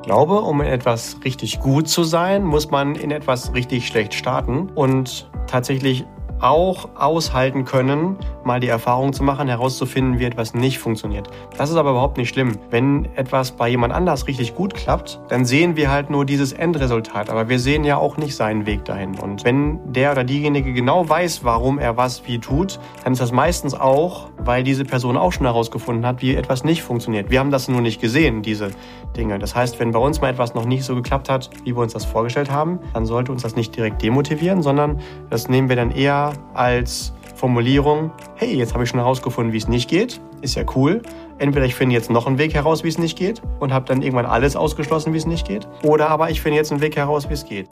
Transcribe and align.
Ich 0.00 0.06
glaube, 0.06 0.40
um 0.40 0.60
in 0.60 0.68
etwas 0.68 1.18
richtig 1.24 1.60
gut 1.60 1.88
zu 1.88 2.04
sein, 2.04 2.44
muss 2.44 2.70
man 2.70 2.94
in 2.94 3.10
etwas 3.10 3.52
richtig 3.52 3.86
schlecht 3.86 4.14
starten. 4.14 4.70
Und 4.74 5.28
tatsächlich 5.46 6.06
auch 6.40 6.88
aushalten 6.94 7.64
können, 7.64 8.16
mal 8.44 8.60
die 8.60 8.68
Erfahrung 8.68 9.12
zu 9.12 9.22
machen, 9.22 9.48
herauszufinden, 9.48 10.18
wie 10.18 10.24
etwas 10.24 10.54
nicht 10.54 10.78
funktioniert. 10.78 11.28
Das 11.56 11.70
ist 11.70 11.76
aber 11.76 11.90
überhaupt 11.90 12.16
nicht 12.16 12.28
schlimm. 12.28 12.58
Wenn 12.70 13.06
etwas 13.16 13.52
bei 13.52 13.68
jemand 13.68 13.92
anders 13.92 14.26
richtig 14.26 14.54
gut 14.54 14.74
klappt, 14.74 15.20
dann 15.28 15.44
sehen 15.44 15.76
wir 15.76 15.90
halt 15.90 16.10
nur 16.10 16.24
dieses 16.24 16.52
Endresultat, 16.52 17.30
aber 17.30 17.48
wir 17.48 17.58
sehen 17.58 17.84
ja 17.84 17.96
auch 17.96 18.16
nicht 18.16 18.36
seinen 18.36 18.66
Weg 18.66 18.84
dahin. 18.84 19.18
Und 19.18 19.44
wenn 19.44 19.92
der 19.92 20.12
oder 20.12 20.24
diejenige 20.24 20.72
genau 20.72 21.08
weiß, 21.08 21.44
warum 21.44 21.78
er 21.78 21.96
was 21.96 22.26
wie 22.26 22.38
tut, 22.38 22.78
dann 23.04 23.12
ist 23.12 23.20
das 23.20 23.32
meistens 23.32 23.74
auch, 23.74 24.28
weil 24.38 24.62
diese 24.62 24.84
Person 24.84 25.16
auch 25.16 25.32
schon 25.32 25.46
herausgefunden 25.46 26.06
hat, 26.06 26.22
wie 26.22 26.34
etwas 26.34 26.64
nicht 26.64 26.82
funktioniert. 26.82 27.30
Wir 27.30 27.40
haben 27.40 27.50
das 27.50 27.68
nur 27.68 27.80
nicht 27.80 28.00
gesehen, 28.00 28.42
diese 28.42 28.70
Dinge. 29.16 29.38
Das 29.38 29.54
heißt, 29.54 29.80
wenn 29.80 29.92
bei 29.92 29.98
uns 29.98 30.20
mal 30.20 30.30
etwas 30.30 30.54
noch 30.54 30.64
nicht 30.64 30.84
so 30.84 30.94
geklappt 30.94 31.28
hat, 31.28 31.50
wie 31.64 31.74
wir 31.74 31.82
uns 31.82 31.92
das 31.92 32.04
vorgestellt 32.04 32.50
haben, 32.50 32.78
dann 32.94 33.06
sollte 33.06 33.32
uns 33.32 33.42
das 33.42 33.56
nicht 33.56 33.76
direkt 33.76 34.02
demotivieren, 34.02 34.62
sondern 34.62 35.00
das 35.30 35.48
nehmen 35.48 35.68
wir 35.68 35.76
dann 35.76 35.90
eher 35.90 36.27
als 36.54 37.12
Formulierung, 37.34 38.10
hey, 38.34 38.54
jetzt 38.56 38.74
habe 38.74 38.84
ich 38.84 38.90
schon 38.90 38.98
herausgefunden, 38.98 39.52
wie 39.52 39.58
es 39.58 39.68
nicht 39.68 39.88
geht. 39.88 40.20
Ist 40.40 40.56
ja 40.56 40.64
cool. 40.74 41.02
Entweder 41.38 41.66
ich 41.66 41.74
finde 41.74 41.94
jetzt 41.94 42.10
noch 42.10 42.26
einen 42.26 42.38
Weg 42.38 42.54
heraus, 42.54 42.82
wie 42.82 42.88
es 42.88 42.98
nicht 42.98 43.16
geht 43.16 43.42
und 43.60 43.72
habe 43.72 43.86
dann 43.86 44.02
irgendwann 44.02 44.26
alles 44.26 44.56
ausgeschlossen, 44.56 45.12
wie 45.12 45.18
es 45.18 45.26
nicht 45.26 45.46
geht. 45.46 45.68
Oder 45.82 46.08
aber 46.08 46.30
ich 46.30 46.40
finde 46.40 46.58
jetzt 46.58 46.72
einen 46.72 46.80
Weg 46.80 46.96
heraus, 46.96 47.28
wie 47.28 47.34
es 47.34 47.44
geht. 47.44 47.68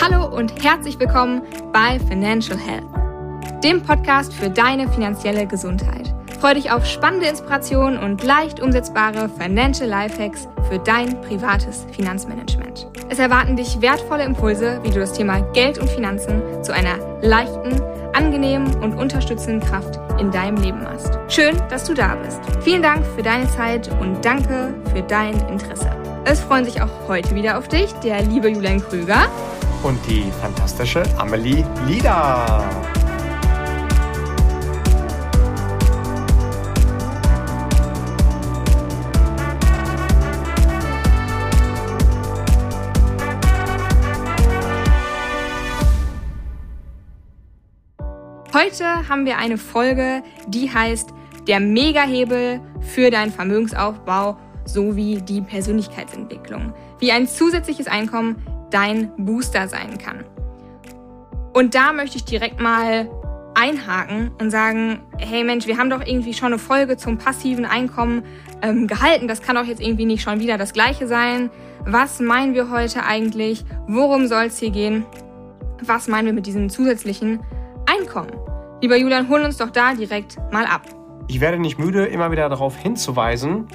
Hallo 0.00 0.36
und 0.36 0.62
herzlich 0.62 0.98
willkommen 1.00 1.42
bei 1.72 1.98
Financial 2.08 2.58
Health, 2.58 2.84
dem 3.64 3.82
Podcast 3.82 4.32
für 4.32 4.50
deine 4.50 4.88
finanzielle 4.88 5.46
Gesundheit. 5.46 6.14
Freue 6.40 6.54
dich 6.54 6.70
auf 6.72 6.84
spannende 6.86 7.26
Inspirationen 7.26 7.98
und 7.98 8.22
leicht 8.24 8.60
umsetzbare 8.60 9.28
Financial 9.28 9.88
Lifehacks 9.88 10.48
für 10.68 10.78
dein 10.80 11.20
privates 11.20 11.86
Finanzmanagement. 11.92 12.91
Es 13.12 13.18
erwarten 13.18 13.56
dich 13.56 13.82
wertvolle 13.82 14.24
Impulse, 14.24 14.80
wie 14.82 14.88
du 14.88 14.98
das 14.98 15.12
Thema 15.12 15.40
Geld 15.52 15.76
und 15.76 15.90
Finanzen 15.90 16.40
zu 16.62 16.72
einer 16.72 16.96
leichten, 17.20 17.78
angenehmen 18.14 18.74
und 18.76 18.94
unterstützenden 18.94 19.60
Kraft 19.60 20.00
in 20.18 20.30
deinem 20.30 20.56
Leben 20.56 20.82
machst. 20.82 21.18
Schön, 21.28 21.54
dass 21.68 21.84
du 21.84 21.92
da 21.92 22.14
bist. 22.14 22.40
Vielen 22.62 22.80
Dank 22.80 23.04
für 23.14 23.22
deine 23.22 23.46
Zeit 23.50 23.90
und 24.00 24.24
danke 24.24 24.72
für 24.94 25.02
dein 25.02 25.34
Interesse. 25.50 25.94
Es 26.24 26.40
freuen 26.40 26.64
sich 26.64 26.80
auch 26.80 26.88
heute 27.06 27.34
wieder 27.34 27.58
auf 27.58 27.68
dich 27.68 27.92
der 28.02 28.22
liebe 28.22 28.48
Julian 28.48 28.80
Krüger 28.80 29.26
und 29.82 29.98
die 30.08 30.24
fantastische 30.40 31.02
Amelie 31.18 31.66
Lieder. 31.86 32.64
Heute 48.54 49.08
haben 49.08 49.24
wir 49.24 49.38
eine 49.38 49.56
Folge, 49.56 50.22
die 50.46 50.70
heißt 50.70 51.14
Der 51.46 51.58
Megahebel 51.58 52.60
für 52.80 53.10
deinen 53.10 53.32
Vermögensaufbau 53.32 54.36
sowie 54.66 55.22
die 55.22 55.40
Persönlichkeitsentwicklung. 55.40 56.74
Wie 56.98 57.12
ein 57.12 57.26
zusätzliches 57.26 57.86
Einkommen 57.86 58.36
dein 58.70 59.10
Booster 59.16 59.68
sein 59.68 59.96
kann. 59.96 60.26
Und 61.54 61.74
da 61.74 61.94
möchte 61.94 62.18
ich 62.18 62.26
direkt 62.26 62.60
mal 62.60 63.08
einhaken 63.54 64.32
und 64.38 64.50
sagen, 64.50 65.00
hey 65.16 65.44
Mensch, 65.44 65.66
wir 65.66 65.78
haben 65.78 65.88
doch 65.88 66.04
irgendwie 66.04 66.34
schon 66.34 66.48
eine 66.48 66.58
Folge 66.58 66.98
zum 66.98 67.16
passiven 67.16 67.64
Einkommen 67.64 68.22
ähm, 68.60 68.86
gehalten. 68.86 69.28
Das 69.28 69.40
kann 69.40 69.56
doch 69.56 69.64
jetzt 69.64 69.80
irgendwie 69.80 70.04
nicht 70.04 70.22
schon 70.22 70.40
wieder 70.40 70.58
das 70.58 70.74
gleiche 70.74 71.06
sein. 71.06 71.48
Was 71.86 72.20
meinen 72.20 72.52
wir 72.52 72.70
heute 72.70 73.02
eigentlich? 73.04 73.64
Worum 73.86 74.26
soll 74.26 74.44
es 74.44 74.58
hier 74.58 74.70
gehen? 74.70 75.06
Was 75.80 76.06
meinen 76.06 76.26
wir 76.26 76.32
mit 76.34 76.46
diesem 76.46 76.68
zusätzlichen 76.68 77.40
Einkommen. 78.02 78.32
Lieber 78.80 78.96
Julian, 78.96 79.28
hol 79.28 79.42
uns 79.42 79.58
doch 79.58 79.70
da 79.70 79.94
direkt 79.94 80.36
mal 80.50 80.66
ab. 80.66 80.82
Ich 81.28 81.40
werde 81.40 81.60
nicht 81.60 81.78
müde, 81.78 82.04
immer 82.06 82.32
wieder 82.32 82.48
darauf 82.48 82.76
hinzuweisen, 82.76 83.68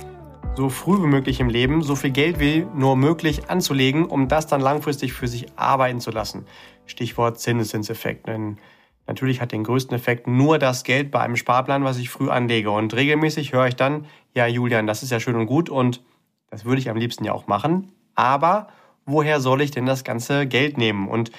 so 0.53 0.67
früh 0.67 1.01
wie 1.01 1.07
möglich 1.07 1.39
im 1.39 1.47
Leben 1.47 1.81
so 1.81 1.95
viel 1.95 2.11
Geld 2.11 2.37
wie 2.37 2.67
nur 2.75 2.97
möglich 2.97 3.49
anzulegen, 3.49 4.05
um 4.05 4.27
das 4.27 4.45
dann 4.45 4.59
langfristig 4.59 5.13
für 5.13 5.29
sich 5.29 5.45
arbeiten 5.55 6.01
zu 6.01 6.11
lassen. 6.11 6.45
Stichwort 6.87 7.39
Zinseszinseffekt. 7.39 8.27
Denn 8.27 8.57
natürlich 9.05 9.39
hat 9.39 9.53
den 9.53 9.63
größten 9.63 9.95
Effekt 9.95 10.27
nur 10.27 10.59
das 10.59 10.83
Geld 10.83 11.09
bei 11.09 11.21
einem 11.21 11.37
Sparplan, 11.37 11.85
was 11.85 11.97
ich 11.97 12.09
früh 12.09 12.29
anlege. 12.29 12.69
Und 12.69 12.93
regelmäßig 12.93 13.53
höre 13.53 13.67
ich 13.67 13.77
dann, 13.77 14.07
ja 14.35 14.45
Julian, 14.45 14.87
das 14.87 15.03
ist 15.03 15.11
ja 15.13 15.21
schön 15.21 15.37
und 15.37 15.45
gut 15.45 15.69
und 15.69 16.03
das 16.49 16.65
würde 16.65 16.81
ich 16.81 16.89
am 16.89 16.97
liebsten 16.97 17.23
ja 17.23 17.31
auch 17.31 17.47
machen. 17.47 17.93
Aber 18.15 18.67
woher 19.05 19.39
soll 19.39 19.61
ich 19.61 19.71
denn 19.71 19.85
das 19.85 20.03
ganze 20.03 20.47
Geld 20.47 20.77
nehmen? 20.77 21.07
Und 21.07 21.31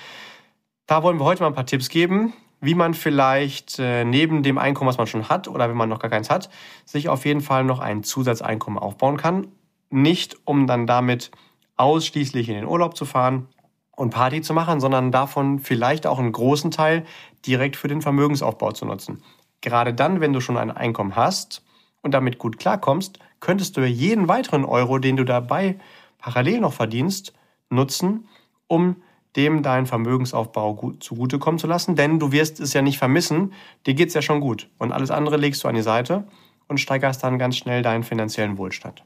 da 0.87 1.03
wollen 1.03 1.19
wir 1.19 1.27
heute 1.27 1.43
mal 1.43 1.49
ein 1.49 1.55
paar 1.55 1.67
Tipps 1.67 1.91
geben, 1.91 2.33
wie 2.61 2.75
man 2.75 2.95
vielleicht 2.95 3.79
äh, 3.79 4.05
neben 4.05 4.43
dem 4.43 4.59
Einkommen, 4.59 4.89
was 4.89 4.99
man 4.99 5.07
schon 5.07 5.29
hat 5.29 5.49
oder 5.49 5.69
wenn 5.69 5.77
man 5.77 5.89
noch 5.89 6.01
gar 6.01 6.11
keins 6.11 6.31
hat, 6.31 6.51
sich 6.85 7.09
auf 7.09 7.25
jeden 7.25 7.41
Fall 7.41 7.65
noch 7.65 7.79
ein 7.81 8.03
Zusatzeinkommen 8.03 8.79
aufbauen 8.79 9.17
kann. 9.17 9.49
Nicht 9.91 10.37
um 10.45 10.67
dann 10.67 10.87
damit 10.87 11.31
ausschließlich 11.77 12.49
in 12.49 12.57
den 12.57 12.67
Urlaub 12.67 12.97
zu 12.97 13.05
fahren 13.05 13.49
und 13.97 14.11
Party 14.11 14.43
zu 14.43 14.55
machen, 14.55 14.81
sondern 14.81 15.13
davon 15.13 15.59
vielleicht 15.61 16.07
auch 16.07 16.19
einen 16.19 16.33
großen 16.33 16.71
Teil 16.71 17.05
direkt 17.47 17.77
für 17.77 17.89
den 17.89 18.03
Vermögensaufbau 18.03 18.73
zu 18.73 18.85
nutzen. 18.85 19.23
Gerade 19.61 19.95
dann, 19.95 20.21
wenn 20.21 20.33
du 20.33 20.41
schon 20.41 20.57
ein 20.57 20.71
Einkommen 20.71 21.17
hast 21.17 21.65
und 22.03 22.13
damit 22.13 22.39
gut 22.39 22.59
klarkommst, 22.59 23.19
könntest 23.41 23.77
du 23.77 23.85
jeden 23.85 24.29
weiteren 24.29 24.65
Euro, 24.65 24.99
den 24.99 25.17
du 25.17 25.25
dabei 25.25 25.79
parallel 26.19 26.61
noch 26.61 26.73
verdienst, 26.73 27.33
nutzen, 27.71 28.29
um 28.67 28.97
dem 29.37 29.63
deinen 29.63 29.87
Vermögensaufbau 29.87 30.75
gut, 30.75 31.03
zugutekommen 31.03 31.59
zu 31.59 31.67
lassen, 31.67 31.97
denn 31.97 32.19
du 32.19 32.33
wirst 32.33 32.61
es 32.61 32.73
ja 32.73 32.83
nicht 32.83 32.99
vermissen, 32.99 33.53
dir 33.87 33.95
geht 33.95 34.09
es 34.09 34.15
ja 34.15 34.23
schon 34.23 34.41
gut. 34.41 34.69
Und 34.79 34.93
alles 34.93 35.11
andere 35.11 35.37
legst 35.37 35.63
du 35.65 35.69
an 35.69 35.75
die 35.75 35.83
Seite 35.83 36.27
und 36.67 36.79
steigerst 36.79 37.23
dann 37.23 37.39
ganz 37.39 37.57
schnell 37.57 37.83
deinen 37.83 38.03
finanziellen 38.03 38.59
Wohlstand. 38.59 39.05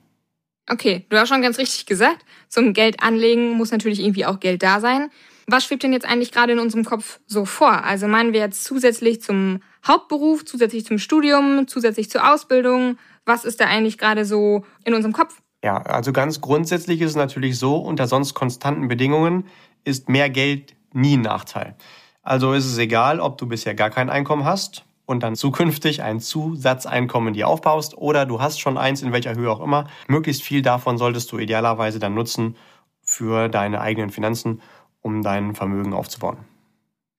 Okay, 0.71 1.07
du 1.09 1.19
hast 1.19 1.29
schon 1.29 1.43
ganz 1.43 1.59
richtig 1.59 1.87
gesagt, 1.87 2.25
zum 2.49 2.73
Geld 2.73 3.03
anlegen 3.03 3.53
muss 3.53 3.73
natürlich 3.73 4.01
irgendwie 4.01 4.27
auch 4.27 4.39
Geld 4.39 4.63
da 4.63 4.81
sein. 4.81 5.11
Was 5.49 5.65
schwebt 5.65 5.83
denn 5.83 5.93
jetzt 5.93 6.07
eigentlich 6.07 6.31
gerade 6.31 6.53
in 6.53 6.61
unserem 6.61 6.85
Kopf 6.85 7.19
so 7.27 7.45
vor? 7.45 7.85
Also 7.85 8.07
meinen 8.07 8.33
wir 8.33 8.41
jetzt 8.41 8.63
zusätzlich 8.63 9.21
zum 9.21 9.61
Hauptberuf, 9.87 10.45
zusätzlich 10.45 10.87
zum 10.87 10.99
Studium, 10.99 11.67
zusätzlich 11.67 12.11
zur 12.11 12.33
Ausbildung? 12.33 12.97
Was 13.27 13.45
ist 13.45 13.61
da 13.61 13.67
eigentlich 13.67 13.99
gerade 13.99 14.25
so 14.25 14.65
in 14.85 14.95
unserem 14.95 15.13
Kopf? 15.13 15.43
Ja, 15.65 15.79
also 15.83 16.13
ganz 16.13 16.41
grundsätzlich 16.41 17.01
ist 17.01 17.11
es 17.11 17.17
natürlich 17.17 17.59
so, 17.59 17.77
unter 17.77 18.07
sonst 18.07 18.35
konstanten 18.35 18.89
Bedingungen 18.89 19.47
ist 19.85 20.09
mehr 20.09 20.31
Geld 20.31 20.75
nie 20.93 21.17
ein 21.17 21.23
Nachteil. 21.23 21.77
Also 22.23 22.53
ist 22.53 22.67
es 22.67 22.79
egal, 22.79 23.21
ob 23.21 23.39
du 23.39 23.47
bisher 23.47 23.75
gar 23.75 23.91
kein 23.91 24.11
Einkommen 24.11 24.45
hast 24.45 24.85
und 25.07 25.23
dann 25.23 25.35
zukünftig 25.35 26.03
ein 26.03 26.21
Zusatzeinkommen 26.21 27.35
dir 27.35 27.49
aufbaust 27.49 27.97
oder 27.97 28.27
du 28.27 28.41
hast 28.41 28.61
schon 28.61 28.79
eins, 28.79 29.03
in 29.03 29.13
welcher 29.13 29.35
Höhe 29.35 29.51
auch 29.51 29.61
immer. 29.61 29.89
Möglichst 30.07 30.43
viel 30.43 30.63
davon 30.63 30.99
solltest 30.99 31.33
du 31.33 31.39
idealerweise 31.39 31.99
dann 31.99 32.15
nutzen 32.15 32.57
für 33.03 33.49
deine 33.49 33.81
eigenen 33.81 34.11
Finanzen, 34.11 34.63
um 35.01 35.23
dein 35.23 35.55
Vermögen 35.55 35.93
aufzubauen. 35.93 36.39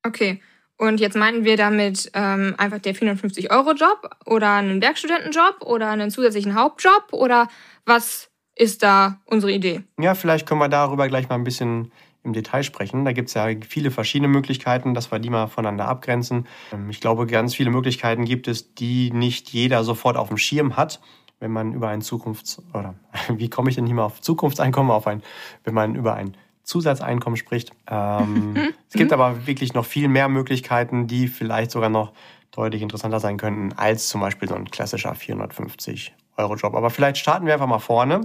Okay. 0.05 0.41
Und 0.77 0.99
jetzt 0.99 1.15
meinen 1.15 1.45
wir 1.45 1.55
damit 1.55 2.09
ähm, 2.13 2.55
einfach 2.57 2.79
der 2.79 2.95
450-Euro-Job 2.95 4.09
oder 4.25 4.53
einen 4.53 4.81
Werkstudentenjob 4.81 5.61
oder 5.61 5.89
einen 5.89 6.09
zusätzlichen 6.09 6.55
Hauptjob 6.55 7.07
oder 7.11 7.47
was 7.85 8.31
ist 8.55 8.83
da 8.83 9.19
unsere 9.25 9.51
Idee? 9.51 9.83
Ja, 9.99 10.15
vielleicht 10.15 10.47
können 10.47 10.59
wir 10.59 10.69
darüber 10.69 11.07
gleich 11.07 11.29
mal 11.29 11.35
ein 11.35 11.43
bisschen 11.43 11.91
im 12.23 12.33
Detail 12.33 12.63
sprechen. 12.63 13.05
Da 13.05 13.11
gibt 13.11 13.27
es 13.27 13.33
ja 13.33 13.47
viele 13.67 13.91
verschiedene 13.91 14.29
Möglichkeiten, 14.29 14.93
dass 14.93 15.11
wir 15.11 15.19
die 15.19 15.29
mal 15.29 15.47
voneinander 15.47 15.87
abgrenzen. 15.87 16.47
Ähm, 16.71 16.89
ich 16.89 17.01
glaube, 17.01 17.27
ganz 17.27 17.55
viele 17.55 17.69
Möglichkeiten 17.69 18.25
gibt 18.25 18.47
es, 18.47 18.73
die 18.73 19.11
nicht 19.11 19.49
jeder 19.49 19.83
sofort 19.83 20.17
auf 20.17 20.29
dem 20.29 20.37
Schirm 20.37 20.77
hat, 20.77 21.01
wenn 21.39 21.51
man 21.51 21.73
über 21.73 21.89
ein 21.89 22.01
Zukunfts- 22.01 22.61
oder 22.73 22.95
wie 23.29 23.49
komme 23.49 23.69
ich 23.69 23.75
denn 23.75 23.85
hier 23.85 23.95
mal 23.95 24.05
auf 24.05 24.21
Zukunftseinkommen, 24.21 24.91
auf 24.91 25.07
ein, 25.07 25.21
wenn 25.63 25.73
man 25.73 25.95
über 25.95 26.15
ein 26.15 26.35
Zusatzeinkommen 26.63 27.35
spricht. 27.35 27.73
Ähm, 27.87 28.73
es 28.87 28.95
gibt 28.95 29.11
aber 29.11 29.45
wirklich 29.45 29.73
noch 29.73 29.85
viel 29.85 30.07
mehr 30.07 30.29
Möglichkeiten, 30.29 31.07
die 31.07 31.27
vielleicht 31.27 31.71
sogar 31.71 31.89
noch 31.89 32.13
deutlich 32.51 32.81
interessanter 32.81 33.19
sein 33.19 33.37
könnten 33.37 33.73
als 33.73 34.07
zum 34.07 34.21
Beispiel 34.21 34.47
so 34.47 34.55
ein 34.55 34.69
klassischer 34.69 35.13
450 35.13 36.13
Euro 36.37 36.55
Job. 36.55 36.73
Aber 36.75 36.89
vielleicht 36.89 37.17
starten 37.17 37.45
wir 37.45 37.53
einfach 37.53 37.67
mal 37.67 37.79
vorne, 37.79 38.21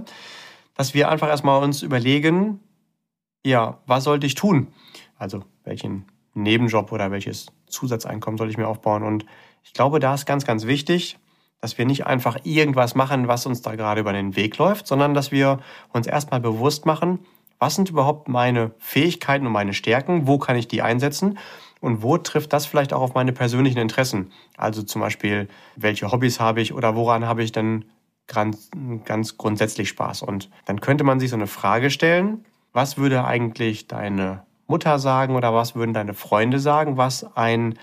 dass 0.75 0.93
wir 0.93 1.09
einfach 1.09 1.27
erstmal 1.27 1.61
uns 1.61 1.81
überlegen, 1.81 2.61
ja, 3.45 3.79
was 3.85 4.03
sollte 4.03 4.25
ich 4.27 4.35
tun? 4.35 4.67
Also 5.17 5.43
welchen 5.63 6.05
Nebenjob 6.33 6.91
oder 6.91 7.11
welches 7.11 7.47
Zusatzeinkommen 7.67 8.37
soll 8.37 8.49
ich 8.49 8.57
mir 8.57 8.67
aufbauen? 8.67 9.03
Und 9.03 9.25
ich 9.63 9.73
glaube, 9.73 9.99
da 9.99 10.13
ist 10.13 10.25
ganz, 10.25 10.45
ganz 10.45 10.65
wichtig, 10.65 11.17
dass 11.61 11.77
wir 11.77 11.85
nicht 11.85 12.07
einfach 12.07 12.37
irgendwas 12.43 12.95
machen, 12.95 13.27
was 13.27 13.45
uns 13.45 13.61
da 13.61 13.75
gerade 13.75 14.01
über 14.01 14.13
den 14.13 14.35
Weg 14.35 14.57
läuft, 14.57 14.87
sondern 14.87 15.13
dass 15.13 15.31
wir 15.31 15.59
uns 15.91 16.07
erstmal 16.07 16.39
bewusst 16.39 16.85
machen, 16.85 17.19
was 17.59 17.75
sind 17.75 17.89
überhaupt 17.89 18.29
meine 18.29 18.71
Fähigkeiten 18.77 19.45
und 19.45 19.51
meine 19.51 19.73
Stärken, 19.73 20.27
wo 20.27 20.37
kann 20.37 20.55
ich 20.55 20.69
die 20.69 20.81
einsetzen 20.81 21.37
und 21.81 22.01
wo 22.01 22.17
trifft 22.17 22.53
das 22.53 22.65
vielleicht 22.65 22.93
auch 22.93 23.01
auf 23.01 23.13
meine 23.13 23.33
persönlichen 23.33 23.79
Interessen? 23.79 24.31
Also 24.55 24.81
zum 24.81 25.01
Beispiel, 25.01 25.49
welche 25.75 26.09
Hobbys 26.11 26.39
habe 26.39 26.61
ich 26.61 26.73
oder 26.73 26.95
woran 26.95 27.25
habe 27.25 27.43
ich 27.43 27.51
denn 27.51 27.85
ganz, 28.27 28.69
ganz 29.03 29.37
grundsätzlich 29.37 29.89
Spaß. 29.89 30.21
Und 30.21 30.49
dann 30.65 30.79
könnte 30.79 31.03
man 31.03 31.19
sich 31.19 31.31
so 31.31 31.35
eine 31.35 31.47
Frage 31.47 31.89
stellen, 31.89 32.45
was 32.73 32.97
würde 32.97 33.25
eigentlich 33.25 33.87
deine 33.87 34.43
Mutter 34.67 34.99
sagen 34.99 35.35
oder 35.35 35.53
was 35.53 35.75
würden 35.75 35.93
deine 35.93 36.13
Freunde 36.13 36.59
sagen, 36.59 36.97
was 36.97 37.35
ein, 37.35 37.77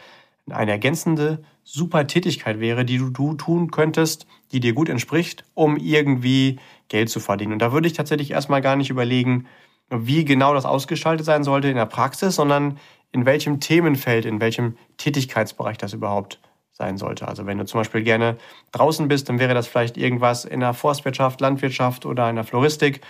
eine 0.48 0.70
ergänzende 0.70 1.42
super 1.64 2.06
Tätigkeit 2.06 2.60
wäre, 2.60 2.84
die 2.84 2.98
du, 2.98 3.10
du 3.10 3.34
tun 3.34 3.70
könntest, 3.70 4.26
die 4.52 4.60
dir 4.60 4.72
gut 4.72 4.88
entspricht, 4.88 5.44
um 5.54 5.76
irgendwie 5.76 6.60
Geld 6.88 7.10
zu 7.10 7.18
verdienen. 7.18 7.54
Und 7.54 7.58
da 7.58 7.72
würde 7.72 7.88
ich 7.88 7.94
tatsächlich 7.94 8.30
erstmal 8.30 8.62
gar 8.62 8.76
nicht 8.76 8.90
überlegen, 8.90 9.46
wie 9.90 10.24
genau 10.24 10.54
das 10.54 10.64
ausgestaltet 10.64 11.26
sein 11.26 11.44
sollte 11.44 11.68
in 11.68 11.76
der 11.76 11.86
Praxis, 11.86 12.36
sondern 12.36 12.78
in 13.12 13.26
welchem 13.26 13.60
Themenfeld, 13.60 14.24
in 14.24 14.40
welchem 14.40 14.76
Tätigkeitsbereich 14.96 15.78
das 15.78 15.92
überhaupt 15.92 16.40
sein 16.72 16.98
sollte. 16.98 17.26
Also 17.26 17.46
wenn 17.46 17.58
du 17.58 17.64
zum 17.64 17.80
Beispiel 17.80 18.02
gerne 18.02 18.36
draußen 18.72 19.08
bist, 19.08 19.28
dann 19.28 19.38
wäre 19.38 19.54
das 19.54 19.66
vielleicht 19.66 19.96
irgendwas 19.96 20.44
in 20.44 20.60
der 20.60 20.74
Forstwirtschaft, 20.74 21.40
Landwirtschaft 21.40 22.04
oder 22.04 22.28
in 22.28 22.36
der 22.36 22.44
Floristik. 22.44 23.00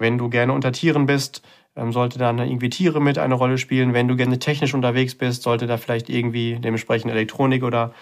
Wenn 0.00 0.18
du 0.18 0.28
gerne 0.28 0.52
unter 0.52 0.72
Tieren 0.72 1.06
bist, 1.06 1.42
ähm, 1.76 1.92
sollte 1.92 2.18
dann 2.18 2.38
irgendwie 2.38 2.70
Tiere 2.70 3.00
mit 3.00 3.18
eine 3.18 3.34
Rolle 3.34 3.58
spielen. 3.58 3.94
Wenn 3.94 4.08
du 4.08 4.16
gerne 4.16 4.38
technisch 4.38 4.74
unterwegs 4.74 5.14
bist, 5.14 5.42
sollte 5.42 5.66
da 5.66 5.76
vielleicht 5.76 6.08
irgendwie 6.08 6.56
dementsprechend 6.58 7.10
Elektronik 7.12 7.62
oder 7.62 7.92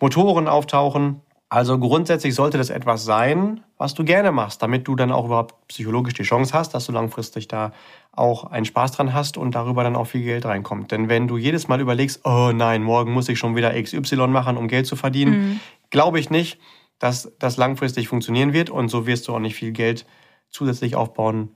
Motoren 0.00 0.48
auftauchen. 0.48 1.20
Also 1.48 1.78
grundsätzlich 1.78 2.34
sollte 2.34 2.58
das 2.58 2.70
etwas 2.70 3.04
sein, 3.04 3.60
was 3.78 3.94
du 3.94 4.04
gerne 4.04 4.32
machst, 4.32 4.60
damit 4.60 4.88
du 4.88 4.96
dann 4.96 5.12
auch 5.12 5.26
überhaupt 5.26 5.68
psychologisch 5.68 6.14
die 6.14 6.24
Chance 6.24 6.52
hast, 6.52 6.74
dass 6.74 6.86
du 6.86 6.92
langfristig 6.92 7.46
da 7.46 7.72
auch 8.12 8.44
einen 8.44 8.64
Spaß 8.64 8.92
dran 8.92 9.14
hast 9.14 9.36
und 9.36 9.54
darüber 9.54 9.84
dann 9.84 9.94
auch 9.94 10.06
viel 10.06 10.24
Geld 10.24 10.46
reinkommt. 10.46 10.90
Denn 10.90 11.08
wenn 11.08 11.28
du 11.28 11.36
jedes 11.36 11.68
Mal 11.68 11.80
überlegst, 11.80 12.22
oh 12.24 12.50
nein, 12.52 12.82
morgen 12.82 13.12
muss 13.12 13.28
ich 13.28 13.38
schon 13.38 13.54
wieder 13.54 13.80
XY 13.80 14.26
machen, 14.28 14.56
um 14.56 14.68
Geld 14.68 14.86
zu 14.86 14.96
verdienen, 14.96 15.32
mhm. 15.32 15.60
glaube 15.90 16.18
ich 16.18 16.28
nicht, 16.28 16.58
dass 16.98 17.32
das 17.38 17.56
langfristig 17.56 18.08
funktionieren 18.08 18.52
wird 18.52 18.70
und 18.70 18.88
so 18.88 19.06
wirst 19.06 19.28
du 19.28 19.34
auch 19.34 19.40
nicht 19.40 19.54
viel 19.54 19.72
Geld 19.72 20.06
zusätzlich 20.54 20.94
aufbauen, 20.94 21.54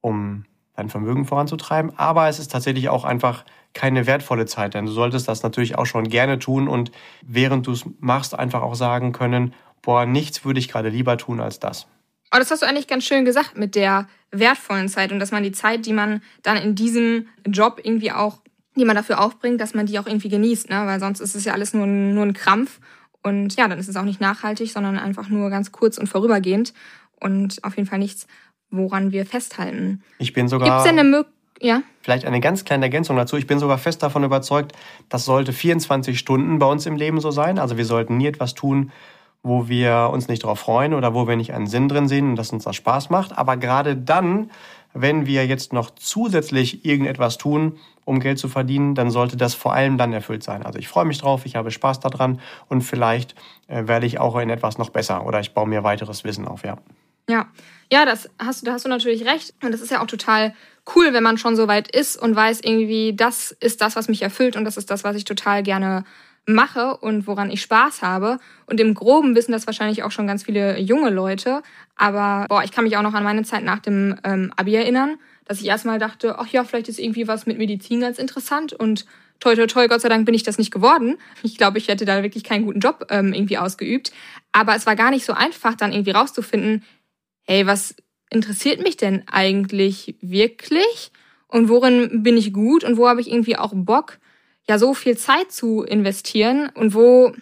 um 0.00 0.44
dein 0.76 0.88
Vermögen 0.88 1.24
voranzutreiben. 1.24 1.96
Aber 1.96 2.28
es 2.28 2.38
ist 2.38 2.50
tatsächlich 2.50 2.88
auch 2.88 3.04
einfach 3.04 3.44
keine 3.72 4.06
wertvolle 4.06 4.46
Zeit, 4.46 4.74
denn 4.74 4.86
du 4.86 4.92
solltest 4.92 5.28
das 5.28 5.42
natürlich 5.42 5.78
auch 5.78 5.86
schon 5.86 6.08
gerne 6.08 6.38
tun 6.38 6.68
und 6.68 6.90
während 7.22 7.66
du 7.66 7.72
es 7.72 7.84
machst, 8.00 8.36
einfach 8.36 8.62
auch 8.62 8.74
sagen 8.74 9.12
können, 9.12 9.54
boah, 9.82 10.06
nichts 10.06 10.44
würde 10.44 10.58
ich 10.58 10.68
gerade 10.68 10.88
lieber 10.88 11.16
tun 11.16 11.40
als 11.40 11.60
das. 11.60 11.86
Oh, 12.32 12.38
das 12.38 12.50
hast 12.50 12.62
du 12.62 12.66
eigentlich 12.66 12.88
ganz 12.88 13.04
schön 13.04 13.24
gesagt 13.24 13.56
mit 13.56 13.74
der 13.74 14.08
wertvollen 14.30 14.88
Zeit 14.88 15.12
und 15.12 15.20
dass 15.20 15.32
man 15.32 15.42
die 15.42 15.52
Zeit, 15.52 15.86
die 15.86 15.92
man 15.92 16.20
dann 16.42 16.56
in 16.56 16.74
diesem 16.74 17.28
Job 17.46 17.80
irgendwie 17.82 18.12
auch, 18.12 18.38
die 18.76 18.84
man 18.84 18.96
dafür 18.96 19.20
aufbringt, 19.20 19.60
dass 19.60 19.74
man 19.74 19.86
die 19.86 19.98
auch 19.98 20.06
irgendwie 20.06 20.28
genießt, 20.28 20.70
ne? 20.70 20.82
weil 20.86 21.00
sonst 21.00 21.20
ist 21.20 21.34
es 21.34 21.44
ja 21.44 21.52
alles 21.52 21.74
nur, 21.74 21.86
nur 21.86 22.24
ein 22.24 22.34
Krampf 22.34 22.80
und 23.22 23.56
ja, 23.56 23.68
dann 23.68 23.78
ist 23.78 23.88
es 23.88 23.96
auch 23.96 24.04
nicht 24.04 24.20
nachhaltig, 24.20 24.72
sondern 24.72 24.98
einfach 24.98 25.28
nur 25.28 25.50
ganz 25.50 25.72
kurz 25.72 25.98
und 25.98 26.08
vorübergehend 26.08 26.72
und 27.20 27.62
auf 27.62 27.76
jeden 27.76 27.88
Fall 27.88 27.98
nichts, 27.98 28.26
woran 28.70 29.12
wir 29.12 29.26
festhalten. 29.26 30.02
Ich 30.18 30.32
bin 30.32 30.48
sogar. 30.48 30.68
Gibt 30.68 30.78
es 30.78 30.84
denn 30.84 30.98
eine 30.98 31.08
Möglichkeit? 31.08 31.40
Ja. 31.62 31.82
Vielleicht 32.00 32.24
eine 32.24 32.40
ganz 32.40 32.64
kleine 32.64 32.86
Ergänzung 32.86 33.16
dazu. 33.16 33.36
Ich 33.36 33.46
bin 33.46 33.58
sogar 33.58 33.76
fest 33.76 34.02
davon 34.02 34.24
überzeugt, 34.24 34.72
das 35.10 35.26
sollte 35.26 35.52
24 35.52 36.18
Stunden 36.18 36.58
bei 36.58 36.66
uns 36.66 36.86
im 36.86 36.96
Leben 36.96 37.20
so 37.20 37.30
sein. 37.30 37.58
Also 37.58 37.76
wir 37.76 37.84
sollten 37.84 38.16
nie 38.16 38.26
etwas 38.26 38.54
tun, 38.54 38.92
wo 39.42 39.68
wir 39.68 40.08
uns 40.12 40.28
nicht 40.28 40.42
darauf 40.42 40.58
freuen 40.58 40.94
oder 40.94 41.14
wo 41.14 41.28
wir 41.28 41.36
nicht 41.36 41.52
einen 41.52 41.66
Sinn 41.66 41.88
drin 41.88 42.08
sehen 42.08 42.30
und 42.30 42.36
dass 42.36 42.50
uns 42.50 42.64
das 42.64 42.76
Spaß 42.76 43.10
macht. 43.10 43.36
Aber 43.36 43.58
gerade 43.58 43.94
dann, 43.94 44.50
wenn 44.94 45.26
wir 45.26 45.46
jetzt 45.46 45.74
noch 45.74 45.90
zusätzlich 45.90 46.86
irgendetwas 46.86 47.36
tun, 47.36 47.78
um 48.06 48.20
Geld 48.20 48.38
zu 48.38 48.48
verdienen, 48.48 48.94
dann 48.94 49.10
sollte 49.10 49.36
das 49.36 49.54
vor 49.54 49.74
allem 49.74 49.98
dann 49.98 50.14
erfüllt 50.14 50.42
sein. 50.42 50.64
Also 50.64 50.78
ich 50.78 50.88
freue 50.88 51.04
mich 51.04 51.18
drauf, 51.18 51.44
ich 51.44 51.56
habe 51.56 51.70
Spaß 51.70 52.00
daran 52.00 52.40
und 52.68 52.80
vielleicht 52.80 53.34
äh, 53.68 53.86
werde 53.86 54.06
ich 54.06 54.18
auch 54.18 54.36
in 54.38 54.48
etwas 54.48 54.78
noch 54.78 54.90
besser 54.90 55.26
oder 55.26 55.40
ich 55.40 55.52
baue 55.52 55.68
mir 55.68 55.84
weiteres 55.84 56.24
Wissen 56.24 56.48
auf, 56.48 56.64
ja. 56.64 56.78
Ja, 57.30 57.48
ja, 57.92 58.04
das 58.04 58.28
hast 58.38 58.66
da 58.66 58.72
hast 58.72 58.84
du 58.84 58.88
natürlich 58.88 59.24
recht. 59.24 59.54
Und 59.62 59.72
das 59.72 59.80
ist 59.80 59.90
ja 59.90 60.02
auch 60.02 60.06
total 60.06 60.54
cool, 60.94 61.12
wenn 61.12 61.22
man 61.22 61.38
schon 61.38 61.56
so 61.56 61.68
weit 61.68 61.94
ist 61.94 62.20
und 62.20 62.34
weiß 62.34 62.60
irgendwie, 62.62 63.14
das 63.14 63.52
ist 63.60 63.80
das, 63.80 63.96
was 63.96 64.08
mich 64.08 64.22
erfüllt 64.22 64.56
und 64.56 64.64
das 64.64 64.76
ist 64.76 64.90
das, 64.90 65.04
was 65.04 65.16
ich 65.16 65.24
total 65.24 65.62
gerne 65.62 66.04
mache 66.46 66.96
und 66.96 67.26
woran 67.26 67.50
ich 67.50 67.62
Spaß 67.62 68.02
habe. 68.02 68.38
Und 68.66 68.80
im 68.80 68.94
Groben 68.94 69.34
wissen 69.34 69.52
das 69.52 69.66
wahrscheinlich 69.66 70.02
auch 70.02 70.10
schon 70.10 70.26
ganz 70.26 70.44
viele 70.44 70.78
junge 70.78 71.10
Leute. 71.10 71.62
Aber 71.96 72.46
boah, 72.48 72.64
ich 72.64 72.72
kann 72.72 72.84
mich 72.84 72.96
auch 72.96 73.02
noch 73.02 73.14
an 73.14 73.24
meine 73.24 73.42
Zeit 73.42 73.62
nach 73.62 73.78
dem 73.78 74.18
ähm, 74.24 74.52
Abi 74.56 74.74
erinnern, 74.74 75.16
dass 75.44 75.60
ich 75.60 75.66
erstmal 75.66 75.98
dachte, 75.98 76.38
ach 76.38 76.48
ja, 76.48 76.64
vielleicht 76.64 76.88
ist 76.88 76.98
irgendwie 76.98 77.28
was 77.28 77.46
mit 77.46 77.58
Medizin 77.58 78.00
ganz 78.00 78.18
interessant 78.18 78.72
und 78.72 79.04
toi 79.40 79.54
toi 79.54 79.66
toi, 79.66 79.88
Gott 79.88 80.00
sei 80.00 80.08
Dank 80.08 80.26
bin 80.26 80.34
ich 80.34 80.42
das 80.42 80.58
nicht 80.58 80.70
geworden. 80.70 81.16
Ich 81.42 81.56
glaube, 81.56 81.78
ich 81.78 81.88
hätte 81.88 82.04
da 82.04 82.22
wirklich 82.22 82.44
keinen 82.44 82.66
guten 82.66 82.80
Job 82.80 83.06
ähm, 83.10 83.32
irgendwie 83.32 83.58
ausgeübt. 83.58 84.12
Aber 84.52 84.74
es 84.74 84.86
war 84.86 84.96
gar 84.96 85.10
nicht 85.10 85.24
so 85.24 85.32
einfach, 85.32 85.74
dann 85.74 85.92
irgendwie 85.92 86.10
rauszufinden, 86.10 86.84
hey, 87.44 87.66
was 87.66 87.94
interessiert 88.30 88.82
mich 88.82 88.96
denn 88.96 89.24
eigentlich 89.26 90.14
wirklich? 90.20 91.10
Und 91.48 91.68
worin 91.68 92.22
bin 92.22 92.36
ich 92.36 92.52
gut 92.52 92.84
und 92.84 92.96
wo 92.96 93.08
habe 93.08 93.20
ich 93.20 93.30
irgendwie 93.30 93.56
auch 93.56 93.72
Bock, 93.74 94.18
ja, 94.68 94.78
so 94.78 94.94
viel 94.94 95.16
Zeit 95.16 95.50
zu 95.50 95.82
investieren 95.82 96.70
und 96.74 96.94
wo, 96.94 97.32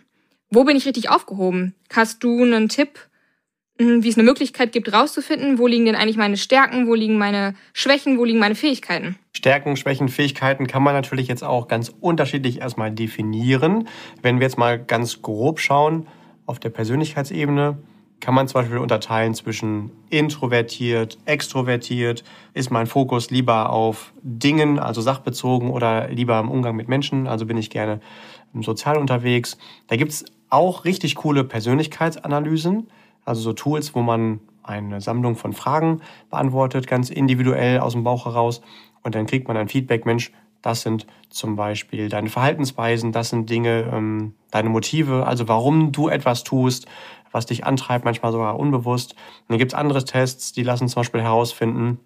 wo 0.50 0.64
bin 0.64 0.76
ich 0.76 0.86
richtig 0.86 1.10
aufgehoben? 1.10 1.74
Hast 1.92 2.24
du 2.24 2.42
einen 2.42 2.70
Tipp, 2.70 2.98
hm, 3.78 4.02
wie 4.02 4.08
es 4.08 4.16
eine 4.16 4.24
Möglichkeit 4.24 4.72
gibt, 4.72 4.92
rauszufinden, 4.92 5.58
wo 5.58 5.66
liegen 5.66 5.84
denn 5.84 5.94
eigentlich 5.94 6.16
meine 6.16 6.38
Stärken, 6.38 6.88
wo 6.88 6.94
liegen 6.94 7.18
meine 7.18 7.54
Schwächen, 7.74 8.18
wo 8.18 8.24
liegen 8.24 8.38
meine 8.38 8.54
Fähigkeiten? 8.54 9.16
Stärken, 9.32 9.76
Schwächen, 9.76 10.08
Fähigkeiten 10.08 10.66
kann 10.66 10.82
man 10.82 10.94
natürlich 10.94 11.28
jetzt 11.28 11.44
auch 11.44 11.68
ganz 11.68 11.90
unterschiedlich 12.00 12.60
erstmal 12.60 12.90
definieren. 12.90 13.88
Wenn 14.22 14.40
wir 14.40 14.46
jetzt 14.46 14.58
mal 14.58 14.82
ganz 14.82 15.20
grob 15.20 15.60
schauen 15.60 16.08
auf 16.46 16.58
der 16.58 16.70
Persönlichkeitsebene, 16.70 17.78
kann 18.20 18.34
man 18.34 18.48
zum 18.48 18.60
Beispiel 18.60 18.78
unterteilen 18.78 19.34
zwischen 19.34 19.92
introvertiert, 20.10 21.18
extrovertiert. 21.24 22.24
Ist 22.52 22.70
mein 22.70 22.86
Fokus 22.86 23.30
lieber 23.30 23.70
auf 23.70 24.12
Dingen, 24.22 24.78
also 24.78 25.00
sachbezogen, 25.00 25.70
oder 25.70 26.08
lieber 26.08 26.38
im 26.40 26.50
Umgang 26.50 26.76
mit 26.76 26.88
Menschen? 26.88 27.26
Also 27.26 27.46
bin 27.46 27.56
ich 27.56 27.70
gerne 27.70 28.00
sozial 28.60 28.96
unterwegs. 28.96 29.56
Da 29.86 29.96
gibt's 29.96 30.24
auch 30.50 30.84
richtig 30.84 31.14
coole 31.16 31.44
Persönlichkeitsanalysen, 31.44 32.88
also 33.24 33.40
so 33.40 33.52
Tools, 33.52 33.94
wo 33.94 34.02
man 34.02 34.40
eine 34.62 35.00
Sammlung 35.00 35.36
von 35.36 35.52
Fragen 35.52 36.00
beantwortet, 36.30 36.86
ganz 36.86 37.10
individuell 37.10 37.80
aus 37.80 37.92
dem 37.92 38.04
Bauch 38.04 38.26
heraus. 38.26 38.60
Und 39.02 39.14
dann 39.14 39.26
kriegt 39.26 39.48
man 39.48 39.56
ein 39.56 39.68
Feedback, 39.68 40.06
Mensch, 40.06 40.32
das 40.62 40.82
sind 40.82 41.06
zum 41.30 41.56
Beispiel 41.56 42.08
deine 42.08 42.28
Verhaltensweisen, 42.28 43.12
das 43.12 43.30
sind 43.30 43.48
Dinge, 43.48 43.90
ähm, 43.92 44.34
deine 44.50 44.68
Motive, 44.68 45.24
also 45.26 45.46
warum 45.46 45.92
du 45.92 46.08
etwas 46.08 46.42
tust, 46.42 46.86
was 47.32 47.46
dich 47.46 47.64
antreibt, 47.64 48.04
manchmal 48.04 48.32
sogar 48.32 48.58
unbewusst. 48.58 49.12
Und 49.12 49.50
dann 49.50 49.58
gibt 49.58 49.72
es 49.72 49.78
andere 49.78 50.04
Tests, 50.04 50.52
die 50.52 50.62
lassen 50.62 50.88
zum 50.88 51.00
Beispiel 51.00 51.22
herausfinden, 51.22 52.00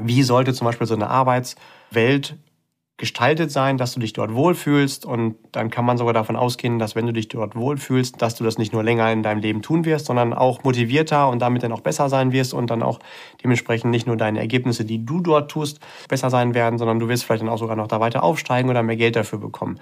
wie 0.00 0.22
sollte 0.22 0.54
zum 0.54 0.66
Beispiel 0.66 0.86
so 0.86 0.94
eine 0.94 1.08
Arbeitswelt 1.08 2.36
gestaltet 2.98 3.52
sein, 3.52 3.78
dass 3.78 3.94
du 3.94 4.00
dich 4.00 4.12
dort 4.12 4.34
wohlfühlst. 4.34 5.06
Und 5.06 5.36
dann 5.52 5.70
kann 5.70 5.84
man 5.84 5.96
sogar 5.96 6.12
davon 6.12 6.36
ausgehen, 6.36 6.80
dass 6.80 6.96
wenn 6.96 7.06
du 7.06 7.12
dich 7.12 7.28
dort 7.28 7.54
wohlfühlst, 7.54 8.20
dass 8.20 8.34
du 8.34 8.44
das 8.44 8.58
nicht 8.58 8.72
nur 8.72 8.82
länger 8.82 9.10
in 9.12 9.22
deinem 9.22 9.40
Leben 9.40 9.62
tun 9.62 9.84
wirst, 9.84 10.06
sondern 10.06 10.34
auch 10.34 10.64
motivierter 10.64 11.28
und 11.28 11.38
damit 11.38 11.62
dann 11.62 11.72
auch 11.72 11.80
besser 11.80 12.08
sein 12.08 12.32
wirst 12.32 12.52
und 12.52 12.70
dann 12.70 12.82
auch 12.82 12.98
dementsprechend 13.42 13.92
nicht 13.92 14.08
nur 14.08 14.16
deine 14.16 14.40
Ergebnisse, 14.40 14.84
die 14.84 15.06
du 15.06 15.20
dort 15.20 15.48
tust, 15.50 15.78
besser 16.08 16.28
sein 16.28 16.54
werden, 16.54 16.78
sondern 16.78 16.98
du 16.98 17.08
wirst 17.08 17.24
vielleicht 17.24 17.42
dann 17.42 17.48
auch 17.48 17.58
sogar 17.58 17.76
noch 17.76 17.86
da 17.86 18.00
weiter 18.00 18.24
aufsteigen 18.24 18.68
oder 18.68 18.82
mehr 18.82 18.96
Geld 18.96 19.14
dafür 19.14 19.38
bekommen. 19.38 19.78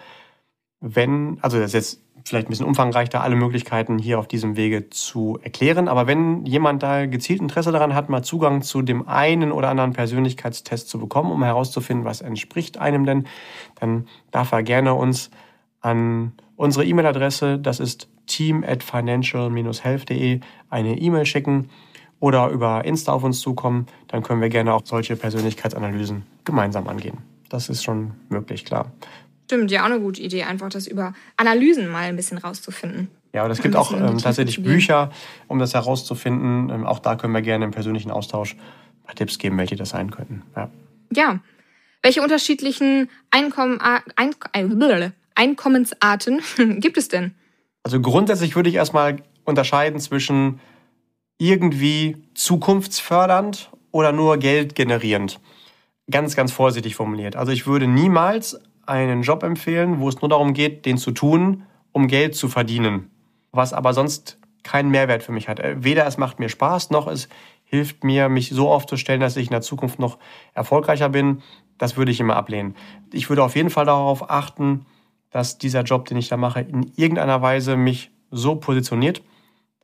Wenn, 0.81 1.39
also 1.43 1.59
das 1.59 1.69
ist 1.69 1.75
jetzt 1.75 2.03
vielleicht 2.25 2.49
ein 2.49 2.51
bisschen 2.51 2.67
umfangreich, 2.67 3.09
da 3.09 3.21
alle 3.21 3.37
Möglichkeiten 3.37 3.99
hier 3.99 4.19
auf 4.19 4.27
diesem 4.27 4.57
Wege 4.57 4.91
zu 4.91 5.39
erklären. 5.43 5.89
Aber 5.89 6.07
wenn 6.07 6.45
jemand 6.45 6.83
da 6.83 7.07
gezielt 7.07 7.41
Interesse 7.41 7.73
daran 7.73 7.95
hat, 7.95 8.09
mal 8.09 8.23
Zugang 8.23 8.63
zu 8.63 8.83
dem 8.83 9.07
einen 9.07 9.53
oder 9.53 9.69
anderen 9.69 9.93
Persönlichkeitstest 9.93 10.89
zu 10.89 10.99
bekommen, 10.99 11.31
um 11.31 11.43
herauszufinden, 11.43 12.05
was 12.05 12.21
entspricht 12.21 12.79
einem 12.79 13.07
denn, 13.07 13.27
dann 13.79 14.07
darf 14.33 14.53
er 14.53 14.63
gerne 14.63 14.95
uns 14.95 15.31
an 15.81 16.33
unsere 16.57 16.85
E-Mail-Adresse, 16.85 17.59
das 17.59 17.81
ist 17.81 18.09
team 18.27 18.65
at 18.67 18.83
financial-health.de, 18.83 20.41
eine 20.69 20.99
E-Mail 20.99 21.27
schicken 21.27 21.71
oder 22.19 22.49
über 22.49 22.85
Insta 22.85 23.13
auf 23.13 23.23
uns 23.23 23.41
zukommen. 23.41 23.87
Dann 24.09 24.23
können 24.23 24.41
wir 24.41 24.49
gerne 24.49 24.75
auch 24.75 24.83
solche 24.85 25.17
Persönlichkeitsanalysen 25.17 26.25
gemeinsam 26.45 26.89
angehen. 26.89 27.19
Das 27.49 27.69
ist 27.69 27.85
schon 27.85 28.13
möglich, 28.29 28.65
klar. 28.65 28.91
Stimmt, 29.47 29.71
ja, 29.71 29.83
auch 29.83 29.87
eine 29.87 30.01
gute 30.01 30.21
Idee, 30.21 30.43
einfach 30.43 30.69
das 30.69 30.87
über 30.87 31.15
Analysen 31.37 31.89
mal 31.89 32.05
ein 32.05 32.17
bisschen 32.17 32.39
rauszufinden. 32.39 33.09
Ja, 33.33 33.45
und 33.45 33.51
es 33.51 33.63
gibt 33.63 33.77
auch 33.77 33.93
ähm, 33.93 34.19
tatsächlich 34.19 34.63
Bücher, 34.63 35.11
um 35.47 35.59
das 35.59 35.73
herauszufinden. 35.75 36.71
Ähm, 36.71 36.85
auch 36.87 36.99
da 36.99 37.17
können 37.17 37.33
wir 37.33 37.43
gerne 37.43 37.65
im 37.65 37.71
persönlichen 37.71 38.11
Austausch 38.11 38.55
ein 38.55 39.05
paar 39.05 39.15
Tipps 39.15 39.39
geben, 39.39 39.57
welche 39.59 39.77
das 39.77 39.91
sein 39.91 40.11
könnten. 40.11 40.43
Ja. 40.57 40.71
ja. 41.13 41.41
Welche 42.03 42.23
unterschiedlichen 42.23 43.09
Einkommen, 43.31 43.81
Ein 43.81 44.33
äh, 44.53 45.11
Einkommensarten 45.35 46.41
gibt 46.81 46.97
es 46.97 47.09
denn? 47.09 47.35
Also 47.85 48.01
grundsätzlich 48.01 48.57
würde 48.57 48.69
ich 48.69 48.75
erstmal 48.75 49.23
unterscheiden 49.45 50.01
zwischen 50.01 50.59
irgendwie 51.39 52.17
zukunftsfördernd 52.35 53.71
oder 53.93 54.11
nur 54.11 54.39
Geld 54.39 54.75
generierend. 54.75 55.39
Ganz, 56.11 56.37
ganz 56.37 56.53
vorsichtig 56.53 56.97
formuliert. 56.97 57.37
Also 57.37 57.53
ich 57.53 57.67
würde 57.67 57.87
niemals 57.87 58.61
einen 58.87 59.23
Job 59.23 59.43
empfehlen, 59.43 60.01
wo 60.01 60.09
es 60.09 60.21
nur 60.21 60.29
darum 60.29 60.55
geht, 60.55 60.87
den 60.87 60.99
zu 60.99 61.11
tun, 61.11 61.65
um 61.93 62.09
Geld 62.09 62.35
zu 62.35 62.49
verdienen. 62.49 63.11
Was 63.53 63.73
aber 63.73 63.95
sonst 63.95 64.39
keinen 64.63 64.91
Mehrwert 64.91 65.23
für 65.23 65.33
mich 65.33 65.49
hat. 65.49 65.61
Äh, 65.61 65.77
weder 65.79 66.07
es 66.07 66.19
macht 66.19 66.39
mir 66.39 66.49
Spaß, 66.49 66.91
noch 66.91 67.07
es 67.07 67.29
hilft 67.65 68.05
mir, 68.05 68.29
mich 68.29 68.51
so 68.51 68.71
aufzustellen, 68.71 69.21
dass 69.21 69.37
ich 69.37 69.47
in 69.47 69.53
der 69.53 69.61
Zukunft 69.61 69.99
noch 69.99 70.19
erfolgreicher 70.55 71.09
bin. 71.09 71.43
Das 71.79 71.97
würde 71.97 72.13
ich 72.13 72.21
immer 72.21 72.37
ablehnen. 72.37 72.75
Ich 73.13 73.29
würde 73.29 73.43
auf 73.43 73.57
jeden 73.57 73.71
Fall 73.71 73.87
darauf 73.87 74.31
achten, 74.31 74.87
dass 75.31 75.59
dieser 75.59 75.83
Job, 75.83 76.07
den 76.07 76.17
ich 76.17 76.29
da 76.29 76.37
mache, 76.37 76.61
in 76.61 76.93
irgendeiner 76.97 77.43
Weise 77.43 77.77
mich 77.77 78.11
so 78.31 78.57
positioniert, 78.57 79.23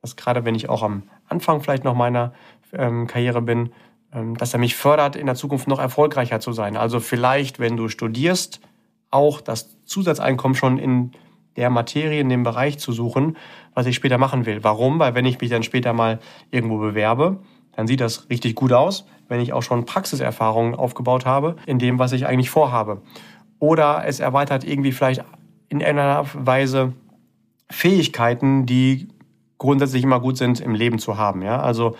dass 0.01 0.15
gerade 0.15 0.45
wenn 0.45 0.55
ich 0.55 0.69
auch 0.69 0.83
am 0.83 1.03
Anfang 1.27 1.61
vielleicht 1.61 1.83
noch 1.83 1.95
meiner 1.95 2.33
ähm, 2.73 3.07
Karriere 3.07 3.41
bin, 3.41 3.71
ähm, 4.13 4.35
dass 4.37 4.53
er 4.53 4.59
mich 4.59 4.75
fördert, 4.75 5.15
in 5.15 5.25
der 5.25 5.35
Zukunft 5.35 5.67
noch 5.67 5.79
erfolgreicher 5.79 6.39
zu 6.39 6.53
sein. 6.53 6.77
Also 6.77 6.99
vielleicht, 6.99 7.59
wenn 7.59 7.77
du 7.77 7.89
studierst, 7.89 8.61
auch 9.13 9.41
das 9.41 9.83
Zusatzeinkommen 9.85 10.55
schon 10.55 10.77
in 10.77 11.11
der 11.55 11.69
Materie, 11.69 12.19
in 12.19 12.29
dem 12.29 12.43
Bereich 12.43 12.79
zu 12.79 12.91
suchen, 12.91 13.37
was 13.73 13.85
ich 13.85 13.95
später 13.95 14.17
machen 14.17 14.45
will. 14.45 14.63
Warum? 14.63 14.99
Weil 14.99 15.15
wenn 15.15 15.25
ich 15.25 15.39
mich 15.39 15.49
dann 15.49 15.63
später 15.63 15.93
mal 15.93 16.19
irgendwo 16.51 16.77
bewerbe, 16.77 17.37
dann 17.75 17.87
sieht 17.87 18.01
das 18.01 18.29
richtig 18.29 18.55
gut 18.55 18.73
aus, 18.73 19.05
wenn 19.27 19.39
ich 19.39 19.53
auch 19.53 19.63
schon 19.63 19.85
Praxiserfahrungen 19.85 20.75
aufgebaut 20.75 21.25
habe 21.25 21.55
in 21.65 21.79
dem, 21.79 21.99
was 21.99 22.11
ich 22.11 22.25
eigentlich 22.25 22.49
vorhabe. 22.49 23.01
Oder 23.59 24.03
es 24.05 24.19
erweitert 24.19 24.63
irgendwie 24.63 24.91
vielleicht 24.91 25.23
in 25.69 25.83
einer 25.83 26.25
Weise 26.33 26.93
Fähigkeiten, 27.69 28.65
die 28.65 29.07
grundsätzlich 29.57 30.03
immer 30.03 30.19
gut 30.19 30.37
sind 30.37 30.59
im 30.59 30.75
Leben 30.75 30.99
zu 30.99 31.17
haben. 31.17 31.41
Ja? 31.41 31.61
Also 31.61 31.95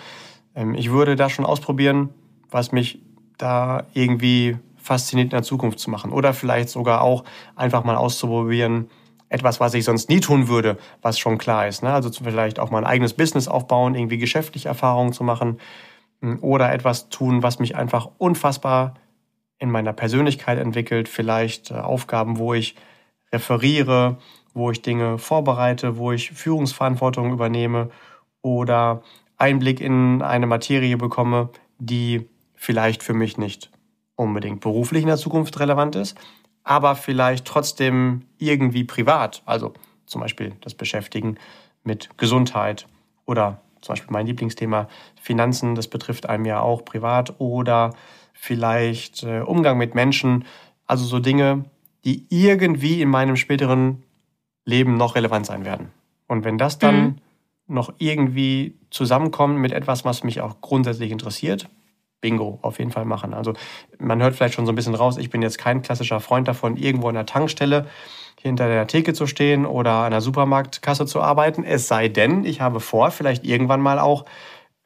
ähm, 0.56 0.76
ich 0.76 0.92
würde 0.92 1.16
das 1.16 1.32
schon 1.32 1.46
ausprobieren, 1.46 2.10
was 2.52 2.72
mich 2.72 3.00
da 3.38 3.84
irgendwie 3.94 4.58
fasziniert 4.84 5.28
in 5.28 5.32
der 5.32 5.44
Zukunft 5.44 5.80
zu 5.80 5.90
machen. 5.90 6.12
Oder 6.12 6.34
vielleicht 6.34 6.70
sogar 6.70 7.02
auch 7.02 7.24
einfach 7.56 7.84
mal 7.84 7.96
auszuprobieren, 7.96 8.90
etwas, 9.30 9.60
was 9.60 9.74
ich 9.74 9.84
sonst 9.84 10.10
nie 10.10 10.20
tun 10.20 10.48
würde, 10.48 10.78
was 11.02 11.18
schon 11.18 11.40
klar 11.40 11.68
ist. 11.68 11.82
Ne? 11.82 11.92
Also 11.92 12.12
vielleicht 12.12 12.60
auch 12.60 12.70
mal 12.70 12.80
ein 12.80 12.86
eigenes 12.86 13.14
Business 13.14 13.48
aufbauen, 13.48 13.96
irgendwie 13.96 14.20
geschäftliche 14.20 14.68
Erfahrungen 14.68 15.12
zu 15.12 15.24
machen 15.24 15.60
hm, 16.22 16.38
oder 16.44 16.72
etwas 16.72 17.10
tun, 17.10 17.42
was 17.42 17.58
mich 17.58 17.76
einfach 17.76 18.10
unfassbar 18.20 18.94
in 19.58 19.72
meiner 19.72 19.94
Persönlichkeit 19.94 20.60
entwickelt. 20.60 21.10
Vielleicht 21.10 21.72
äh, 21.72 21.76
Aufgaben, 21.76 22.38
wo 22.38 22.54
ich 22.54 22.76
referiere, 23.32 24.20
wo 24.54 24.70
ich 24.70 24.84
Dinge 24.84 25.18
vorbereite, 25.18 25.98
wo 25.98 26.12
ich 26.12 26.32
Führungsverantwortung 26.32 27.32
übernehme 27.32 27.90
oder 28.44 29.02
Einblick 29.38 29.82
in 29.82 30.22
eine 30.22 30.46
Materie 30.46 30.98
bekomme, 30.98 31.50
die 31.80 32.30
vielleicht 32.54 33.02
für 33.02 33.16
mich 33.16 33.40
nicht 33.40 33.73
unbedingt 34.24 34.62
beruflich 34.62 35.02
in 35.02 35.08
der 35.08 35.18
Zukunft 35.18 35.60
relevant 35.60 35.96
ist, 35.96 36.18
aber 36.64 36.96
vielleicht 36.96 37.46
trotzdem 37.46 38.24
irgendwie 38.38 38.84
privat, 38.84 39.44
also 39.46 39.74
zum 40.06 40.22
Beispiel 40.22 40.54
das 40.62 40.74
Beschäftigen 40.74 41.38
mit 41.84 42.18
Gesundheit 42.18 42.88
oder 43.26 43.62
zum 43.82 43.94
Beispiel 43.94 44.12
mein 44.12 44.28
Lieblingsthema 44.28 44.88
Finanzen, 45.22 45.76
das 45.76 45.88
betrifft 45.88 46.28
einem 46.30 46.46
ja 46.46 46.62
auch 46.62 46.86
privat 46.86 47.36
oder 47.40 47.94
vielleicht 48.34 49.24
äh, 49.24 49.40
Umgang 49.42 49.78
mit 49.78 49.96
Menschen, 49.96 50.46
also 50.88 51.06
so 51.06 51.20
Dinge, 51.20 51.66
die 52.06 52.26
irgendwie 52.30 53.02
in 53.02 53.10
meinem 53.10 53.36
späteren 53.36 54.04
Leben 54.66 54.98
noch 54.98 55.16
relevant 55.16 55.46
sein 55.46 55.66
werden. 55.66 55.92
Und 56.28 56.44
wenn 56.46 56.58
das 56.58 56.80
dann 56.80 57.02
mhm. 57.04 57.16
noch 57.68 57.94
irgendwie 57.98 58.78
zusammenkommt 58.90 59.58
mit 59.58 59.72
etwas, 59.72 60.06
was 60.06 60.24
mich 60.24 60.42
auch 60.42 60.62
grundsätzlich 60.62 61.12
interessiert, 61.12 61.70
Bingo, 62.24 62.58
auf 62.62 62.80
jeden 62.80 62.90
Fall 62.90 63.04
machen. 63.04 63.34
Also 63.34 63.54
man 64.00 64.22
hört 64.22 64.36
vielleicht 64.36 64.54
schon 64.54 64.66
so 64.66 64.72
ein 64.72 64.76
bisschen 64.76 64.96
raus, 64.96 65.18
ich 65.18 65.30
bin 65.30 65.42
jetzt 65.42 65.58
kein 65.58 65.82
klassischer 65.82 66.22
Freund 66.22 66.48
davon, 66.48 66.78
irgendwo 66.78 67.10
an 67.10 67.16
der 67.16 67.26
Tankstelle 67.26 67.86
hinter 68.42 68.68
der 68.68 68.88
Theke 68.88 69.14
zu 69.14 69.28
stehen 69.28 69.66
oder 69.66 69.92
an 70.06 70.12
der 70.12 70.22
Supermarktkasse 70.22 71.06
zu 71.06 71.22
arbeiten. 71.22 71.66
Es 71.66 71.90
sei 71.90 72.08
denn, 72.08 72.46
ich 72.46 72.62
habe 72.62 72.80
vor, 72.80 73.12
vielleicht 73.12 73.46
irgendwann 73.46 73.82
mal 73.82 74.00
auch, 74.00 74.24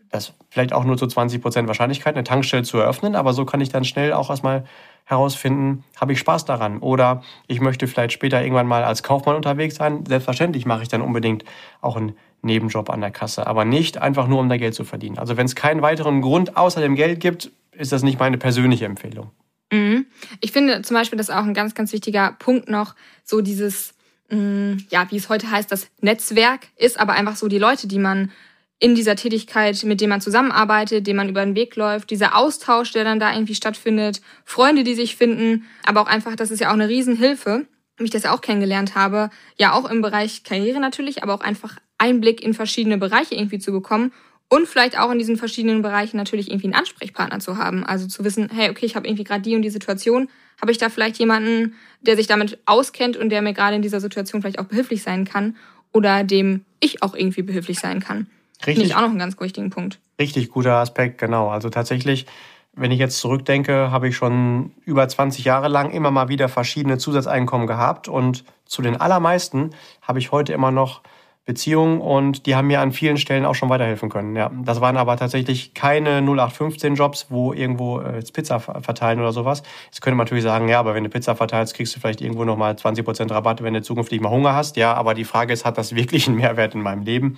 das 0.10 0.34
vielleicht 0.50 0.74
auch 0.74 0.84
nur 0.84 0.98
zu 0.98 1.06
20 1.06 1.40
Prozent 1.40 1.68
Wahrscheinlichkeit, 1.68 2.16
eine 2.16 2.24
Tankstelle 2.24 2.64
zu 2.64 2.80
eröffnen, 2.80 3.16
aber 3.16 3.34
so 3.34 3.46
kann 3.46 3.62
ich 3.62 3.70
dann 3.70 3.84
schnell 3.84 4.14
auch 4.14 4.32
erstmal 4.32 4.66
herausfinden, 5.06 5.84
habe 5.96 6.14
ich 6.14 6.20
Spaß 6.20 6.46
daran 6.46 6.80
oder 6.80 7.22
ich 7.48 7.62
möchte 7.62 7.88
vielleicht 7.88 8.14
später 8.14 8.42
irgendwann 8.42 8.68
mal 8.68 8.84
als 8.84 9.04
Kaufmann 9.04 9.36
unterwegs 9.36 9.76
sein. 9.76 10.06
Selbstverständlich 10.08 10.66
mache 10.66 10.82
ich 10.82 10.90
dann 10.90 11.02
unbedingt 11.02 11.46
auch 11.82 11.98
einen 11.98 12.18
Nebenjob 12.42 12.90
an 12.90 13.02
der 13.02 13.12
Kasse, 13.12 13.48
aber 13.48 13.66
nicht 13.66 13.98
einfach 13.98 14.28
nur, 14.28 14.40
um 14.40 14.50
da 14.50 14.58
Geld 14.58 14.76
zu 14.76 14.84
verdienen. 14.84 15.18
Also 15.18 15.38
wenn 15.38 15.46
es 15.46 15.56
keinen 15.56 15.82
weiteren 15.82 16.22
Grund 16.22 16.56
außer 16.56 16.82
dem 16.82 16.96
Geld 16.96 17.20
gibt, 17.20 17.52
ist 17.72 17.92
das 17.92 18.04
nicht 18.04 18.20
meine 18.20 18.38
persönliche 18.38 18.86
Empfehlung. 18.86 19.32
Mhm. 19.72 20.06
Ich 20.42 20.52
finde 20.52 20.82
zum 20.82 20.96
Beispiel, 20.96 21.18
das 21.18 21.30
auch 21.30 21.44
ein 21.44 21.54
ganz, 21.54 21.76
ganz 21.76 21.92
wichtiger 21.94 22.36
Punkt 22.40 22.70
noch, 22.70 22.96
so 23.24 23.42
dieses, 23.42 23.94
mh, 24.30 24.38
mm, 24.38 24.86
ja, 24.90 25.08
wie 25.10 25.18
es 25.18 25.30
heute 25.30 25.52
heißt, 25.52 25.72
das 25.72 25.88
Netzwerk 26.00 26.68
ist 26.78 27.00
aber 27.00 27.14
einfach 27.14 27.36
so 27.36 27.48
die 27.48 27.60
Leute, 27.60 27.88
die 27.88 28.00
man 28.00 28.32
in 28.80 28.94
dieser 28.94 29.16
Tätigkeit, 29.16 29.84
mit 29.84 30.02
denen 30.02 30.12
man 30.12 30.22
zusammenarbeitet, 30.22 31.08
dem 31.08 31.18
man 31.18 31.30
über 31.30 31.44
den 31.44 31.56
Weg 31.56 31.76
läuft, 31.76 32.12
dieser 32.12 32.36
Austausch, 32.36 32.92
der 32.92 33.04
dann 33.04 33.20
da 33.20 33.34
irgendwie 33.34 33.56
stattfindet, 33.56 34.22
Freunde, 34.46 34.84
die 34.84 34.94
sich 34.94 35.16
finden, 35.16 35.66
aber 35.84 36.02
auch 36.02 36.08
einfach, 36.08 36.36
das 36.36 36.52
ist 36.52 36.60
ja 36.60 36.70
auch 36.70 36.74
eine 36.74 36.88
Riesenhilfe, 36.88 37.66
wie 37.98 38.04
ich 38.04 38.12
das 38.12 38.26
auch 38.26 38.42
kennengelernt 38.42 38.94
habe, 38.94 39.32
ja 39.58 39.74
auch 39.74 39.90
im 39.90 40.02
Bereich 40.02 40.44
Karriere 40.44 40.80
natürlich, 40.80 41.24
aber 41.24 41.34
auch 41.34 41.42
einfach 41.42 41.78
Einblick 41.98 42.42
in 42.42 42.54
verschiedene 42.54 42.98
Bereiche 42.98 43.36
irgendwie 43.36 43.60
zu 43.60 43.72
bekommen 43.72 44.12
und 44.50 44.68
vielleicht 44.68 44.98
auch 44.98 45.12
in 45.12 45.20
diesen 45.20 45.38
verschiedenen 45.38 45.82
Bereichen 45.82 46.18
natürlich 46.18 46.50
irgendwie 46.50 46.68
einen 46.68 46.76
Ansprechpartner 46.76 47.40
zu 47.40 47.58
haben. 47.58 47.86
Also 47.86 48.08
zu 48.08 48.24
wissen, 48.24 48.50
hey, 48.54 48.70
okay, 48.70 48.86
ich 48.86 48.96
habe 48.96 49.08
irgendwie 49.08 49.24
gerade 49.24 49.42
die 49.42 49.56
und 49.56 49.62
die 49.62 49.70
Situation, 49.70 50.30
habe 50.62 50.72
ich 50.72 50.78
da 50.78 50.90
vielleicht 50.90 51.18
jemanden, 51.20 51.76
der 52.02 52.16
sich 52.16 52.28
damit 52.28 52.58
auskennt 52.66 53.18
und 53.18 53.30
der 53.30 53.42
mir 53.42 53.54
gerade 53.54 53.76
in 53.76 53.82
dieser 53.82 54.00
Situation 54.00 54.42
vielleicht 54.42 54.60
auch 54.60 54.66
behilflich 54.66 55.04
sein 55.04 55.26
kann 55.26 55.56
oder 55.94 56.24
dem 56.24 56.66
ich 56.80 57.04
auch 57.04 57.16
irgendwie 57.16 57.42
behilflich 57.42 57.80
sein 57.80 58.00
kann. 58.00 58.28
Richtig. 58.60 58.76
Finde 58.76 58.86
ich 58.86 58.96
auch 58.96 59.02
noch 59.02 59.10
einen 59.10 59.20
ganz 59.20 59.40
wichtigen 59.40 59.70
Punkt. 59.70 60.00
Richtig 60.20 60.50
guter 60.50 60.76
Aspekt, 60.76 61.20
genau. 61.20 61.50
Also 61.50 61.70
tatsächlich, 61.70 62.26
wenn 62.74 62.92
ich 62.92 63.00
jetzt 63.00 63.20
zurückdenke, 63.20 63.92
habe 63.92 64.08
ich 64.08 64.16
schon 64.16 64.72
über 64.86 65.08
20 65.08 65.46
Jahre 65.46 65.68
lang 65.68 65.92
immer 65.92 66.10
mal 66.10 66.30
wieder 66.30 66.50
verschiedene 66.50 66.98
Zusatzeinkommen 66.98 67.68
gehabt 67.68 68.08
und 68.08 68.44
zu 68.66 68.82
den 68.82 68.98
allermeisten 68.98 69.72
habe 70.02 70.20
ich 70.20 70.32
heute 70.32 70.54
immer 70.54 70.72
noch 70.72 71.02
Beziehungen 71.48 72.02
und 72.02 72.46
die 72.46 72.56
haben 72.56 72.68
mir 72.68 72.82
an 72.82 72.92
vielen 72.92 73.16
Stellen 73.16 73.46
auch 73.46 73.56
schon 73.56 73.70
weiterhelfen 73.70 74.10
können. 74.10 74.36
Ja, 74.36 74.52
das 74.64 74.82
waren 74.82 74.98
aber 74.98 75.16
tatsächlich 75.16 75.74
keine 75.74 76.18
0815 76.22 76.96
Jobs, 76.96 77.28
wo 77.30 77.54
irgendwo 77.54 78.02
äh, 78.02 78.22
Pizza 78.34 78.60
verteilen 78.60 79.22
oder 79.22 79.32
sowas. 79.32 79.64
Jetzt 79.86 80.02
könnte 80.02 80.18
man 80.18 80.26
natürlich 80.26 80.44
sagen, 80.44 80.68
ja, 80.68 80.78
aber 80.78 80.94
wenn 80.94 81.06
du 81.06 81.10
Pizza 81.10 81.38
verteilst, 81.38 81.74
kriegst 81.74 81.96
du 81.96 82.02
vielleicht 82.02 82.20
irgendwo 82.20 82.44
nochmal 82.44 82.74
20% 82.74 83.32
Rabatt, 83.32 83.64
wenn 83.64 83.74
du 83.74 83.82
zukünftig 83.82 84.20
mal 84.20 84.30
Hunger 84.30 84.56
hast. 84.56 84.76
Ja, 84.76 84.94
aber 84.94 85.14
die 85.14 85.24
Frage 85.24 85.54
ist, 85.54 85.64
hat 85.64 85.78
das 85.78 85.96
wirklich 85.96 86.28
einen 86.28 86.36
Mehrwert 86.36 86.76
in 86.76 86.82
meinem 86.82 87.04
Leben? 87.04 87.38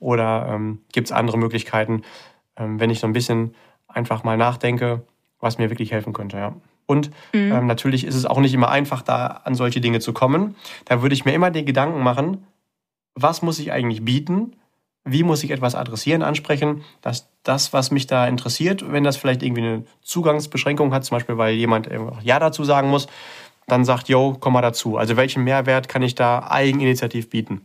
Oder 0.00 0.48
ähm, 0.50 0.80
gibt 0.92 1.06
es 1.06 1.12
andere 1.12 1.38
Möglichkeiten, 1.38 2.02
ähm, 2.56 2.80
wenn 2.80 2.90
ich 2.90 2.98
so 2.98 3.06
ein 3.06 3.12
bisschen 3.12 3.54
einfach 3.86 4.24
mal 4.24 4.36
nachdenke, 4.36 5.02
was 5.38 5.58
mir 5.58 5.70
wirklich 5.70 5.92
helfen 5.92 6.12
könnte, 6.12 6.38
ja. 6.38 6.54
Und 6.86 7.10
mhm. 7.32 7.52
ähm, 7.52 7.66
natürlich 7.66 8.04
ist 8.04 8.16
es 8.16 8.26
auch 8.26 8.40
nicht 8.40 8.52
immer 8.52 8.68
einfach, 8.68 9.00
da 9.02 9.26
an 9.44 9.54
solche 9.54 9.80
Dinge 9.80 10.00
zu 10.00 10.12
kommen. 10.12 10.56
Da 10.84 11.02
würde 11.02 11.14
ich 11.14 11.24
mir 11.24 11.32
immer 11.32 11.52
den 11.52 11.64
Gedanken 11.64 12.02
machen, 12.02 12.44
was 13.14 13.42
muss 13.42 13.58
ich 13.58 13.72
eigentlich 13.72 14.04
bieten? 14.04 14.56
Wie 15.04 15.22
muss 15.22 15.44
ich 15.44 15.50
etwas 15.50 15.74
adressieren, 15.74 16.22
ansprechen, 16.22 16.82
dass 17.02 17.28
das, 17.42 17.72
was 17.72 17.90
mich 17.90 18.06
da 18.06 18.26
interessiert, 18.26 18.90
wenn 18.90 19.04
das 19.04 19.16
vielleicht 19.16 19.42
irgendwie 19.42 19.62
eine 19.62 19.84
Zugangsbeschränkung 20.02 20.94
hat, 20.94 21.04
zum 21.04 21.16
Beispiel, 21.16 21.36
weil 21.36 21.54
jemand 21.54 21.90
Ja 22.22 22.38
dazu 22.38 22.64
sagen 22.64 22.88
muss, 22.88 23.06
dann 23.66 23.84
sagt, 23.84 24.08
yo, 24.08 24.36
komm 24.40 24.54
mal 24.54 24.62
dazu. 24.62 24.96
Also 24.96 25.16
welchen 25.16 25.44
Mehrwert 25.44 25.88
kann 25.88 26.02
ich 26.02 26.14
da 26.14 26.48
eigeninitiativ 26.48 27.28
bieten? 27.28 27.60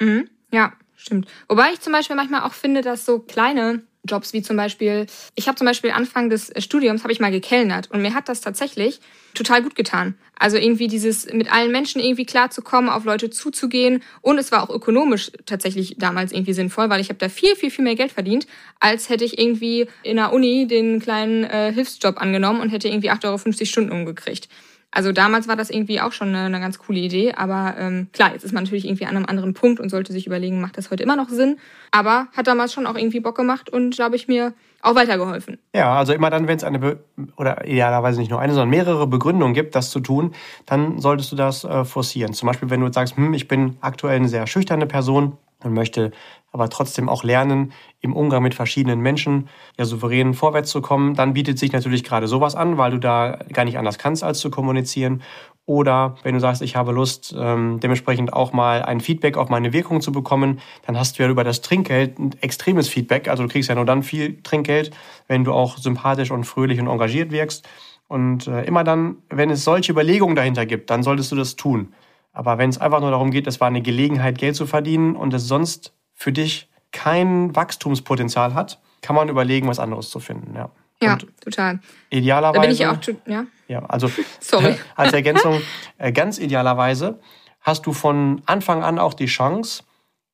Mhm. 0.00 0.28
Ja, 0.52 0.72
stimmt. 0.96 1.28
Wobei 1.48 1.72
ich 1.72 1.80
zum 1.80 1.92
Beispiel 1.92 2.16
manchmal 2.16 2.42
auch 2.42 2.54
finde, 2.54 2.82
dass 2.82 3.06
so 3.06 3.20
kleine 3.20 3.82
Jobs 4.04 4.32
wie 4.32 4.42
zum 4.42 4.56
Beispiel, 4.56 5.06
ich 5.34 5.46
habe 5.46 5.56
zum 5.56 5.66
Beispiel 5.66 5.90
Anfang 5.90 6.30
des 6.30 6.52
Studiums 6.58 7.02
habe 7.02 7.12
ich 7.12 7.20
mal 7.20 7.30
gekellnert 7.30 7.90
und 7.90 8.02
mir 8.02 8.14
hat 8.14 8.28
das 8.28 8.40
tatsächlich 8.40 9.00
total 9.34 9.62
gut 9.62 9.74
getan. 9.74 10.14
Also 10.38 10.56
irgendwie 10.56 10.88
dieses 10.88 11.30
mit 11.32 11.52
allen 11.52 11.70
Menschen 11.70 12.00
irgendwie 12.00 12.24
klarzukommen, 12.24 12.88
auf 12.88 13.04
Leute 13.04 13.30
zuzugehen 13.30 14.02
und 14.22 14.38
es 14.38 14.52
war 14.52 14.62
auch 14.62 14.74
ökonomisch 14.74 15.30
tatsächlich 15.44 15.96
damals 15.98 16.32
irgendwie 16.32 16.54
sinnvoll, 16.54 16.88
weil 16.88 17.00
ich 17.00 17.10
habe 17.10 17.18
da 17.18 17.28
viel 17.28 17.54
viel 17.56 17.70
viel 17.70 17.84
mehr 17.84 17.94
Geld 17.94 18.12
verdient, 18.12 18.46
als 18.80 19.10
hätte 19.10 19.24
ich 19.24 19.38
irgendwie 19.38 19.86
in 20.02 20.16
der 20.16 20.32
Uni 20.32 20.66
den 20.66 21.00
kleinen 21.00 21.44
äh, 21.44 21.72
Hilfsjob 21.72 22.20
angenommen 22.20 22.60
und 22.60 22.70
hätte 22.70 22.88
irgendwie 22.88 23.10
8,50 23.10 23.26
Euro 23.26 23.64
Stunden 23.66 23.92
umgekriegt. 23.92 24.48
Also 24.92 25.12
damals 25.12 25.46
war 25.46 25.56
das 25.56 25.70
irgendwie 25.70 26.00
auch 26.00 26.12
schon 26.12 26.28
eine, 26.28 26.46
eine 26.46 26.60
ganz 26.60 26.78
coole 26.78 26.98
Idee, 26.98 27.32
aber 27.34 27.76
ähm, 27.78 28.08
klar, 28.12 28.32
jetzt 28.32 28.44
ist 28.44 28.52
man 28.52 28.64
natürlich 28.64 28.86
irgendwie 28.86 29.06
an 29.06 29.16
einem 29.16 29.26
anderen 29.26 29.54
Punkt 29.54 29.78
und 29.78 29.88
sollte 29.88 30.12
sich 30.12 30.26
überlegen, 30.26 30.60
macht 30.60 30.78
das 30.78 30.90
heute 30.90 31.04
immer 31.04 31.14
noch 31.14 31.28
Sinn? 31.28 31.58
Aber 31.92 32.26
hat 32.36 32.48
damals 32.48 32.72
schon 32.72 32.86
auch 32.86 32.96
irgendwie 32.96 33.20
Bock 33.20 33.36
gemacht 33.36 33.70
und 33.70 33.94
glaube 33.94 34.16
ich 34.16 34.26
mir 34.26 34.52
auch 34.82 34.94
weitergeholfen. 34.94 35.58
Ja, 35.74 35.94
also 35.94 36.12
immer 36.12 36.30
dann, 36.30 36.48
wenn 36.48 36.56
es 36.56 36.64
eine 36.64 36.78
Be 36.78 37.04
oder 37.36 37.64
idealerweise 37.66 38.18
nicht 38.18 38.30
nur 38.30 38.40
eine, 38.40 38.52
sondern 38.52 38.70
mehrere 38.70 39.06
Begründungen 39.06 39.54
gibt, 39.54 39.74
das 39.74 39.90
zu 39.90 40.00
tun, 40.00 40.34
dann 40.66 40.98
solltest 40.98 41.30
du 41.30 41.36
das 41.36 41.64
äh, 41.64 41.84
forcieren. 41.84 42.32
Zum 42.32 42.48
Beispiel, 42.48 42.70
wenn 42.70 42.80
du 42.80 42.92
sagst, 42.92 43.16
hm, 43.16 43.34
ich 43.34 43.46
bin 43.46 43.76
aktuell 43.80 44.16
eine 44.16 44.28
sehr 44.28 44.46
schüchterne 44.46 44.86
Person 44.86 45.36
und 45.62 45.74
möchte 45.74 46.12
aber 46.52 46.68
trotzdem 46.68 47.08
auch 47.08 47.24
lernen, 47.24 47.72
im 48.00 48.14
Umgang 48.14 48.42
mit 48.42 48.54
verschiedenen 48.54 49.00
Menschen 49.00 49.48
ja 49.78 49.84
souverän 49.84 50.34
vorwärts 50.34 50.70
zu 50.70 50.80
kommen, 50.80 51.14
dann 51.14 51.32
bietet 51.32 51.58
sich 51.58 51.72
natürlich 51.72 52.04
gerade 52.04 52.26
sowas 52.28 52.54
an, 52.54 52.78
weil 52.78 52.90
du 52.90 52.98
da 52.98 53.38
gar 53.52 53.64
nicht 53.64 53.78
anders 53.78 53.98
kannst, 53.98 54.24
als 54.24 54.40
zu 54.40 54.50
kommunizieren. 54.50 55.22
Oder 55.66 56.16
wenn 56.24 56.34
du 56.34 56.40
sagst, 56.40 56.62
ich 56.62 56.74
habe 56.74 56.90
Lust, 56.90 57.32
ähm, 57.38 57.78
dementsprechend 57.80 58.32
auch 58.32 58.52
mal 58.52 58.82
ein 58.82 59.00
Feedback 59.00 59.36
auf 59.36 59.50
meine 59.50 59.72
Wirkung 59.72 60.00
zu 60.00 60.10
bekommen, 60.10 60.60
dann 60.84 60.98
hast 60.98 61.18
du 61.18 61.22
ja 61.22 61.28
über 61.28 61.44
das 61.44 61.60
Trinkgeld 61.60 62.18
ein 62.18 62.34
extremes 62.40 62.88
Feedback. 62.88 63.28
Also 63.28 63.44
du 63.44 63.48
kriegst 63.48 63.68
ja 63.68 63.76
nur 63.76 63.84
dann 63.84 64.02
viel 64.02 64.42
Trinkgeld, 64.42 64.90
wenn 65.28 65.44
du 65.44 65.52
auch 65.52 65.78
sympathisch 65.78 66.32
und 66.32 66.44
fröhlich 66.44 66.80
und 66.80 66.88
engagiert 66.88 67.30
wirkst. 67.30 67.68
Und 68.08 68.48
äh, 68.48 68.64
immer 68.64 68.82
dann, 68.82 69.18
wenn 69.28 69.50
es 69.50 69.62
solche 69.62 69.92
Überlegungen 69.92 70.34
dahinter 70.34 70.66
gibt, 70.66 70.90
dann 70.90 71.04
solltest 71.04 71.30
du 71.30 71.36
das 71.36 71.54
tun. 71.54 71.94
Aber 72.32 72.58
wenn 72.58 72.70
es 72.70 72.78
einfach 72.78 73.00
nur 73.00 73.12
darum 73.12 73.30
geht, 73.30 73.46
es 73.46 73.60
war 73.60 73.68
eine 73.68 73.82
Gelegenheit, 73.82 74.38
Geld 74.38 74.56
zu 74.56 74.66
verdienen 74.66 75.14
und 75.14 75.32
es 75.34 75.46
sonst 75.46 75.94
für 76.20 76.32
dich 76.32 76.68
kein 76.92 77.56
Wachstumspotenzial 77.56 78.52
hat, 78.52 78.78
kann 79.00 79.16
man 79.16 79.30
überlegen, 79.30 79.66
was 79.68 79.78
anderes 79.78 80.10
zu 80.10 80.20
finden. 80.20 80.54
Ja. 80.54 80.70
Ja, 81.02 81.14
und 81.14 81.26
total. 81.40 81.80
Idealerweise. 82.10 82.60
Da 82.60 82.60
bin 82.60 82.70
ich 82.70 82.86
auch, 82.86 83.16
ja. 83.26 83.46
Ja, 83.68 83.86
also 83.86 84.10
Sorry. 84.40 84.76
als 84.96 85.14
Ergänzung, 85.14 85.62
äh, 85.96 86.12
ganz 86.12 86.38
idealerweise 86.38 87.18
hast 87.62 87.86
du 87.86 87.94
von 87.94 88.42
Anfang 88.44 88.82
an 88.82 88.98
auch 88.98 89.14
die 89.14 89.26
Chance, 89.26 89.82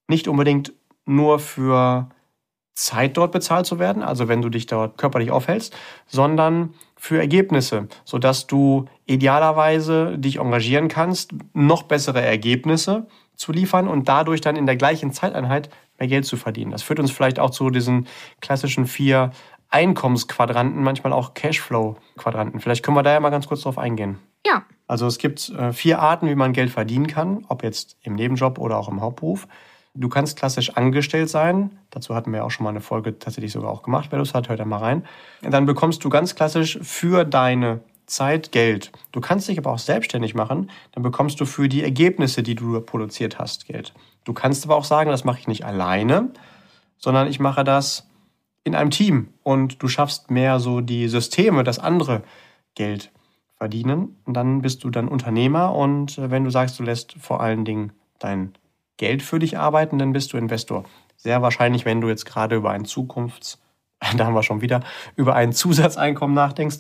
nicht 0.09 0.27
unbedingt 0.27 0.73
nur 1.05 1.39
für 1.39 2.09
Zeit 2.75 3.17
dort 3.17 3.31
bezahlt 3.31 3.67
zu 3.67 3.79
werden, 3.79 4.03
also 4.03 4.27
wenn 4.27 4.43
du 4.43 4.49
dich 4.49 4.67
dort 4.67 4.99
körperlich 4.99 5.31
aufhältst, 5.31 5.75
sondern 6.09 6.75
für 6.97 7.19
Ergebnisse, 7.19 7.87
sodass 8.05 8.49
du 8.49 8.87
idealerweise 9.07 10.19
dich 10.19 10.39
engagieren 10.41 10.89
kannst, 10.89 11.31
noch 11.55 11.85
bessere 11.85 12.23
Ergebnisse 12.23 13.07
zu 13.37 13.53
liefern 13.53 13.89
und 13.89 14.09
dadurch 14.09 14.41
dann 14.41 14.57
in 14.57 14.67
der 14.67 14.77
gleichen 14.77 15.13
Zeiteinheit 15.13 15.71
mehr 15.99 16.09
Geld 16.09 16.27
zu 16.27 16.37
verdienen. 16.37 16.71
Das 16.71 16.83
führt 16.83 17.01
uns 17.01 17.11
vielleicht 17.11 17.39
auch 17.39 17.51
zu 17.51 17.71
diesen 17.71 18.07
klassischen 18.41 18.87
vier 18.87 19.31
Einkommensquadranten, 19.69 20.83
manchmal 20.83 21.13
auch 21.13 21.35
Cashflow-Quadranten. 21.35 22.61
Vielleicht 22.61 22.85
können 22.85 22.97
wir 22.97 23.03
da 23.03 23.13
ja 23.13 23.21
mal 23.21 23.31
ganz 23.31 23.49
kurz 23.49 23.63
drauf 23.63 23.79
eingehen. 23.79 24.19
Ja. 24.47 24.65
Also 24.87 25.07
es 25.07 25.19
gibt 25.19 25.49
äh, 25.51 25.73
vier 25.73 25.99
Arten, 25.99 26.29
wie 26.29 26.35
man 26.35 26.53
Geld 26.53 26.71
verdienen 26.71 27.09
kann, 27.09 27.45
ob 27.49 27.63
jetzt 27.63 27.97
im 28.03 28.15
Nebenjob 28.15 28.59
oder 28.59 28.79
auch 28.79 28.89
im 28.89 29.01
Hauptberuf. 29.01 29.49
Du 29.95 30.09
kannst 30.09 30.39
klassisch 30.39 30.77
angestellt 30.77 31.31
sein. 31.31 31.79
Dazu 31.91 32.15
hatten 32.15 32.33
wir 32.33 32.45
auch 32.45 32.51
schon 32.51 32.65
mal 32.65 32.71
eine 32.71 32.81
Folge 32.83 33.19
tatsächlich 33.19 33.53
sogar 33.53 33.71
auch 33.71 33.83
gemacht. 33.83 34.09
Wer 34.11 34.19
das 34.19 34.35
hat, 34.35 34.49
hört 34.49 34.61
da 34.61 34.65
mal 34.65 34.79
rein. 34.79 35.05
Und 35.43 35.53
dann 35.53 35.67
bekommst 35.67 36.05
du 36.05 36.11
ganz 36.11 36.35
klassisch 36.35 36.79
für 36.83 37.25
deine 37.25 37.81
Zeit 38.07 38.53
Geld. 38.53 38.93
Du 39.13 39.21
kannst 39.21 39.49
dich 39.49 39.59
aber 39.59 39.73
auch 39.73 39.79
selbstständig 39.79 40.35
machen. 40.35 40.71
Dann 40.93 41.03
bekommst 41.03 41.41
du 41.41 41.45
für 41.45 41.69
die 41.69 41.83
Ergebnisse, 41.83 42.43
die 42.43 42.55
du 42.55 42.81
produziert 42.81 43.39
hast, 43.39 43.67
Geld. 43.67 43.93
Du 44.25 44.33
kannst 44.33 44.65
aber 44.65 44.77
auch 44.77 44.85
sagen, 44.85 45.11
das 45.11 45.25
mache 45.25 45.41
ich 45.41 45.49
nicht 45.49 45.65
alleine, 45.65 46.31
sondern 46.99 47.29
ich 47.29 47.41
mache 47.41 47.65
das 47.65 48.09
in 48.65 48.75
einem 48.75 48.91
Team 48.91 49.29
und 49.43 49.83
du 49.83 49.89
schaffst 49.89 50.31
mehr 50.31 50.59
so 50.59 50.81
die 50.81 51.09
Systeme, 51.09 51.63
dass 51.63 51.79
andere 51.79 52.23
Geld 52.75 53.13
verdienen. 53.57 54.17
Und 54.25 54.35
dann 54.35 54.63
bist 54.63 54.85
du 54.85 54.91
dann 54.91 55.09
Unternehmer 55.09 55.75
und 55.75 56.19
äh, 56.19 56.31
wenn 56.31 56.45
du 56.45 56.51
sagst, 56.51 56.79
du 56.79 56.83
lässt 56.83 57.15
vor 57.15 57.41
allen 57.41 57.65
Dingen 57.65 57.93
dein 58.19 58.55
Geld 58.97 59.23
für 59.23 59.39
dich 59.39 59.59
arbeiten, 59.59 59.99
dann 59.99 60.13
bist 60.13 60.33
du 60.33 60.37
Investor. 60.37 60.85
Sehr 61.17 61.43
wahrscheinlich, 61.43 61.85
wenn 61.85 62.01
du 62.01 62.09
jetzt 62.09 62.27
gerade 62.27 62.57
über 62.57 62.71
ein 62.71 62.85
Zukunfts, 62.85 63.61
da 64.17 64.27
haben 64.27 64.35
wir 64.35 64.43
schon 64.43 64.61
wieder, 64.61 64.81
über 65.17 65.35
ein 65.35 65.53
Zusatzeinkommen 65.53 66.35
nachdenkst. 66.35 66.79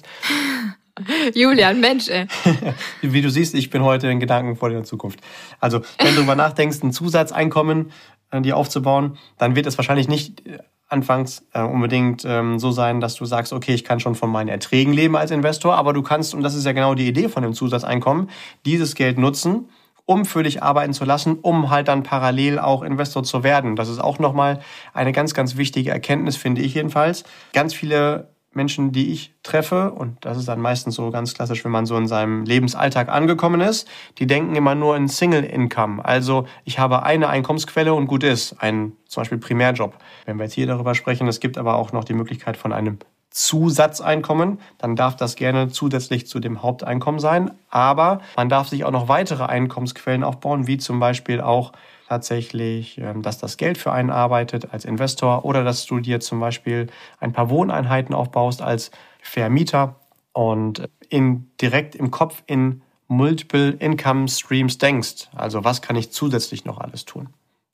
Julian, 1.35 1.81
Mensch, 1.81 2.09
ey. 2.09 2.26
Wie 3.03 3.21
du 3.21 3.31
siehst, 3.31 3.55
ich 3.55 3.71
bin 3.71 3.83
heute 3.83 4.09
in 4.09 4.21
Gedanken 4.21 4.57
vor 4.57 4.71
der 4.71 4.85
Zukunft. 4.85 5.21
Also, 5.61 5.81
wenn 5.99 6.09
du 6.09 6.15
darüber 6.17 6.35
nachdenkst, 6.35 6.83
ein 6.83 6.93
Zusatzeinkommen 6.93 7.93
äh, 8.31 8.41
dir 8.41 8.57
aufzubauen, 8.57 9.19
dann 9.38 9.57
wird 9.57 9.67
es 9.67 9.76
wahrscheinlich 9.79 10.09
nicht 10.09 10.47
äh, 10.47 10.59
anfangs 10.88 11.47
äh, 11.53 11.62
unbedingt 11.62 12.25
ähm, 12.25 12.59
so 12.59 12.71
sein, 12.71 13.00
dass 13.00 13.15
du 13.17 13.25
sagst, 13.25 13.53
okay, 13.53 13.75
ich 13.75 13.85
kann 13.85 14.00
schon 14.00 14.15
von 14.15 14.31
meinen 14.31 14.49
Erträgen 14.49 14.93
leben 14.93 15.17
als 15.17 15.31
Investor, 15.31 15.75
aber 15.75 15.93
du 15.93 16.03
kannst, 16.03 16.35
und 16.35 16.43
das 16.43 16.55
ist 16.55 16.65
ja 16.65 16.73
genau 16.73 16.95
die 16.95 17.09
Idee 17.09 17.29
von 17.29 17.43
dem 17.43 17.55
Zusatzeinkommen, 17.55 18.31
dieses 18.65 18.95
Geld 18.95 19.19
nutzen, 19.19 19.69
um 20.05 20.25
für 20.25 20.45
dich 20.45 20.62
arbeiten 20.62 20.93
zu 20.93 21.05
lassen, 21.05 21.41
um 21.43 21.71
halt 21.71 21.88
dann 21.88 22.05
parallel 22.05 22.61
auch 22.61 22.85
Investor 22.85 23.25
zu 23.25 23.43
werden. 23.43 23.75
Das 23.75 23.88
ist 23.88 23.99
auch 23.99 24.21
nochmal 24.21 24.61
eine 24.95 25.11
ganz, 25.11 25.35
ganz 25.35 25.57
wichtige 25.57 25.91
Erkenntnis, 25.91 26.37
finde 26.37 26.62
ich 26.62 26.75
jedenfalls. 26.75 27.25
Ganz 27.53 27.75
viele 27.75 28.36
Menschen, 28.56 28.92
die 28.92 29.12
ich 29.12 29.32
treffe, 29.42 29.92
und 29.92 30.16
das 30.25 30.38
ist 30.38 30.49
dann 30.49 30.60
meistens 30.60 30.97
so 30.97 31.10
ganz 31.10 31.34
klassisch, 31.34 31.64
wenn 31.64 31.71
man 31.71 31.86
so 31.86 31.97
in 31.97 32.08
seinem 32.08 32.45
Lebensalltag 32.45 33.08
angekommen 33.08 33.60
ist, 33.60 33.86
die 34.19 34.26
denken 34.26 34.56
immer 34.56 34.75
nur 34.75 34.97
in 34.97 35.08
Single 35.08 35.45
Income. 35.45 36.04
Also 36.04 36.47
ich 36.64 36.78
habe 36.78 37.04
eine 37.04 37.28
Einkommensquelle 37.28 37.95
und 37.95 38.06
gut 38.06 38.25
ist, 38.25 38.56
ein 38.60 38.92
zum 39.06 39.21
Beispiel 39.21 39.38
Primärjob. 39.38 39.95
Wenn 40.25 40.38
wir 40.38 40.45
jetzt 40.45 40.54
hier 40.54 40.66
darüber 40.66 40.95
sprechen, 40.95 41.28
es 41.28 41.38
gibt 41.40 41.58
aber 41.58 41.76
auch 41.76 41.92
noch 41.92 42.04
die 42.04 42.14
Möglichkeit 42.14 42.56
von 42.56 42.73
einem 42.73 42.99
Zusatzeinkommen, 43.30 44.60
dann 44.78 44.97
darf 44.97 45.14
das 45.14 45.36
gerne 45.36 45.69
zusätzlich 45.69 46.26
zu 46.26 46.40
dem 46.40 46.62
Haupteinkommen 46.62 47.21
sein. 47.21 47.50
Aber 47.69 48.23
man 48.34 48.49
darf 48.49 48.69
sich 48.69 48.84
auch 48.86 48.90
noch 48.90 49.08
weitere 49.08 49.45
Einkommensquellen 49.45 50.25
aufbauen, 50.25 50.66
wie 50.66 50.78
zum 50.78 51.00
Beispiel 51.00 51.42
auch 51.42 51.73
tatsächlich, 52.08 52.99
ähm, 52.99 53.23
dass 53.23 53.38
das 53.38 53.56
Geld 53.56 53.78
für 53.78 53.92
einen 53.92 54.10
arbeitet 54.10 54.73
als 54.73 54.84
Investor 54.84 55.45
oder 55.45 55.64
dass 55.64 55.86
du 55.86 56.00
dir 56.00 56.21
zum 56.21 56.40
Beispiel 56.40 56.88
ein 57.21 57.32
paar 57.32 57.50
Wohneinheiten 57.50 58.14
aufbaust 58.14 58.62
als 58.62 58.90
Vermieter 59.21 59.97
und 60.32 60.88
in, 61.08 61.50
direkt 61.60 61.95
im 61.95 62.10
Kopf 62.10 62.42
in 62.47 62.82
Multiple 63.08 63.71
Income 63.71 64.28
Streams 64.28 64.78
denkst. 64.78 65.28
Also 65.34 65.64
was 65.64 65.82
kann 65.82 65.97
ich 65.97 66.10
zusätzlich 66.10 66.64
noch 66.64 66.78
alles 66.78 67.04
tun? 67.04 67.28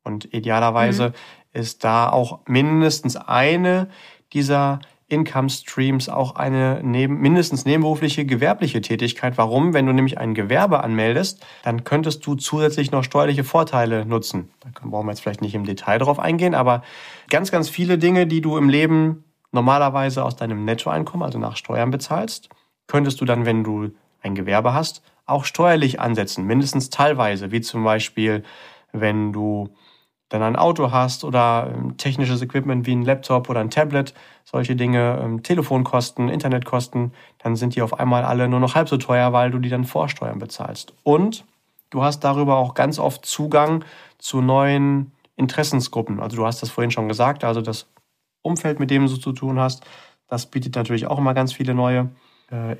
Und 0.04 0.32
idealerweise 0.32 1.08
mhm. 1.08 1.60
ist 1.60 1.84
da 1.84 2.10
auch 2.10 2.40
mindestens 2.46 3.16
eine 3.16 3.88
dieser 4.32 4.80
Income 5.12 5.50
Streams 5.50 6.08
auch 6.08 6.36
eine 6.36 6.80
neben, 6.82 7.20
mindestens 7.20 7.66
nebenberufliche 7.66 8.24
gewerbliche 8.24 8.80
Tätigkeit. 8.80 9.36
Warum? 9.36 9.74
Wenn 9.74 9.86
du 9.86 9.92
nämlich 9.92 10.16
ein 10.16 10.32
Gewerbe 10.32 10.82
anmeldest, 10.82 11.44
dann 11.62 11.84
könntest 11.84 12.26
du 12.26 12.34
zusätzlich 12.34 12.90
noch 12.90 13.04
steuerliche 13.04 13.44
Vorteile 13.44 14.06
nutzen. 14.06 14.50
Da 14.60 14.70
brauchen 14.82 15.06
wir 15.06 15.12
jetzt 15.12 15.20
vielleicht 15.20 15.42
nicht 15.42 15.54
im 15.54 15.66
Detail 15.66 15.98
drauf 15.98 16.18
eingehen, 16.18 16.54
aber 16.54 16.82
ganz, 17.28 17.52
ganz 17.52 17.68
viele 17.68 17.98
Dinge, 17.98 18.26
die 18.26 18.40
du 18.40 18.56
im 18.56 18.70
Leben 18.70 19.24
normalerweise 19.52 20.24
aus 20.24 20.34
deinem 20.34 20.64
Nettoeinkommen, 20.64 21.24
also 21.24 21.38
nach 21.38 21.56
Steuern 21.56 21.90
bezahlst, 21.90 22.48
könntest 22.86 23.20
du 23.20 23.26
dann, 23.26 23.44
wenn 23.44 23.62
du 23.62 23.90
ein 24.22 24.34
Gewerbe 24.34 24.72
hast, 24.72 25.02
auch 25.26 25.44
steuerlich 25.44 26.00
ansetzen, 26.00 26.46
mindestens 26.46 26.88
teilweise, 26.88 27.52
wie 27.52 27.60
zum 27.60 27.84
Beispiel, 27.84 28.44
wenn 28.92 29.32
du 29.32 29.68
dann 30.32 30.42
ein 30.42 30.56
Auto 30.56 30.90
hast 30.90 31.24
oder 31.24 31.70
ähm, 31.72 31.96
technisches 31.96 32.42
Equipment 32.42 32.86
wie 32.86 32.94
ein 32.94 33.04
Laptop 33.04 33.48
oder 33.48 33.60
ein 33.60 33.70
Tablet, 33.70 34.14
solche 34.44 34.74
Dinge, 34.76 35.20
ähm, 35.22 35.42
Telefonkosten, 35.42 36.28
Internetkosten, 36.28 37.12
dann 37.38 37.56
sind 37.56 37.74
die 37.74 37.82
auf 37.82 37.98
einmal 37.98 38.24
alle 38.24 38.48
nur 38.48 38.60
noch 38.60 38.74
halb 38.74 38.88
so 38.88 38.96
teuer, 38.96 39.32
weil 39.32 39.50
du 39.50 39.58
die 39.58 39.68
dann 39.68 39.84
Vorsteuern 39.84 40.38
bezahlst. 40.38 40.94
Und 41.02 41.44
du 41.90 42.02
hast 42.02 42.20
darüber 42.20 42.56
auch 42.56 42.74
ganz 42.74 42.98
oft 42.98 43.26
Zugang 43.26 43.84
zu 44.18 44.40
neuen 44.40 45.12
Interessensgruppen. 45.36 46.20
Also 46.20 46.36
du 46.36 46.46
hast 46.46 46.62
das 46.62 46.70
vorhin 46.70 46.90
schon 46.90 47.08
gesagt, 47.08 47.44
also 47.44 47.60
das 47.60 47.86
Umfeld, 48.42 48.80
mit 48.80 48.90
dem 48.90 49.06
du 49.06 49.16
zu 49.16 49.32
tun 49.32 49.60
hast, 49.60 49.84
das 50.28 50.46
bietet 50.46 50.74
natürlich 50.76 51.06
auch 51.06 51.18
immer 51.18 51.34
ganz 51.34 51.52
viele 51.52 51.74
neue 51.74 52.10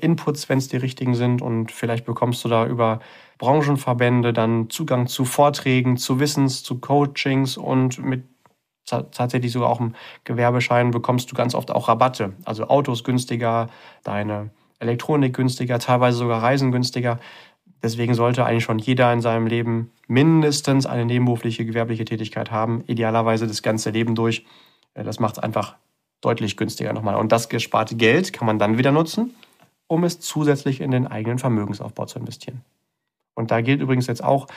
Inputs, 0.01 0.49
wenn 0.49 0.57
es 0.57 0.67
die 0.67 0.77
richtigen 0.77 1.15
sind. 1.15 1.41
Und 1.41 1.71
vielleicht 1.71 2.05
bekommst 2.05 2.43
du 2.43 2.49
da 2.49 2.65
über 2.65 2.99
Branchenverbände 3.37 4.33
dann 4.33 4.69
Zugang 4.69 5.07
zu 5.07 5.25
Vorträgen, 5.25 5.97
zu 5.97 6.19
Wissens, 6.19 6.63
zu 6.63 6.79
Coachings 6.79 7.57
und 7.57 8.03
mit 8.03 8.23
tatsächlich 8.85 9.51
sogar 9.51 9.69
auch 9.69 9.79
im 9.79 9.93
Gewerbeschein 10.25 10.91
bekommst 10.91 11.31
du 11.31 11.35
ganz 11.35 11.55
oft 11.55 11.71
auch 11.71 11.87
Rabatte. 11.87 12.33
Also 12.45 12.67
Autos 12.67 13.03
günstiger, 13.03 13.69
deine 14.03 14.51
Elektronik 14.79 15.33
günstiger, 15.33 15.79
teilweise 15.79 16.17
sogar 16.17 16.43
Reisen 16.43 16.71
günstiger. 16.71 17.19
Deswegen 17.81 18.13
sollte 18.13 18.45
eigentlich 18.45 18.63
schon 18.63 18.79
jeder 18.79 19.11
in 19.11 19.21
seinem 19.21 19.47
Leben 19.47 19.91
mindestens 20.07 20.85
eine 20.85 21.05
nebenberufliche 21.05 21.65
gewerbliche 21.65 22.05
Tätigkeit 22.05 22.51
haben, 22.51 22.83
idealerweise 22.87 23.47
das 23.47 23.61
ganze 23.61 23.89
Leben 23.89 24.15
durch. 24.15 24.45
Äh, 24.93 25.03
das 25.03 25.19
macht 25.19 25.37
es 25.37 25.43
einfach 25.43 25.75
deutlich 26.21 26.55
günstiger 26.55 26.93
nochmal. 26.93 27.15
Und 27.15 27.31
das 27.31 27.49
gesparte 27.49 27.95
Geld 27.95 28.31
kann 28.31 28.45
man 28.45 28.59
dann 28.59 28.77
wieder 28.77 28.91
nutzen, 28.91 29.35
um 29.87 30.03
es 30.03 30.19
zusätzlich 30.19 30.81
in 30.81 30.91
den 30.91 31.07
eigenen 31.07 31.39
Vermögensaufbau 31.39 32.05
zu 32.05 32.19
investieren. 32.19 32.61
Und 33.35 33.51
da 33.51 33.61
gilt 33.61 33.81
übrigens 33.81 34.07
jetzt 34.07 34.23
auch 34.23 34.47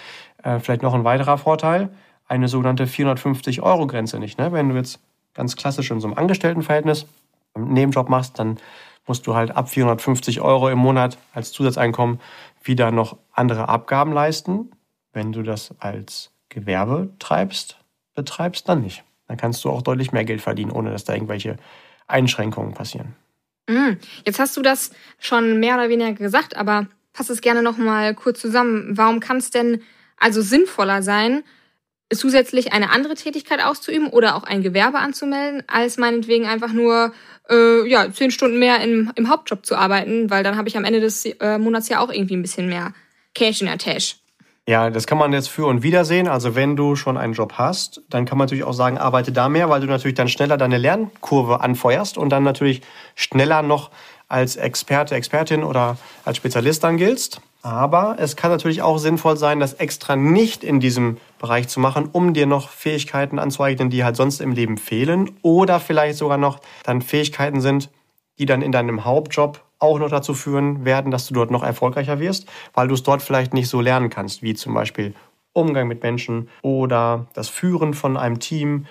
äh, 0.42 0.58
vielleicht 0.58 0.82
noch 0.82 0.94
ein 0.94 1.04
weiterer 1.04 1.38
Vorteil, 1.38 1.90
eine 2.28 2.48
sogenannte 2.48 2.86
450-Euro-Grenze 2.86 4.18
nicht. 4.18 4.38
Ne? 4.38 4.52
Wenn 4.52 4.68
du 4.68 4.76
jetzt 4.76 5.00
ganz 5.34 5.56
klassisch 5.56 5.90
in 5.90 6.00
so 6.00 6.08
einem 6.08 6.18
Angestelltenverhältnis 6.18 7.06
einen 7.54 7.72
Nebenjob 7.72 8.08
machst, 8.08 8.38
dann 8.38 8.58
musst 9.06 9.26
du 9.26 9.34
halt 9.34 9.56
ab 9.56 9.68
450 9.68 10.40
Euro 10.40 10.68
im 10.68 10.78
Monat 10.78 11.18
als 11.32 11.52
Zusatzeinkommen 11.52 12.20
wieder 12.62 12.90
noch 12.90 13.16
andere 13.32 13.68
Abgaben 13.68 14.12
leisten. 14.12 14.72
Wenn 15.12 15.32
du 15.32 15.42
das 15.42 15.74
als 15.78 16.32
Gewerbe 16.48 17.10
treibst, 17.18 17.78
betreibst, 18.14 18.68
dann 18.68 18.82
nicht. 18.82 19.04
Dann 19.28 19.36
kannst 19.36 19.64
du 19.64 19.70
auch 19.70 19.82
deutlich 19.82 20.12
mehr 20.12 20.24
Geld 20.24 20.40
verdienen, 20.40 20.72
ohne 20.72 20.90
dass 20.90 21.04
da 21.04 21.14
irgendwelche 21.14 21.56
Einschränkungen 22.06 22.74
passieren. 22.74 23.14
Mhm. 23.68 23.98
Jetzt 24.24 24.38
hast 24.38 24.56
du 24.56 24.62
das 24.62 24.90
schon 25.18 25.58
mehr 25.58 25.74
oder 25.74 25.88
weniger 25.88 26.12
gesagt, 26.12 26.56
aber 26.56 26.86
fass 27.12 27.30
es 27.30 27.40
gerne 27.40 27.62
noch 27.62 27.78
mal 27.78 28.14
kurz 28.14 28.40
zusammen. 28.40 28.96
Warum 28.96 29.20
kann 29.20 29.38
es 29.38 29.50
denn 29.50 29.82
also 30.18 30.42
sinnvoller 30.42 31.02
sein, 31.02 31.42
zusätzlich 32.14 32.72
eine 32.72 32.90
andere 32.90 33.14
Tätigkeit 33.14 33.62
auszuüben 33.62 34.08
oder 34.08 34.36
auch 34.36 34.44
ein 34.44 34.62
Gewerbe 34.62 34.98
anzumelden, 34.98 35.62
als 35.66 35.98
meinetwegen 35.98 36.46
einfach 36.46 36.72
nur 36.72 37.12
äh, 37.50 37.88
ja, 37.88 38.12
zehn 38.12 38.30
Stunden 38.30 38.58
mehr 38.58 38.80
im, 38.80 39.10
im 39.16 39.28
Hauptjob 39.28 39.66
zu 39.66 39.76
arbeiten, 39.76 40.30
weil 40.30 40.44
dann 40.44 40.56
habe 40.56 40.68
ich 40.68 40.76
am 40.76 40.84
Ende 40.84 41.00
des 41.00 41.24
äh, 41.24 41.58
Monats 41.58 41.88
ja 41.88 42.00
auch 42.00 42.12
irgendwie 42.12 42.36
ein 42.36 42.42
bisschen 42.42 42.68
mehr 42.68 42.92
Cash 43.34 43.60
in 43.60 43.66
der 43.66 43.78
Tash. 43.78 44.16
Ja, 44.68 44.90
das 44.90 45.06
kann 45.06 45.18
man 45.18 45.32
jetzt 45.32 45.48
für 45.48 45.64
und 45.66 45.84
wieder 45.84 46.04
sehen. 46.04 46.26
Also 46.26 46.56
wenn 46.56 46.74
du 46.74 46.96
schon 46.96 47.16
einen 47.16 47.34
Job 47.34 47.52
hast, 47.52 48.02
dann 48.10 48.24
kann 48.24 48.36
man 48.36 48.46
natürlich 48.46 48.64
auch 48.64 48.72
sagen, 48.72 48.98
arbeite 48.98 49.30
da 49.30 49.48
mehr, 49.48 49.70
weil 49.70 49.80
du 49.80 49.86
natürlich 49.86 50.16
dann 50.16 50.28
schneller 50.28 50.56
deine 50.56 50.76
Lernkurve 50.76 51.60
anfeuerst 51.60 52.18
und 52.18 52.30
dann 52.30 52.42
natürlich 52.42 52.82
schneller 53.14 53.62
noch 53.62 53.90
als 54.26 54.56
Experte, 54.56 55.14
Expertin 55.14 55.62
oder 55.62 55.98
als 56.24 56.38
Spezialist 56.38 56.82
dann 56.82 56.96
giltst. 56.96 57.40
Aber 57.62 58.16
es 58.18 58.34
kann 58.34 58.50
natürlich 58.50 58.82
auch 58.82 58.98
sinnvoll 58.98 59.36
sein, 59.36 59.60
das 59.60 59.74
extra 59.74 60.16
nicht 60.16 60.64
in 60.64 60.80
diesem 60.80 61.18
Bereich 61.38 61.68
zu 61.68 61.78
machen, 61.78 62.08
um 62.10 62.34
dir 62.34 62.46
noch 62.46 62.70
Fähigkeiten 62.70 63.38
anzueignen, 63.38 63.88
die 63.88 64.02
halt 64.02 64.16
sonst 64.16 64.40
im 64.40 64.50
Leben 64.50 64.78
fehlen 64.78 65.30
oder 65.42 65.78
vielleicht 65.78 66.18
sogar 66.18 66.38
noch 66.38 66.58
dann 66.82 67.02
Fähigkeiten 67.02 67.60
sind, 67.60 67.88
die 68.40 68.46
dann 68.46 68.62
in 68.62 68.72
deinem 68.72 69.04
Hauptjob 69.04 69.60
auch 69.78 69.98
noch 69.98 70.10
dazu 70.10 70.34
führen 70.34 70.84
werden, 70.84 71.10
dass 71.10 71.26
du 71.26 71.34
dort 71.34 71.50
noch 71.50 71.62
erfolgreicher 71.62 72.18
wirst, 72.18 72.48
weil 72.74 72.88
du 72.88 72.94
es 72.94 73.02
dort 73.02 73.22
vielleicht 73.22 73.54
nicht 73.54 73.68
so 73.68 73.80
lernen 73.80 74.10
kannst, 74.10 74.42
wie 74.42 74.54
zum 74.54 74.74
Beispiel 74.74 75.14
Umgang 75.52 75.88
mit 75.88 76.02
Menschen 76.02 76.48
oder 76.62 77.26
das 77.34 77.48
Führen 77.48 77.94
von 77.94 78.16
einem 78.16 78.38
Team 78.38 78.86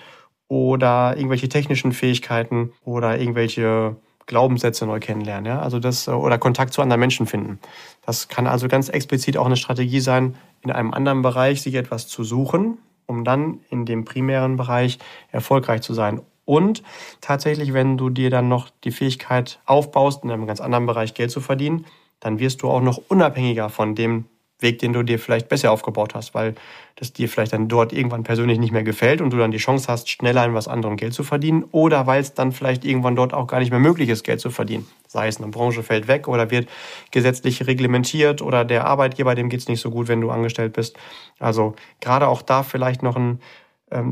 oder 0.48 1.16
irgendwelche 1.16 1.48
technischen 1.48 1.92
Fähigkeiten 1.92 2.72
oder 2.84 3.18
irgendwelche 3.18 3.96
Glaubenssätze 4.26 4.86
neu 4.86 4.98
kennenlernen, 4.98 5.46
ja? 5.46 5.60
Also 5.60 5.78
das 5.78 6.08
oder 6.08 6.38
Kontakt 6.38 6.72
zu 6.72 6.82
anderen 6.82 7.00
Menschen 7.00 7.26
finden. 7.26 7.60
Das 8.04 8.28
kann 8.28 8.46
also 8.46 8.66
ganz 8.66 8.88
explizit 8.88 9.36
auch 9.36 9.46
eine 9.46 9.56
Strategie 9.56 10.00
sein, 10.00 10.34
in 10.62 10.72
einem 10.72 10.92
anderen 10.92 11.22
Bereich 11.22 11.62
sich 11.62 11.74
etwas 11.74 12.08
zu 12.08 12.24
suchen, 12.24 12.78
um 13.06 13.24
dann 13.24 13.60
in 13.70 13.86
dem 13.86 14.04
primären 14.04 14.56
Bereich 14.56 14.98
erfolgreich 15.30 15.82
zu 15.82 15.94
sein 15.94 16.20
und 16.46 16.82
tatsächlich, 17.20 17.74
wenn 17.74 17.98
du 17.98 18.08
dir 18.08 18.30
dann 18.30 18.48
noch 18.48 18.70
die 18.84 18.92
Fähigkeit 18.92 19.60
aufbaust, 19.66 20.24
in 20.24 20.30
einem 20.30 20.46
ganz 20.46 20.60
anderen 20.62 20.86
Bereich 20.86 21.12
Geld 21.12 21.30
zu 21.30 21.42
verdienen, 21.42 21.84
dann 22.20 22.38
wirst 22.38 22.62
du 22.62 22.70
auch 22.70 22.80
noch 22.80 23.02
unabhängiger 23.08 23.68
von 23.68 23.94
dem 23.94 24.24
Weg, 24.58 24.78
den 24.78 24.94
du 24.94 25.02
dir 25.02 25.18
vielleicht 25.18 25.50
besser 25.50 25.70
aufgebaut 25.70 26.14
hast, 26.14 26.32
weil 26.32 26.54
das 26.94 27.12
dir 27.12 27.28
vielleicht 27.28 27.52
dann 27.52 27.68
dort 27.68 27.92
irgendwann 27.92 28.22
persönlich 28.22 28.58
nicht 28.58 28.72
mehr 28.72 28.84
gefällt 28.84 29.20
und 29.20 29.30
du 29.30 29.36
dann 29.36 29.50
die 29.50 29.58
Chance 29.58 29.86
hast, 29.88 30.08
schneller 30.08 30.46
in 30.46 30.54
was 30.54 30.66
anderem 30.66 30.96
Geld 30.96 31.12
zu 31.12 31.24
verdienen 31.24 31.64
oder 31.72 32.06
weil 32.06 32.22
es 32.22 32.32
dann 32.32 32.52
vielleicht 32.52 32.82
irgendwann 32.84 33.16
dort 33.16 33.34
auch 33.34 33.48
gar 33.48 33.58
nicht 33.58 33.70
mehr 33.70 33.80
möglich 33.80 34.08
ist, 34.08 34.24
Geld 34.24 34.40
zu 34.40 34.50
verdienen. 34.50 34.86
Sei 35.06 35.28
es 35.28 35.36
eine 35.36 35.48
Branche 35.48 35.82
fällt 35.82 36.08
weg 36.08 36.26
oder 36.26 36.50
wird 36.50 36.68
gesetzlich 37.10 37.66
reglementiert 37.66 38.40
oder 38.40 38.64
der 38.64 38.86
Arbeitgeber, 38.86 39.34
dem 39.34 39.50
geht 39.50 39.60
es 39.60 39.68
nicht 39.68 39.80
so 39.80 39.90
gut, 39.90 40.08
wenn 40.08 40.22
du 40.22 40.30
angestellt 40.30 40.72
bist. 40.72 40.96
Also 41.38 41.74
gerade 42.00 42.28
auch 42.28 42.40
da 42.40 42.62
vielleicht 42.62 43.02
noch 43.02 43.16
ein 43.16 43.40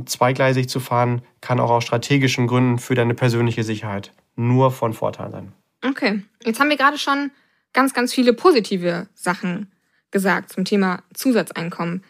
zweigleisig 0.06 0.68
zu 0.68 0.80
fahren, 0.80 1.22
kann 1.40 1.60
auch 1.60 1.70
aus 1.70 1.84
strategischen 1.84 2.46
Gründen 2.46 2.78
für 2.78 2.94
deine 2.94 3.14
persönliche 3.14 3.64
Sicherheit 3.64 4.12
nur 4.36 4.70
von 4.70 4.92
Vorteil 4.92 5.30
sein. 5.30 5.52
Okay, 5.84 6.22
jetzt 6.44 6.60
haben 6.60 6.70
wir 6.70 6.76
gerade 6.76 6.98
schon 6.98 7.30
ganz, 7.72 7.92
ganz 7.92 8.14
viele 8.14 8.32
positive 8.32 9.08
Sachen 9.14 9.70
gesagt 10.10 10.52
zum 10.52 10.64
Thema 10.64 11.02
Zusatzeinkommen. 11.12 12.04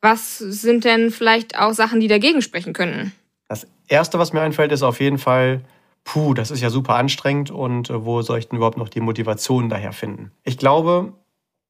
Was 0.00 0.38
sind 0.38 0.84
denn 0.84 1.10
vielleicht 1.10 1.58
auch 1.58 1.72
Sachen, 1.72 2.00
die 2.00 2.08
dagegen 2.08 2.40
sprechen 2.40 2.72
könnten? 2.72 3.12
Das 3.48 3.66
Erste, 3.88 4.18
was 4.18 4.32
mir 4.32 4.40
einfällt, 4.40 4.70
ist 4.70 4.82
auf 4.82 5.00
jeden 5.00 5.18
Fall, 5.18 5.62
puh, 6.04 6.34
das 6.34 6.50
ist 6.50 6.60
ja 6.60 6.70
super 6.70 6.94
anstrengend 6.94 7.50
und 7.50 7.90
äh, 7.90 8.04
wo 8.04 8.22
soll 8.22 8.38
ich 8.38 8.48
denn 8.48 8.56
überhaupt 8.56 8.78
noch 8.78 8.88
die 8.88 9.00
Motivation 9.00 9.68
daher 9.68 9.92
finden? 9.92 10.30
Ich 10.44 10.56
glaube, 10.56 11.14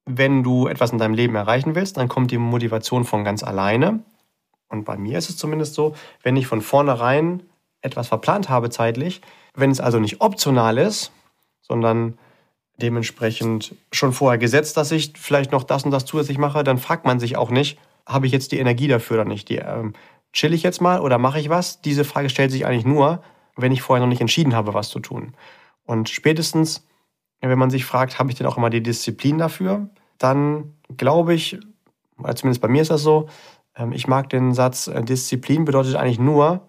wenn 0.04 0.42
du 0.42 0.68
etwas 0.68 0.92
in 0.92 0.98
deinem 0.98 1.14
Leben 1.14 1.34
erreichen 1.34 1.74
willst, 1.74 1.96
dann 1.96 2.08
kommt 2.08 2.30
die 2.30 2.38
Motivation 2.38 3.04
von 3.04 3.24
ganz 3.24 3.42
alleine. 3.42 4.00
Und 4.68 4.84
bei 4.84 4.96
mir 4.96 5.18
ist 5.18 5.30
es 5.30 5.36
zumindest 5.36 5.74
so, 5.74 5.94
wenn 6.22 6.36
ich 6.36 6.46
von 6.46 6.60
vornherein 6.60 7.42
etwas 7.80 8.08
verplant 8.08 8.48
habe 8.48 8.70
zeitlich, 8.70 9.20
wenn 9.54 9.70
es 9.70 9.80
also 9.80 9.98
nicht 9.98 10.20
optional 10.20 10.78
ist, 10.78 11.12
sondern 11.60 12.18
dementsprechend 12.80 13.74
schon 13.92 14.12
vorher 14.12 14.38
gesetzt, 14.38 14.76
dass 14.76 14.92
ich 14.92 15.12
vielleicht 15.16 15.52
noch 15.52 15.64
das 15.64 15.84
und 15.84 15.90
das 15.90 16.04
zusätzlich 16.04 16.38
mache, 16.38 16.64
dann 16.64 16.78
fragt 16.78 17.04
man 17.04 17.18
sich 17.18 17.36
auch 17.36 17.50
nicht, 17.50 17.78
habe 18.06 18.26
ich 18.26 18.32
jetzt 18.32 18.52
die 18.52 18.58
Energie 18.58 18.88
dafür 18.88 19.16
oder 19.16 19.24
nicht? 19.24 19.48
Die, 19.48 19.56
ähm, 19.56 19.94
chill 20.32 20.54
ich 20.54 20.62
jetzt 20.62 20.80
mal 20.80 21.00
oder 21.00 21.18
mache 21.18 21.40
ich 21.40 21.48
was? 21.48 21.80
Diese 21.80 22.04
Frage 22.04 22.30
stellt 22.30 22.50
sich 22.50 22.66
eigentlich 22.66 22.86
nur, 22.86 23.22
wenn 23.56 23.72
ich 23.72 23.82
vorher 23.82 24.04
noch 24.04 24.10
nicht 24.10 24.20
entschieden 24.20 24.54
habe, 24.54 24.74
was 24.74 24.88
zu 24.88 25.00
tun. 25.00 25.34
Und 25.84 26.08
spätestens, 26.08 26.86
wenn 27.40 27.58
man 27.58 27.70
sich 27.70 27.84
fragt, 27.84 28.18
habe 28.18 28.30
ich 28.30 28.36
denn 28.36 28.46
auch 28.46 28.56
immer 28.56 28.70
die 28.70 28.82
Disziplin 28.82 29.38
dafür, 29.38 29.88
dann 30.18 30.74
glaube 30.96 31.34
ich, 31.34 31.58
zumindest 32.34 32.60
bei 32.60 32.68
mir 32.68 32.82
ist 32.82 32.90
das 32.90 33.02
so, 33.02 33.28
ich 33.92 34.08
mag 34.08 34.28
den 34.30 34.54
Satz, 34.54 34.88
äh, 34.88 35.02
Disziplin 35.02 35.64
bedeutet 35.64 35.96
eigentlich 35.96 36.18
nur, 36.18 36.60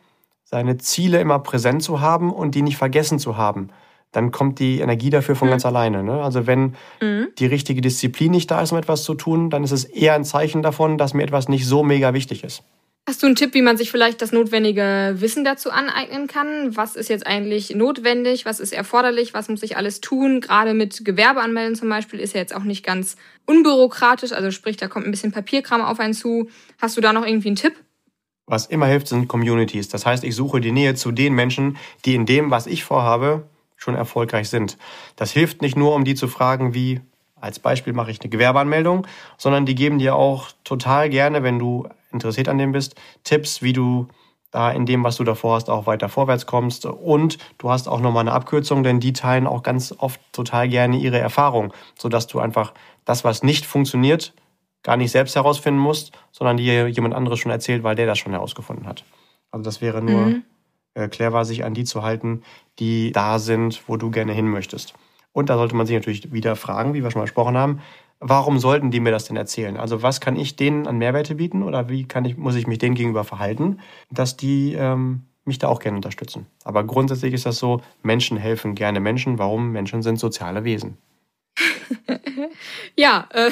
seine 0.44 0.78
Ziele 0.78 1.20
immer 1.20 1.40
präsent 1.40 1.84
zu 1.84 2.02
haben 2.02 2.34
und 2.34 2.56
die 2.56 2.64
nicht 2.64 2.78
vergessen 2.78 3.20
zu 3.20 3.38
haben. 3.38 3.70
Dann 4.12 4.32
kommt 4.32 4.58
die 4.58 4.80
Energie 4.80 5.12
dafür 5.12 5.36
von 5.36 5.48
mhm. 5.48 5.52
ganz 5.52 5.66
alleine. 5.66 6.04
Ne? 6.04 6.22
Also 6.24 6.48
wenn 6.48 6.76
mhm. 7.02 7.28
die 7.38 7.46
richtige 7.46 7.82
Disziplin 7.82 8.32
nicht 8.32 8.50
da 8.50 8.62
ist, 8.62 8.72
um 8.72 8.78
etwas 8.80 9.04
zu 9.04 9.14
tun, 9.14 9.52
dann 9.52 9.64
ist 9.64 9.72
es 9.72 9.84
eher 9.84 10.16
ein 10.16 10.24
Zeichen 10.24 10.64
davon, 10.64 10.98
dass 10.98 11.14
mir 11.14 11.24
etwas 11.24 11.48
nicht 11.48 11.68
so 11.68 11.84
mega 11.84 12.14
wichtig 12.14 12.44
ist. 12.44 12.64
Hast 13.10 13.24
du 13.24 13.26
einen 13.26 13.36
Tipp, 13.36 13.56
wie 13.56 13.64
man 13.64 13.76
sich 13.76 13.90
vielleicht 13.90 14.22
das 14.22 14.32
notwendige 14.32 15.16
Wissen 15.18 15.44
dazu 15.44 15.72
aneignen 15.72 16.28
kann? 16.28 16.78
Was 16.78 16.96
ist 16.96 17.10
jetzt 17.10 17.26
eigentlich 17.26 17.72
notwendig? 17.72 18.46
Was 18.46 18.60
ist 18.60 18.72
erforderlich? 18.72 19.34
Was 19.34 19.50
muss 19.50 19.64
ich 19.64 19.78
alles 19.78 20.00
tun? 20.00 20.42
Gerade 20.42 20.76
mit 20.76 21.04
Gewerbeanmelden 21.04 21.74
zum 21.74 21.90
Beispiel 21.90 22.20
ist 22.20 22.36
ja 22.36 22.40
jetzt 22.40 22.56
auch 22.56 22.66
nicht 22.66 22.86
ganz 22.86 23.16
unbürokratisch. 23.48 24.32
Also 24.32 24.52
sprich, 24.52 24.78
da 24.78 24.88
kommt 24.88 25.08
ein 25.08 25.12
bisschen 25.12 25.32
Papierkram 25.32 25.82
auf 25.82 26.00
einen 26.00 26.14
zu. 26.14 26.52
Hast 26.80 26.98
du 26.98 27.02
da 27.02 27.12
noch 27.12 27.26
irgendwie 27.26 27.48
einen 27.48 27.56
Tipp? 27.56 27.74
Was 28.46 28.68
immer 28.68 28.86
hilft, 28.86 29.08
sind 29.08 29.28
Communities. 29.28 29.90
Das 29.90 30.06
heißt, 30.06 30.24
ich 30.24 30.36
suche 30.36 30.62
die 30.62 30.72
Nähe 30.72 30.94
zu 30.94 31.12
den 31.12 31.34
Menschen, 31.34 31.78
die 32.06 32.14
in 32.14 32.28
dem, 32.28 32.52
was 32.52 32.68
ich 32.68 32.84
vorhabe, 32.84 33.48
schon 33.76 33.96
erfolgreich 33.96 34.50
sind. 34.50 34.78
Das 35.16 35.32
hilft 35.32 35.64
nicht 35.64 35.76
nur, 35.76 35.96
um 35.96 36.06
die 36.06 36.14
zu 36.14 36.28
fragen, 36.28 36.76
wie 36.76 37.02
als 37.42 37.58
Beispiel 37.58 37.94
mache 37.94 38.12
ich 38.12 38.22
eine 38.22 38.30
Gewerbeanmeldung, 38.30 39.08
sondern 39.40 39.66
die 39.66 39.74
geben 39.74 39.98
dir 39.98 40.14
auch 40.14 40.50
total 40.64 41.10
gerne, 41.10 41.42
wenn 41.42 41.58
du 41.58 41.88
interessiert 42.12 42.50
an 42.50 42.58
dem 42.58 42.72
bist, 42.72 42.96
Tipps, 43.24 43.62
wie 43.62 43.74
du 43.74 44.08
da 44.52 44.72
in 44.72 44.86
dem, 44.86 45.04
was 45.04 45.18
du 45.18 45.24
davor 45.24 45.56
hast, 45.56 45.70
auch 45.70 45.86
weiter 45.86 46.10
vorwärts 46.10 46.46
kommst. 46.46 46.86
Und 46.86 47.38
du 47.58 47.70
hast 47.70 47.88
auch 47.88 48.00
nochmal 48.00 48.22
eine 48.22 48.32
Abkürzung, 48.32 48.84
denn 48.84 49.00
die 49.00 49.14
teilen 49.14 49.48
auch 49.48 49.64
ganz 49.64 49.94
oft 49.98 50.20
total 50.34 50.68
gerne 50.68 50.98
ihre 50.98 51.20
Erfahrung, 51.20 51.74
sodass 51.98 52.28
du 52.28 52.40
einfach 52.40 52.74
das, 53.06 53.24
was 53.24 53.44
nicht 53.44 53.66
funktioniert, 53.66 54.34
gar 54.82 54.98
nicht 54.98 55.12
selbst 55.12 55.36
herausfinden 55.36 55.80
musst, 55.80 56.12
sondern 56.32 56.58
dir 56.58 56.88
jemand 56.88 57.14
anderes 57.14 57.40
schon 57.40 57.52
erzählt, 57.52 57.84
weil 57.84 57.96
der 57.96 58.08
das 58.08 58.18
schon 58.18 58.32
herausgefunden 58.32 58.88
hat. 58.88 59.04
Also 59.52 59.64
das 59.64 59.82
wäre 59.82 60.02
nur 60.02 60.22
mhm. 60.22 60.44
äh, 60.94 61.08
clever, 61.08 61.46
sich 61.46 61.64
an 61.64 61.74
die 61.74 61.84
zu 61.84 62.02
halten, 62.02 62.44
die 62.80 63.12
da 63.12 63.40
sind, 63.40 63.84
wo 63.88 63.98
du 63.98 64.10
gerne 64.10 64.34
hin 64.34 64.48
möchtest. 64.48 64.94
Und 65.32 65.50
da 65.50 65.58
sollte 65.58 65.76
man 65.76 65.86
sich 65.86 65.96
natürlich 65.96 66.32
wieder 66.32 66.56
fragen, 66.56 66.94
wie 66.94 67.04
wir 67.04 67.12
schon 67.12 67.20
mal 67.20 67.26
gesprochen 67.26 67.58
haben, 67.58 67.82
warum 68.20 68.60
sollten 68.60 68.92
die 68.92 69.00
mir 69.00 69.12
das 69.12 69.26
denn 69.26 69.38
erzählen? 69.38 69.78
Also 69.78 70.02
was 70.02 70.22
kann 70.22 70.36
ich 70.36 70.56
denen 70.56 70.88
an 70.88 70.98
Mehrwerte 70.98 71.36
bieten 71.36 71.64
oder 71.64 71.90
wie 71.90 72.06
kann 72.06 72.26
ich, 72.26 72.38
muss 72.38 72.56
ich 72.56 72.68
mich 72.68 72.78
denen 72.78 72.96
gegenüber 72.96 73.24
verhalten, 73.24 73.80
dass 74.12 74.38
die 74.38 74.74
ähm, 74.74 75.24
mich 75.46 75.60
da 75.60 75.68
auch 75.68 75.80
gerne 75.80 75.98
unterstützen. 75.98 76.46
Aber 76.64 76.84
grundsätzlich 76.84 77.34
ist 77.34 77.46
das 77.46 77.58
so, 77.58 77.82
Menschen 78.04 78.38
helfen 78.38 78.76
gerne 78.76 79.00
Menschen. 79.00 79.38
Warum? 79.40 79.72
Menschen 79.72 80.02
sind 80.02 80.20
soziale 80.20 80.64
Wesen. 80.64 80.98
ja, 82.96 83.28
äh, 83.32 83.52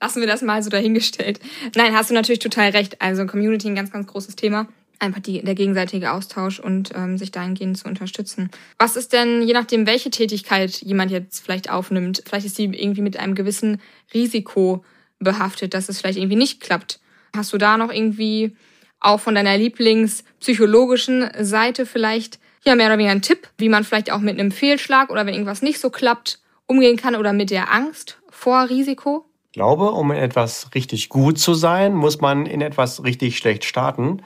lassen 0.00 0.20
wir 0.20 0.26
das 0.26 0.42
mal 0.42 0.62
so 0.62 0.70
dahingestellt. 0.70 1.40
Nein, 1.76 1.94
hast 1.94 2.10
du 2.10 2.14
natürlich 2.14 2.40
total 2.40 2.70
recht. 2.70 3.00
Also 3.00 3.26
Community 3.26 3.68
ein 3.68 3.74
ganz, 3.74 3.92
ganz 3.92 4.06
großes 4.06 4.36
Thema 4.36 4.66
einfach 5.02 5.20
die, 5.20 5.42
der 5.42 5.54
gegenseitige 5.54 6.12
Austausch 6.12 6.60
und 6.60 6.90
ähm, 6.94 7.18
sich 7.18 7.32
dahingehend 7.32 7.76
zu 7.76 7.88
unterstützen. 7.88 8.50
Was 8.78 8.96
ist 8.96 9.12
denn, 9.12 9.42
je 9.42 9.52
nachdem, 9.52 9.86
welche 9.86 10.10
Tätigkeit 10.10 10.80
jemand 10.82 11.10
jetzt 11.10 11.40
vielleicht 11.44 11.70
aufnimmt, 11.70 12.22
vielleicht 12.24 12.46
ist 12.46 12.56
sie 12.56 12.64
irgendwie 12.64 13.02
mit 13.02 13.18
einem 13.18 13.34
gewissen 13.34 13.80
Risiko 14.14 14.84
behaftet, 15.18 15.74
dass 15.74 15.88
es 15.88 16.00
vielleicht 16.00 16.18
irgendwie 16.18 16.36
nicht 16.36 16.60
klappt. 16.60 17.00
Hast 17.36 17.52
du 17.52 17.58
da 17.58 17.76
noch 17.76 17.92
irgendwie 17.92 18.56
auch 19.00 19.20
von 19.20 19.34
deiner 19.34 19.56
Lieblingspsychologischen 19.56 21.30
Seite 21.40 21.86
vielleicht 21.86 22.38
ja 22.64 22.76
mehr 22.76 22.86
oder 22.86 22.98
weniger 22.98 23.12
einen 23.12 23.22
Tipp, 23.22 23.48
wie 23.58 23.68
man 23.68 23.84
vielleicht 23.84 24.12
auch 24.12 24.20
mit 24.20 24.38
einem 24.38 24.52
Fehlschlag 24.52 25.10
oder 25.10 25.26
wenn 25.26 25.34
irgendwas 25.34 25.62
nicht 25.62 25.80
so 25.80 25.90
klappt, 25.90 26.38
umgehen 26.66 26.96
kann 26.96 27.16
oder 27.16 27.32
mit 27.32 27.50
der 27.50 27.72
Angst 27.72 28.20
vor 28.30 28.68
Risiko? 28.68 29.26
Ich 29.46 29.54
glaube, 29.54 29.90
um 29.90 30.12
in 30.12 30.18
etwas 30.18 30.70
richtig 30.74 31.08
gut 31.08 31.38
zu 31.38 31.54
sein, 31.54 31.94
muss 31.94 32.20
man 32.20 32.46
in 32.46 32.60
etwas 32.60 33.02
richtig 33.04 33.36
schlecht 33.36 33.64
starten 33.64 34.22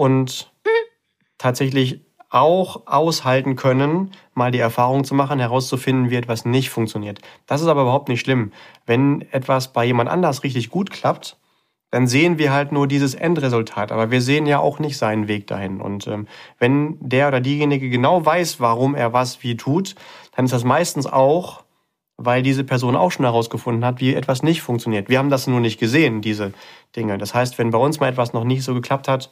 und 0.00 0.50
tatsächlich 1.36 2.00
auch 2.30 2.86
aushalten 2.86 3.54
können, 3.54 4.12
mal 4.32 4.50
die 4.50 4.58
Erfahrung 4.58 5.04
zu 5.04 5.14
machen, 5.14 5.38
herauszufinden, 5.38 6.08
wie 6.08 6.16
etwas 6.16 6.46
nicht 6.46 6.70
funktioniert. 6.70 7.18
Das 7.46 7.60
ist 7.60 7.66
aber 7.66 7.82
überhaupt 7.82 8.08
nicht 8.08 8.20
schlimm. 8.20 8.50
Wenn 8.86 9.20
etwas 9.30 9.74
bei 9.74 9.84
jemand 9.84 10.08
anders 10.08 10.42
richtig 10.42 10.70
gut 10.70 10.90
klappt, 10.90 11.36
dann 11.90 12.06
sehen 12.06 12.38
wir 12.38 12.50
halt 12.50 12.72
nur 12.72 12.86
dieses 12.86 13.14
Endresultat, 13.14 13.92
aber 13.92 14.10
wir 14.10 14.22
sehen 14.22 14.46
ja 14.46 14.58
auch 14.58 14.78
nicht 14.78 14.96
seinen 14.96 15.28
Weg 15.28 15.46
dahin. 15.48 15.82
Und 15.82 16.06
ähm, 16.06 16.26
wenn 16.58 16.96
der 17.00 17.28
oder 17.28 17.42
diejenige 17.42 17.90
genau 17.90 18.24
weiß, 18.24 18.58
warum 18.58 18.94
er 18.94 19.12
was 19.12 19.42
wie 19.42 19.58
tut, 19.58 19.96
dann 20.34 20.46
ist 20.46 20.54
das 20.54 20.64
meistens 20.64 21.06
auch, 21.06 21.64
weil 22.16 22.42
diese 22.42 22.64
Person 22.64 22.96
auch 22.96 23.10
schon 23.12 23.26
herausgefunden 23.26 23.84
hat, 23.84 24.00
wie 24.00 24.14
etwas 24.14 24.42
nicht 24.42 24.62
funktioniert. 24.62 25.10
Wir 25.10 25.18
haben 25.18 25.30
das 25.30 25.46
nur 25.46 25.60
nicht 25.60 25.78
gesehen, 25.78 26.22
diese 26.22 26.54
Dinge. 26.96 27.18
Das 27.18 27.34
heißt, 27.34 27.58
wenn 27.58 27.70
bei 27.70 27.78
uns 27.78 28.00
mal 28.00 28.08
etwas 28.08 28.32
noch 28.32 28.44
nicht 28.44 28.62
so 28.64 28.72
geklappt 28.72 29.06
hat, 29.06 29.30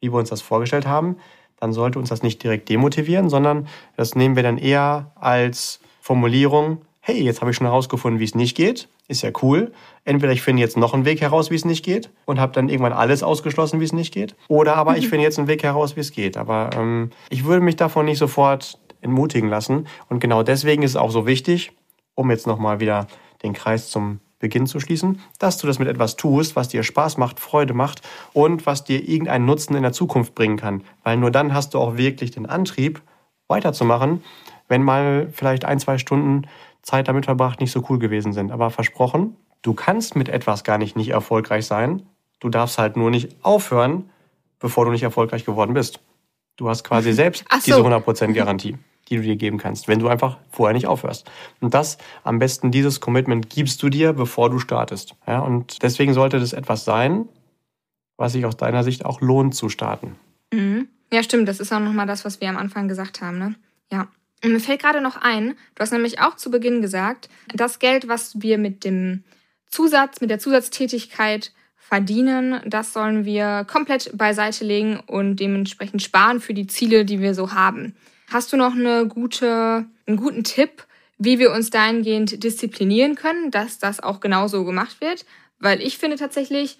wie 0.00 0.12
wir 0.12 0.18
uns 0.18 0.30
das 0.30 0.42
vorgestellt 0.42 0.86
haben, 0.86 1.16
dann 1.58 1.72
sollte 1.72 1.98
uns 1.98 2.08
das 2.08 2.22
nicht 2.22 2.42
direkt 2.42 2.68
demotivieren, 2.68 3.28
sondern 3.28 3.68
das 3.96 4.14
nehmen 4.14 4.34
wir 4.34 4.42
dann 4.42 4.58
eher 4.58 5.12
als 5.14 5.80
Formulierung, 6.00 6.78
hey, 7.00 7.22
jetzt 7.22 7.40
habe 7.40 7.50
ich 7.50 7.56
schon 7.56 7.66
herausgefunden, 7.66 8.20
wie 8.20 8.24
es 8.24 8.34
nicht 8.34 8.56
geht. 8.56 8.88
ist 9.08 9.22
ja 9.22 9.30
cool. 9.42 9.72
Entweder 10.04 10.32
ich 10.32 10.42
finde 10.42 10.62
jetzt 10.62 10.76
noch 10.76 10.94
einen 10.94 11.04
Weg 11.04 11.20
heraus, 11.20 11.50
wie 11.50 11.54
es 11.54 11.64
nicht 11.64 11.84
geht 11.84 12.10
und 12.24 12.40
habe 12.40 12.52
dann 12.52 12.68
irgendwann 12.68 12.92
alles 12.92 13.22
ausgeschlossen, 13.22 13.80
wie 13.80 13.84
es 13.84 13.92
nicht 13.92 14.14
geht. 14.14 14.36
Oder 14.48 14.76
aber 14.76 14.96
ich 14.96 15.08
finde 15.10 15.24
jetzt 15.24 15.38
einen 15.38 15.48
Weg 15.48 15.62
heraus, 15.62 15.96
wie 15.96 16.00
es 16.00 16.12
geht. 16.12 16.36
Aber 16.36 16.70
ähm, 16.74 17.10
ich 17.28 17.44
würde 17.44 17.62
mich 17.62 17.76
davon 17.76 18.06
nicht 18.06 18.18
sofort 18.18 18.78
entmutigen 19.00 19.48
lassen. 19.48 19.86
Und 20.08 20.20
genau 20.20 20.42
deswegen 20.42 20.82
ist 20.82 20.92
es 20.92 20.96
auch 20.96 21.10
so 21.10 21.26
wichtig, 21.26 21.72
um 22.14 22.30
jetzt 22.30 22.46
nochmal 22.46 22.80
wieder 22.80 23.06
den 23.42 23.52
Kreis 23.52 23.90
zum 23.90 24.20
Beginn 24.40 24.66
zu 24.66 24.80
schließen, 24.80 25.20
dass 25.38 25.58
du 25.58 25.68
das 25.68 25.78
mit 25.78 25.86
etwas 25.86 26.16
tust, 26.16 26.56
was 26.56 26.68
dir 26.68 26.82
Spaß 26.82 27.18
macht, 27.18 27.38
Freude 27.38 27.74
macht 27.74 28.02
und 28.32 28.66
was 28.66 28.82
dir 28.82 29.08
irgendeinen 29.08 29.44
Nutzen 29.44 29.76
in 29.76 29.82
der 29.82 29.92
Zukunft 29.92 30.34
bringen 30.34 30.56
kann. 30.56 30.82
Weil 31.04 31.18
nur 31.18 31.30
dann 31.30 31.54
hast 31.54 31.74
du 31.74 31.78
auch 31.78 31.96
wirklich 31.96 32.32
den 32.32 32.46
Antrieb, 32.46 33.00
weiterzumachen, 33.46 34.24
wenn 34.68 34.82
mal 34.82 35.28
vielleicht 35.32 35.64
ein, 35.64 35.78
zwei 35.78 35.98
Stunden 35.98 36.46
Zeit 36.82 37.08
damit 37.08 37.26
verbracht 37.26 37.60
nicht 37.60 37.72
so 37.72 37.84
cool 37.90 37.98
gewesen 37.98 38.32
sind. 38.32 38.50
Aber 38.50 38.70
versprochen, 38.70 39.36
du 39.62 39.74
kannst 39.74 40.16
mit 40.16 40.28
etwas 40.28 40.64
gar 40.64 40.78
nicht 40.78 40.96
nicht 40.96 41.10
erfolgreich 41.10 41.66
sein. 41.66 42.02
Du 42.38 42.48
darfst 42.48 42.78
halt 42.78 42.96
nur 42.96 43.10
nicht 43.10 43.36
aufhören, 43.42 44.08
bevor 44.58 44.86
du 44.86 44.90
nicht 44.90 45.02
erfolgreich 45.02 45.44
geworden 45.44 45.74
bist. 45.74 46.00
Du 46.56 46.68
hast 46.68 46.84
quasi 46.84 47.12
selbst 47.12 47.44
so. 47.50 47.58
diese 47.66 47.80
100% 47.80 48.32
Garantie, 48.32 48.76
die 49.10 49.16
du 49.16 49.22
dir 49.22 49.36
geben 49.36 49.58
kannst, 49.58 49.88
wenn 49.88 49.98
du 49.98 50.08
einfach 50.08 50.38
vorher 50.50 50.74
nicht 50.74 50.86
aufhörst. 50.86 51.30
Und 51.60 51.74
das, 51.74 51.98
am 52.22 52.38
besten 52.38 52.70
dieses 52.70 53.00
Commitment 53.00 53.50
gibst 53.50 53.82
du 53.82 53.88
dir, 53.88 54.12
bevor 54.12 54.50
du 54.50 54.58
startest. 54.58 55.16
Ja, 55.26 55.40
und 55.40 55.82
deswegen 55.82 56.14
sollte 56.14 56.38
das 56.38 56.52
etwas 56.52 56.84
sein, 56.84 57.28
was 58.16 58.32
sich 58.32 58.46
aus 58.46 58.56
deiner 58.56 58.84
Sicht 58.84 59.04
auch 59.04 59.20
lohnt 59.20 59.54
zu 59.54 59.68
starten. 59.68 60.16
Mhm. 60.52 60.88
Ja, 61.12 61.22
stimmt. 61.22 61.48
Das 61.48 61.58
ist 61.58 61.72
auch 61.72 61.80
nochmal 61.80 62.06
das, 62.06 62.24
was 62.24 62.40
wir 62.40 62.48
am 62.48 62.56
Anfang 62.56 62.86
gesagt 62.86 63.20
haben. 63.20 63.38
Ne? 63.38 63.54
Ja. 63.90 64.08
Und 64.44 64.52
mir 64.52 64.60
fällt 64.60 64.80
gerade 64.80 65.00
noch 65.00 65.16
ein, 65.16 65.54
du 65.74 65.80
hast 65.80 65.92
nämlich 65.92 66.20
auch 66.20 66.36
zu 66.36 66.50
Beginn 66.50 66.80
gesagt, 66.80 67.28
das 67.52 67.78
Geld, 67.78 68.08
was 68.08 68.40
wir 68.40 68.56
mit 68.56 68.84
dem 68.84 69.24
Zusatz, 69.66 70.20
mit 70.20 70.30
der 70.30 70.38
Zusatztätigkeit 70.38 71.52
verdienen, 71.76 72.60
das 72.64 72.92
sollen 72.92 73.24
wir 73.24 73.66
komplett 73.68 74.16
beiseite 74.16 74.64
legen 74.64 75.00
und 75.06 75.36
dementsprechend 75.36 76.02
sparen 76.02 76.40
für 76.40 76.54
die 76.54 76.66
Ziele, 76.66 77.04
die 77.04 77.20
wir 77.20 77.34
so 77.34 77.52
haben. 77.52 77.94
Hast 78.32 78.52
du 78.52 78.56
noch 78.56 78.74
eine 78.74 79.08
gute, 79.08 79.86
einen 80.06 80.16
guten 80.16 80.44
Tipp, 80.44 80.86
wie 81.18 81.40
wir 81.40 81.50
uns 81.50 81.70
dahingehend 81.70 82.44
disziplinieren 82.44 83.16
können, 83.16 83.50
dass 83.50 83.80
das 83.80 84.00
auch 84.00 84.20
genauso 84.20 84.64
gemacht 84.64 85.00
wird? 85.00 85.26
Weil 85.58 85.82
ich 85.82 85.98
finde 85.98 86.16
tatsächlich, 86.16 86.78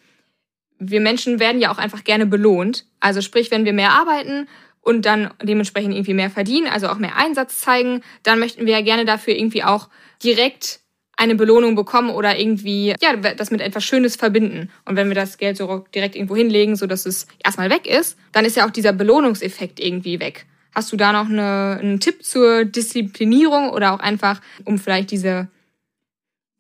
wir 0.78 1.00
Menschen 1.00 1.40
werden 1.40 1.60
ja 1.60 1.72
auch 1.72 1.78
einfach 1.78 2.04
gerne 2.04 2.24
belohnt. 2.24 2.86
Also 3.00 3.20
sprich, 3.20 3.50
wenn 3.50 3.64
wir 3.64 3.72
mehr 3.72 3.90
arbeiten 3.90 4.48
und 4.80 5.06
dann 5.06 5.34
dementsprechend 5.42 5.92
irgendwie 5.92 6.14
mehr 6.14 6.30
verdienen, 6.30 6.68
also 6.68 6.88
auch 6.88 6.98
mehr 6.98 7.16
Einsatz 7.16 7.58
zeigen, 7.58 8.02
dann 8.22 8.38
möchten 8.38 8.64
wir 8.64 8.72
ja 8.72 8.80
gerne 8.80 9.04
dafür 9.04 9.34
irgendwie 9.34 9.64
auch 9.64 9.88
direkt 10.22 10.78
eine 11.16 11.34
Belohnung 11.34 11.74
bekommen 11.74 12.10
oder 12.10 12.38
irgendwie, 12.38 12.94
ja, 13.00 13.16
das 13.16 13.50
mit 13.50 13.60
etwas 13.60 13.84
Schönes 13.84 14.14
verbinden. 14.14 14.70
Und 14.84 14.94
wenn 14.94 15.08
wir 15.08 15.16
das 15.16 15.36
Geld 15.36 15.56
so 15.56 15.84
direkt 15.92 16.14
irgendwo 16.14 16.36
hinlegen, 16.36 16.76
so 16.76 16.86
dass 16.86 17.06
es 17.06 17.26
erstmal 17.44 17.70
weg 17.70 17.88
ist, 17.88 18.16
dann 18.30 18.44
ist 18.44 18.56
ja 18.56 18.66
auch 18.66 18.70
dieser 18.70 18.92
Belohnungseffekt 18.92 19.80
irgendwie 19.80 20.20
weg. 20.20 20.46
Hast 20.74 20.92
du 20.92 20.96
da 20.96 21.12
noch 21.12 21.28
eine, 21.28 21.78
einen 21.80 22.00
Tipp 22.00 22.24
zur 22.24 22.64
Disziplinierung 22.64 23.70
oder 23.70 23.92
auch 23.92 24.00
einfach, 24.00 24.40
um 24.64 24.78
vielleicht 24.78 25.11
diese, 25.11 25.48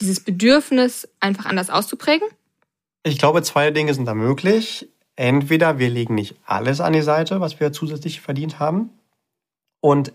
dieses 0.00 0.20
Bedürfnis 0.20 1.08
einfach 1.20 1.46
anders 1.46 1.70
auszuprägen? 1.70 2.28
Ich 3.02 3.18
glaube, 3.18 3.42
zwei 3.42 3.70
Dinge 3.70 3.94
sind 3.94 4.06
da 4.06 4.14
möglich. 4.14 4.88
Entweder 5.16 5.78
wir 5.78 5.88
legen 5.88 6.14
nicht 6.14 6.36
alles 6.44 6.80
an 6.80 6.92
die 6.92 7.02
Seite, 7.02 7.40
was 7.40 7.60
wir 7.60 7.72
zusätzlich 7.72 8.20
verdient 8.20 8.58
haben, 8.58 8.90
und 9.80 10.12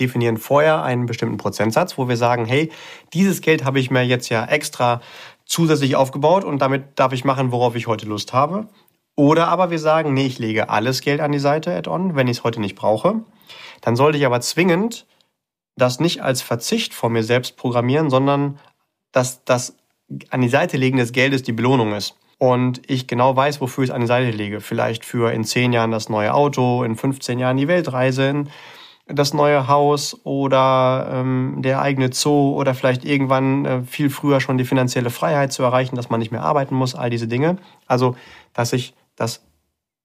definieren 0.00 0.36
vorher 0.36 0.82
einen 0.82 1.06
bestimmten 1.06 1.38
Prozentsatz, 1.38 1.98
wo 1.98 2.08
wir 2.08 2.16
sagen, 2.16 2.44
hey, 2.44 2.70
dieses 3.12 3.40
Geld 3.40 3.64
habe 3.64 3.80
ich 3.80 3.90
mir 3.90 4.02
jetzt 4.02 4.28
ja 4.28 4.44
extra 4.44 5.00
zusätzlich 5.44 5.96
aufgebaut 5.96 6.44
und 6.44 6.60
damit 6.60 6.98
darf 6.98 7.12
ich 7.12 7.24
machen, 7.24 7.50
worauf 7.50 7.74
ich 7.74 7.86
heute 7.86 8.06
Lust 8.06 8.32
habe. 8.32 8.68
Oder 9.18 9.48
aber 9.48 9.72
wir 9.72 9.80
sagen, 9.80 10.14
nee, 10.14 10.26
ich 10.26 10.38
lege 10.38 10.68
alles 10.68 11.00
Geld 11.00 11.20
an 11.20 11.32
die 11.32 11.40
Seite, 11.40 11.74
add-on, 11.74 12.14
wenn 12.14 12.28
ich 12.28 12.36
es 12.36 12.44
heute 12.44 12.60
nicht 12.60 12.76
brauche. 12.76 13.16
Dann 13.80 13.96
sollte 13.96 14.16
ich 14.16 14.24
aber 14.24 14.40
zwingend 14.40 15.06
das 15.74 15.98
nicht 15.98 16.22
als 16.22 16.40
Verzicht 16.40 16.94
von 16.94 17.12
mir 17.12 17.24
selbst 17.24 17.56
programmieren, 17.56 18.10
sondern 18.10 18.60
dass 19.10 19.42
das 19.44 19.76
an 20.30 20.40
die 20.40 20.48
Seite 20.48 20.76
legen 20.76 20.98
des 20.98 21.10
Geldes 21.10 21.42
die 21.42 21.50
Belohnung 21.50 21.94
ist 21.94 22.14
und 22.38 22.88
ich 22.88 23.08
genau 23.08 23.34
weiß, 23.34 23.60
wofür 23.60 23.82
ich 23.82 23.90
es 23.90 23.94
an 23.94 24.02
die 24.02 24.06
Seite 24.06 24.30
lege. 24.30 24.60
Vielleicht 24.60 25.04
für 25.04 25.32
in 25.32 25.42
zehn 25.42 25.72
Jahren 25.72 25.90
das 25.90 26.08
neue 26.08 26.32
Auto, 26.32 26.84
in 26.84 26.94
15 26.94 27.40
Jahren 27.40 27.56
die 27.56 27.66
Weltreise, 27.66 28.44
das 29.08 29.34
neue 29.34 29.66
Haus 29.66 30.16
oder 30.22 31.10
ähm, 31.12 31.56
der 31.58 31.82
eigene 31.82 32.12
Zoo 32.12 32.54
oder 32.54 32.72
vielleicht 32.72 33.04
irgendwann 33.04 33.64
äh, 33.64 33.82
viel 33.82 34.10
früher 34.10 34.40
schon 34.40 34.58
die 34.58 34.64
finanzielle 34.64 35.10
Freiheit 35.10 35.52
zu 35.52 35.64
erreichen, 35.64 35.96
dass 35.96 36.08
man 36.08 36.20
nicht 36.20 36.30
mehr 36.30 36.42
arbeiten 36.44 36.76
muss, 36.76 36.94
all 36.94 37.10
diese 37.10 37.26
Dinge. 37.26 37.56
Also, 37.88 38.14
dass 38.52 38.72
ich 38.72 38.94
das 39.20 39.44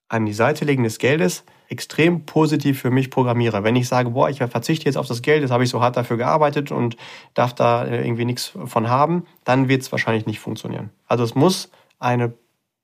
an 0.09 0.25
die 0.25 0.33
Seite 0.33 0.65
legen 0.65 0.83
des 0.83 0.99
Geldes 0.99 1.43
extrem 1.69 2.25
positiv 2.25 2.79
für 2.79 2.91
mich 2.91 3.09
programmiere. 3.09 3.63
Wenn 3.63 3.75
ich 3.75 3.87
sage, 3.87 4.11
boah, 4.11 4.29
ich 4.29 4.37
verzichte 4.37 4.85
jetzt 4.85 4.97
auf 4.97 5.07
das 5.07 5.23
Geld, 5.23 5.43
das 5.43 5.49
habe 5.49 5.63
ich 5.63 5.69
so 5.69 5.81
hart 5.81 5.97
dafür 5.97 6.17
gearbeitet 6.17 6.71
und 6.71 6.97
darf 7.33 7.53
da 7.53 7.83
äh, 7.83 8.05
irgendwie 8.05 8.25
nichts 8.25 8.53
von 8.65 8.89
haben, 8.89 9.25
dann 9.43 9.69
wird 9.69 9.81
es 9.81 9.91
wahrscheinlich 9.91 10.27
nicht 10.27 10.39
funktionieren. 10.39 10.91
Also 11.07 11.23
es 11.23 11.33
muss 11.33 11.71
eine 11.99 12.33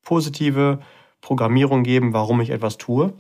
positive 0.03 0.79
Programmierung 1.21 1.83
geben, 1.83 2.13
warum 2.13 2.41
ich 2.41 2.49
etwas 2.49 2.77
tue. 2.77 3.13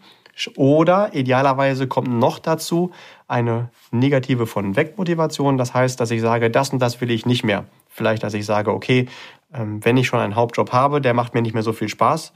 Oder 0.55 1.13
idealerweise 1.13 1.87
kommt 1.87 2.07
noch 2.07 2.39
dazu 2.39 2.91
eine 3.27 3.69
negative 3.91 4.47
von 4.47 4.75
Wegmotivation. 4.75 5.57
Das 5.57 5.73
heißt, 5.73 5.99
dass 5.99 6.11
ich 6.11 6.21
sage, 6.21 6.49
das 6.49 6.69
und 6.69 6.79
das 6.79 7.01
will 7.01 7.11
ich 7.11 7.25
nicht 7.25 7.43
mehr. 7.43 7.65
Vielleicht, 7.89 8.23
dass 8.23 8.33
ich 8.33 8.45
sage, 8.45 8.71
okay, 8.71 9.07
ähm, 9.53 9.83
wenn 9.83 9.97
ich 9.97 10.07
schon 10.07 10.19
einen 10.19 10.35
Hauptjob 10.35 10.71
habe, 10.71 11.01
der 11.01 11.13
macht 11.13 11.33
mir 11.33 11.41
nicht 11.41 11.53
mehr 11.53 11.63
so 11.63 11.73
viel 11.73 11.89
Spaß. 11.89 12.31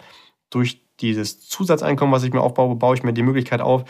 Durch 0.54 0.82
dieses 1.00 1.48
Zusatzeinkommen, 1.48 2.14
was 2.14 2.24
ich 2.24 2.34
mir 2.34 2.42
aufbaue, 2.42 2.76
baue 2.76 2.96
ich 2.96 3.04
mir 3.04 3.14
die 3.14 3.24
Möglichkeit 3.24 3.62
auf, 3.62 3.86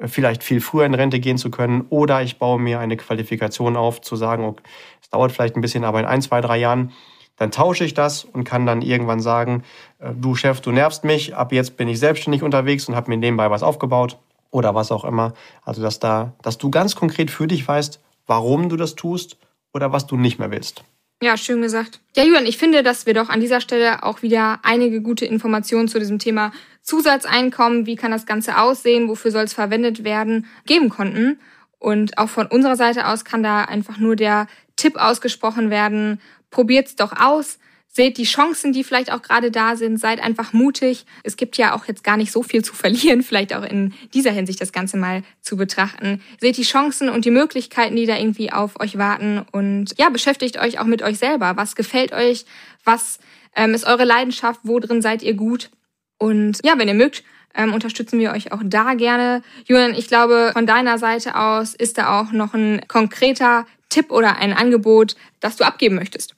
vielleicht 0.00 0.42
viel 0.42 0.60
früher 0.60 0.84
in 0.84 0.94
Rente 0.94 1.20
gehen 1.20 1.38
zu 1.38 1.50
können. 1.50 1.86
Oder 1.90 2.22
ich 2.22 2.38
baue 2.38 2.58
mir 2.58 2.80
eine 2.80 2.96
Qualifikation 2.96 3.76
auf, 3.76 4.00
zu 4.00 4.16
sagen, 4.16 4.44
okay, 4.44 4.62
es 5.02 5.10
dauert 5.10 5.32
vielleicht 5.32 5.56
ein 5.56 5.60
bisschen, 5.60 5.84
aber 5.84 6.00
in 6.00 6.06
ein, 6.06 6.22
zwei, 6.22 6.40
drei 6.40 6.58
Jahren 6.58 6.92
dann 7.36 7.50
tausche 7.50 7.84
ich 7.84 7.94
das 7.94 8.24
und 8.24 8.44
kann 8.44 8.66
dann 8.66 8.82
irgendwann 8.82 9.20
sagen, 9.20 9.62
äh, 9.98 10.12
du 10.14 10.34
Chef, 10.34 10.60
du 10.60 10.72
nervst 10.72 11.04
mich, 11.04 11.36
ab 11.36 11.52
jetzt 11.52 11.76
bin 11.76 11.88
ich 11.88 11.98
selbstständig 11.98 12.42
unterwegs 12.42 12.88
und 12.88 12.96
habe 12.96 13.10
mir 13.10 13.18
nebenbei 13.18 13.50
was 13.50 13.62
aufgebaut 13.62 14.18
oder 14.50 14.74
was 14.74 14.90
auch 14.90 15.04
immer. 15.04 15.34
Also 15.62 15.82
dass 15.82 16.00
da, 16.00 16.32
dass 16.42 16.58
du 16.58 16.70
ganz 16.70 16.96
konkret 16.96 17.30
für 17.30 17.46
dich 17.46 17.66
weißt, 17.66 18.00
warum 18.26 18.68
du 18.68 18.76
das 18.76 18.94
tust 18.94 19.36
oder 19.72 19.92
was 19.92 20.06
du 20.06 20.16
nicht 20.16 20.38
mehr 20.38 20.50
willst. 20.50 20.82
Ja, 21.22 21.38
schön 21.38 21.62
gesagt. 21.62 22.00
Ja, 22.14 22.24
Julian, 22.24 22.44
ich 22.44 22.58
finde, 22.58 22.82
dass 22.82 23.06
wir 23.06 23.14
doch 23.14 23.30
an 23.30 23.40
dieser 23.40 23.62
Stelle 23.62 24.02
auch 24.02 24.20
wieder 24.20 24.60
einige 24.62 25.00
gute 25.00 25.24
Informationen 25.24 25.88
zu 25.88 25.98
diesem 25.98 26.18
Thema 26.18 26.52
Zusatzeinkommen, 26.82 27.86
wie 27.86 27.96
kann 27.96 28.10
das 28.10 28.26
Ganze 28.26 28.58
aussehen, 28.58 29.08
wofür 29.08 29.30
soll 29.30 29.44
es 29.44 29.54
verwendet 29.54 30.04
werden, 30.04 30.46
geben 30.66 30.90
konnten. 30.90 31.40
Und 31.78 32.18
auch 32.18 32.28
von 32.28 32.46
unserer 32.46 32.76
Seite 32.76 33.06
aus 33.06 33.24
kann 33.24 33.42
da 33.42 33.62
einfach 33.62 33.96
nur 33.96 34.14
der 34.14 34.46
Tipp 34.76 34.96
ausgesprochen 34.96 35.70
werden, 35.70 36.20
probiert's 36.50 36.96
doch 36.96 37.12
aus. 37.18 37.58
Seht 37.96 38.18
die 38.18 38.24
Chancen, 38.24 38.74
die 38.74 38.84
vielleicht 38.84 39.10
auch 39.10 39.22
gerade 39.22 39.50
da 39.50 39.74
sind. 39.74 39.98
Seid 39.98 40.22
einfach 40.22 40.52
mutig. 40.52 41.06
Es 41.22 41.38
gibt 41.38 41.56
ja 41.56 41.74
auch 41.74 41.86
jetzt 41.86 42.04
gar 42.04 42.18
nicht 42.18 42.30
so 42.30 42.42
viel 42.42 42.62
zu 42.62 42.74
verlieren, 42.74 43.22
vielleicht 43.22 43.54
auch 43.54 43.62
in 43.62 43.94
dieser 44.12 44.32
Hinsicht 44.32 44.60
das 44.60 44.72
Ganze 44.72 44.98
mal 44.98 45.22
zu 45.40 45.56
betrachten. 45.56 46.20
Seht 46.38 46.58
die 46.58 46.62
Chancen 46.62 47.08
und 47.08 47.24
die 47.24 47.30
Möglichkeiten, 47.30 47.96
die 47.96 48.04
da 48.04 48.18
irgendwie 48.18 48.52
auf 48.52 48.78
euch 48.80 48.98
warten. 48.98 49.46
Und 49.50 49.94
ja, 49.98 50.10
beschäftigt 50.10 50.58
euch 50.58 50.78
auch 50.78 50.84
mit 50.84 51.00
euch 51.00 51.16
selber. 51.16 51.56
Was 51.56 51.74
gefällt 51.74 52.12
euch? 52.12 52.44
Was 52.84 53.18
ähm, 53.54 53.72
ist 53.72 53.86
eure 53.86 54.04
Leidenschaft? 54.04 54.60
Wo 54.64 54.78
drin 54.78 55.00
seid 55.00 55.22
ihr 55.22 55.32
gut? 55.32 55.70
Und 56.18 56.58
ja, 56.66 56.76
wenn 56.76 56.88
ihr 56.88 56.92
mögt, 56.92 57.24
ähm, 57.54 57.72
unterstützen 57.72 58.20
wir 58.20 58.32
euch 58.32 58.52
auch 58.52 58.60
da 58.62 58.92
gerne. 58.92 59.40
Julian, 59.64 59.94
ich 59.94 60.08
glaube, 60.08 60.50
von 60.52 60.66
deiner 60.66 60.98
Seite 60.98 61.34
aus 61.34 61.74
ist 61.74 61.96
da 61.96 62.20
auch 62.20 62.30
noch 62.32 62.52
ein 62.52 62.82
konkreter 62.88 63.66
Tipp 63.88 64.10
oder 64.10 64.36
ein 64.36 64.52
Angebot, 64.52 65.16
das 65.40 65.56
du 65.56 65.64
abgeben 65.64 65.94
möchtest. 65.94 66.36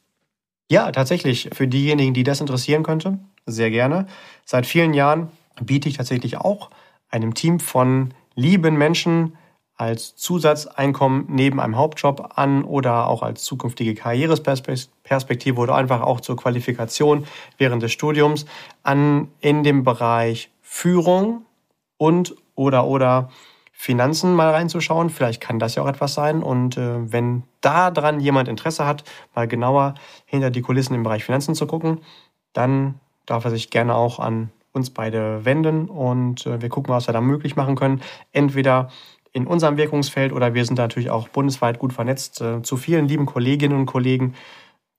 Ja, 0.70 0.92
tatsächlich. 0.92 1.48
Für 1.52 1.66
diejenigen, 1.66 2.12
die 2.12 2.24
das 2.24 2.40
interessieren 2.40 2.82
könnte, 2.82 3.18
sehr 3.46 3.70
gerne. 3.70 4.06
Seit 4.44 4.66
vielen 4.66 4.92
Jahren 4.92 5.30
biete 5.62 5.88
ich 5.88 5.96
tatsächlich 5.96 6.36
auch 6.36 6.70
einem 7.08 7.34
Team 7.34 7.58
von 7.58 8.12
lieben 8.34 8.76
Menschen 8.76 9.36
als 9.76 10.16
Zusatzeinkommen 10.16 11.26
neben 11.28 11.60
einem 11.60 11.76
Hauptjob 11.76 12.32
an 12.34 12.64
oder 12.64 13.06
auch 13.06 13.22
als 13.22 13.44
zukünftige 13.44 13.94
Karriereperspektive 13.94 15.58
oder 15.60 15.76
einfach 15.76 16.02
auch 16.02 16.20
zur 16.20 16.36
Qualifikation 16.36 17.26
während 17.58 17.82
des 17.82 17.92
Studiums 17.92 18.44
an 18.82 19.28
in 19.40 19.62
dem 19.62 19.84
Bereich 19.84 20.50
Führung 20.60 21.46
und 21.96 22.34
oder 22.56 22.86
oder 22.86 23.30
Finanzen 23.80 24.34
mal 24.34 24.50
reinzuschauen. 24.50 25.08
Vielleicht 25.08 25.40
kann 25.40 25.60
das 25.60 25.76
ja 25.76 25.84
auch 25.84 25.88
etwas 25.88 26.12
sein. 26.12 26.42
Und 26.42 26.76
äh, 26.76 27.12
wenn 27.12 27.44
da 27.60 27.92
dran 27.92 28.18
jemand 28.18 28.48
Interesse 28.48 28.84
hat, 28.84 29.04
mal 29.36 29.46
genauer 29.46 29.94
hinter 30.26 30.50
die 30.50 30.62
Kulissen 30.62 30.96
im 30.96 31.04
Bereich 31.04 31.24
Finanzen 31.24 31.54
zu 31.54 31.68
gucken, 31.68 32.00
dann 32.52 32.98
darf 33.24 33.44
er 33.44 33.52
sich 33.52 33.70
gerne 33.70 33.94
auch 33.94 34.18
an 34.18 34.50
uns 34.72 34.90
beide 34.90 35.44
wenden 35.44 35.88
und 35.88 36.44
äh, 36.44 36.60
wir 36.60 36.68
gucken, 36.70 36.92
was 36.92 37.06
wir 37.06 37.12
da 37.12 37.20
möglich 37.20 37.54
machen 37.54 37.76
können. 37.76 38.02
Entweder 38.32 38.90
in 39.32 39.46
unserem 39.46 39.76
Wirkungsfeld 39.76 40.32
oder 40.32 40.54
wir 40.54 40.64
sind 40.64 40.78
natürlich 40.78 41.10
auch 41.10 41.28
bundesweit 41.28 41.78
gut 41.78 41.92
vernetzt 41.92 42.40
äh, 42.40 42.62
zu 42.62 42.76
vielen 42.76 43.06
lieben 43.06 43.26
Kolleginnen 43.26 43.78
und 43.78 43.86
Kollegen. 43.86 44.34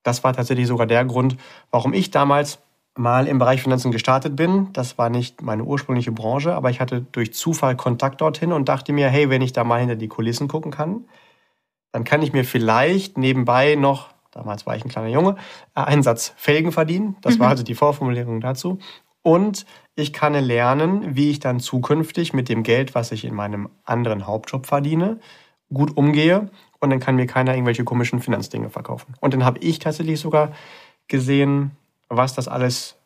Das 0.04 0.24
war 0.24 0.32
tatsächlich 0.32 0.68
sogar 0.68 0.88
der 0.88 1.04
Grund, 1.04 1.36
warum 1.70 1.92
ich 1.92 2.12
damals 2.12 2.60
mal 3.00 3.28
im 3.28 3.40
Bereich 3.40 3.64
Finanzen 3.64 3.92
gestartet 3.92 4.36
bin. 4.36 4.72
Das 4.74 4.98
war 4.98 5.10
nicht 5.10 5.42
meine 5.42 5.64
ursprüngliche 5.64 6.12
Branche, 6.12 6.54
aber 6.54 6.70
ich 6.70 6.82
hatte 6.82 7.02
durch 7.14 7.34
Zufall 7.34 7.76
Kontakt 7.76 8.20
dorthin 8.20 8.52
und 8.52 8.68
dachte 8.68 8.92
mir, 8.92 9.10
hey, 9.10 9.30
wenn 9.30 9.42
ich 9.42 9.54
da 9.54 9.64
mal 9.64 9.80
hinter 9.80 9.96
die 9.96 10.10
Kulissen 10.10 10.50
gucken 10.50 10.70
kann, 10.70 11.06
dann 11.94 12.04
kann 12.04 12.22
ich 12.22 12.34
mir 12.34 12.44
vielleicht 12.44 13.18
nebenbei 13.18 13.76
noch, 13.76 14.10
damals 14.32 14.66
war 14.66 14.76
ich 14.76 14.84
ein 14.84 14.90
kleiner 14.90 15.08
Junge, 15.08 15.38
einen 15.74 16.04
Satz 16.04 16.34
Felgen 16.36 16.74
verdienen. 16.74 17.16
Das 17.22 17.36
mhm. 17.36 17.40
war 17.40 17.50
also 17.50 17.64
die 17.64 17.74
Vorformulierung 17.74 18.42
dazu. 18.42 18.80
Und 19.22 19.66
ich 19.96 20.12
kann 20.12 20.34
lernen, 20.34 21.16
wie 21.16 21.32
ich 21.32 21.40
dann 21.40 21.60
zukünftig 21.62 22.34
mit 22.34 22.50
dem 22.50 22.64
Geld, 22.64 22.96
was 22.96 23.12
ich 23.12 23.24
in 23.24 23.34
meinem 23.34 23.70
anderen 23.86 24.28
Hauptjob 24.28 24.66
verdiene, 24.66 25.20
gut 25.74 25.96
umgehe. 25.96 26.50
Und 26.80 26.90
dann 26.90 27.00
kann 27.00 27.16
mir 27.16 27.28
keiner 27.28 27.54
irgendwelche 27.54 27.86
komischen 27.86 28.20
Finanzdinge 28.20 28.70
verkaufen. 28.70 29.14
Und 29.22 29.34
dann 29.34 29.46
habe 29.46 29.60
ich 29.60 29.80
tatsächlich 29.80 30.20
sogar 30.20 30.52
gesehen, 31.08 31.72
was 32.10 32.34
das 32.34 32.48
alles 32.48 32.98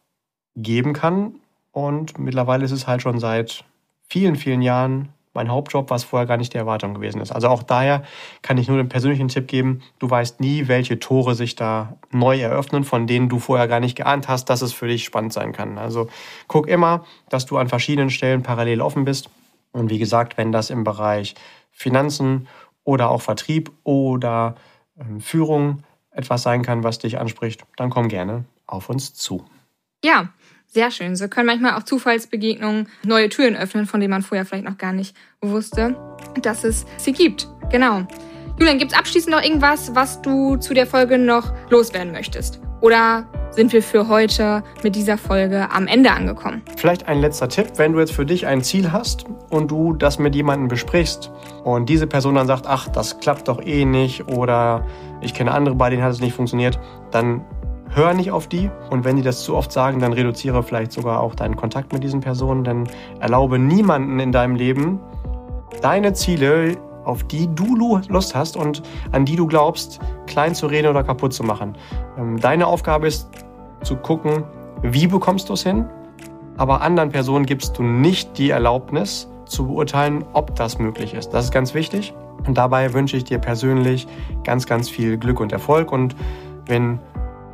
geben 0.56 0.94
kann. 0.94 1.36
Und 1.72 2.18
mittlerweile 2.20 2.66
ist 2.66 2.72
es 2.72 2.88
halt 2.88 3.02
schon 3.02 3.20
seit 3.20 3.66
vielen, 4.08 4.36
vielen 4.36 4.62
Jahren 4.62 5.10
mein 5.34 5.50
Hauptjob, 5.50 5.89
was 5.89 6.04
vorher 6.04 6.28
gar 6.28 6.38
nicht 6.38 6.54
die 6.54 6.58
Erwartung 6.58 6.94
gewesen 6.94 7.20
ist. 7.20 7.32
Also 7.32 7.48
auch 7.48 7.63
daher 7.63 8.04
kann 8.42 8.58
ich 8.58 8.68
nur 8.68 8.78
den 8.78 8.89
persönlichen 8.89 9.28
Tipp 9.28 9.48
geben, 9.48 9.82
du 10.00 10.10
weißt 10.10 10.39
nie, 10.39 10.68
welche 10.68 11.00
Tore 11.00 11.34
sich 11.34 11.56
da 11.56 11.98
neu 12.12 12.39
eröffnen, 12.39 12.84
von 12.84 13.08
denen 13.08 13.30
du 13.30 13.39
vorher 13.39 13.68
gar 13.68 13.80
nicht 13.80 13.96
geahnt 13.96 14.28
hast, 14.28 14.50
dass 14.50 14.62
es 14.62 14.74
für 14.74 14.88
dich 14.88 15.04
spannend 15.04 15.34
sein 15.34 15.52
kann. 15.52 15.78
Also 15.78 16.08
guck 16.48 16.68
immer, 16.68 17.04
dass 17.30 17.46
du 17.46 17.58
an 17.58 17.68
verschiedenen 17.68 18.12
Stellen 18.12 18.44
parallel 18.44 18.82
offen 18.82 19.06
bist. 19.06 19.30
Und 19.72 19.89
wie 19.89 20.00
gesagt, 20.00 20.38
wenn 20.38 20.52
das 20.52 20.70
im 20.70 20.84
Bereich 20.84 21.34
Finanzen 21.72 22.48
oder 22.84 23.10
auch 23.10 23.22
Vertrieb 23.22 23.72
oder 23.84 24.54
ähm, 25.00 25.20
Führung 25.20 25.84
etwas 26.12 26.44
sein 26.44 26.62
kann, 26.62 26.84
was 26.84 27.00
dich 27.00 27.18
anspricht, 27.18 27.66
dann 27.76 27.89
komm 27.89 28.08
gerne 28.08 28.46
auf 28.74 28.90
uns 28.90 29.14
zu. 29.14 29.46
Ja, 30.04 30.30
sehr 30.68 30.92
schön. 30.92 31.16
So 31.16 31.28
können 31.28 31.46
manchmal 31.46 31.76
auch 31.76 31.84
Zufallsbegegnungen 31.84 32.90
neue 33.04 33.30
Türen 33.30 33.56
öffnen, 33.56 33.86
von 33.86 34.00
denen 34.00 34.12
man 34.12 34.24
vorher 34.24 34.46
vielleicht 34.46 34.66
noch 34.66 34.78
gar 34.78 34.92
nicht 34.92 35.16
wusste, 35.40 35.96
dass 36.42 36.64
es 36.64 36.86
sie 36.98 37.14
gibt. 37.14 37.48
Genau. 37.72 38.06
Julian, 38.60 38.78
gibt 38.78 38.92
es 38.92 38.98
abschließend 38.98 39.34
noch 39.36 39.42
irgendwas, 39.42 39.96
was 39.96 40.22
du 40.22 40.58
zu 40.58 40.74
der 40.74 40.86
Folge 40.86 41.18
noch 41.18 41.54
loswerden 41.70 42.12
möchtest? 42.12 42.60
Oder 42.82 43.26
sind 43.52 43.72
wir 43.72 43.82
für 43.82 44.08
heute 44.08 44.64
mit 44.84 44.96
dieser 44.96 45.18
Folge 45.18 45.70
am 45.72 45.88
Ende 45.88 46.12
angekommen? 46.12 46.62
Vielleicht 46.76 47.08
ein 47.08 47.22
letzter 47.22 47.48
Tipp, 47.48 47.74
wenn 47.78 47.94
du 47.94 48.00
jetzt 48.00 48.12
für 48.12 48.26
dich 48.26 48.46
ein 48.48 48.62
Ziel 48.62 48.92
hast 48.92 49.26
und 49.50 49.70
du 49.72 49.94
das 49.94 50.20
mit 50.20 50.36
jemandem 50.36 50.68
besprichst 50.68 51.32
und 51.64 51.88
diese 51.88 52.08
Person 52.08 52.36
dann 52.36 52.48
sagt, 52.48 52.68
ach, 52.68 52.90
das 52.90 53.20
klappt 53.20 53.48
doch 53.48 53.62
eh 53.64 53.86
nicht 53.86 54.28
oder 54.28 54.86
ich 55.22 55.34
kenne 55.34 55.52
andere, 55.52 55.76
bei 55.76 55.90
denen 55.90 56.04
hat 56.04 56.12
es 56.12 56.20
nicht 56.20 56.36
funktioniert, 56.36 56.80
dann 57.12 57.46
hör 57.95 58.13
nicht 58.13 58.32
auf 58.32 58.47
die. 58.47 58.69
Und 58.89 59.06
wenn 59.06 59.15
die 59.15 59.21
das 59.21 59.43
zu 59.43 59.56
oft 59.56 59.71
sagen, 59.71 59.99
dann 59.99 60.13
reduziere 60.13 60.63
vielleicht 60.63 60.91
sogar 60.91 61.19
auch 61.19 61.36
deinen 61.36 61.56
Kontakt 61.56 61.93
mit 61.93 62.03
diesen 62.03 62.19
Personen. 62.19 62.63
Denn 62.63 62.88
erlaube 63.19 63.60
niemanden 63.60 64.19
in 64.19 64.32
deinem 64.32 64.56
Leben, 64.56 64.99
deine 65.82 66.13
Ziele, 66.13 66.77
auf 67.06 67.23
die 67.25 67.53
du 67.53 67.99
Lust 68.08 68.36
hast 68.36 68.56
und 68.56 68.82
an 69.12 69.25
die 69.25 69.36
du 69.36 69.45
glaubst, 69.45 69.99
klein 70.25 70.56
zu 70.56 70.67
reden 70.67 70.88
oder 70.88 71.03
kaputt 71.03 71.34
zu 71.34 71.43
machen. 71.43 71.75
Ähm, 72.17 72.39
deine 72.39 72.67
Aufgabe 72.67 73.08
ist 73.08 73.29
zu 73.84 73.97
gucken, 73.97 74.43
wie 74.82 75.08
bekommst 75.08 75.49
du 75.49 75.53
es 75.53 75.63
hin, 75.63 75.86
aber 76.58 76.82
anderen 76.82 77.10
Personen 77.10 77.45
gibst 77.45 77.77
du 77.77 77.84
nicht 77.84 78.38
die 78.38 78.51
Erlaubnis 78.51 79.29
zu 79.45 79.67
beurteilen, 79.67 80.23
ob 80.34 80.56
das 80.56 80.79
möglich 80.79 81.13
ist. 81.13 81.29
Das 81.29 81.45
ist 81.45 81.51
ganz 81.51 81.73
wichtig. 81.73 82.13
Und 82.45 82.58
dabei 82.58 82.93
wünsche 82.93 83.17
ich 83.17 83.23
dir 83.23 83.39
persönlich 83.39 84.08
ganz, 84.43 84.65
ganz 84.65 84.89
viel 84.89 85.17
Glück 85.17 85.39
und 85.39 85.51
Erfolg. 85.51 85.91
Und 85.91 86.15
wenn 86.65 86.99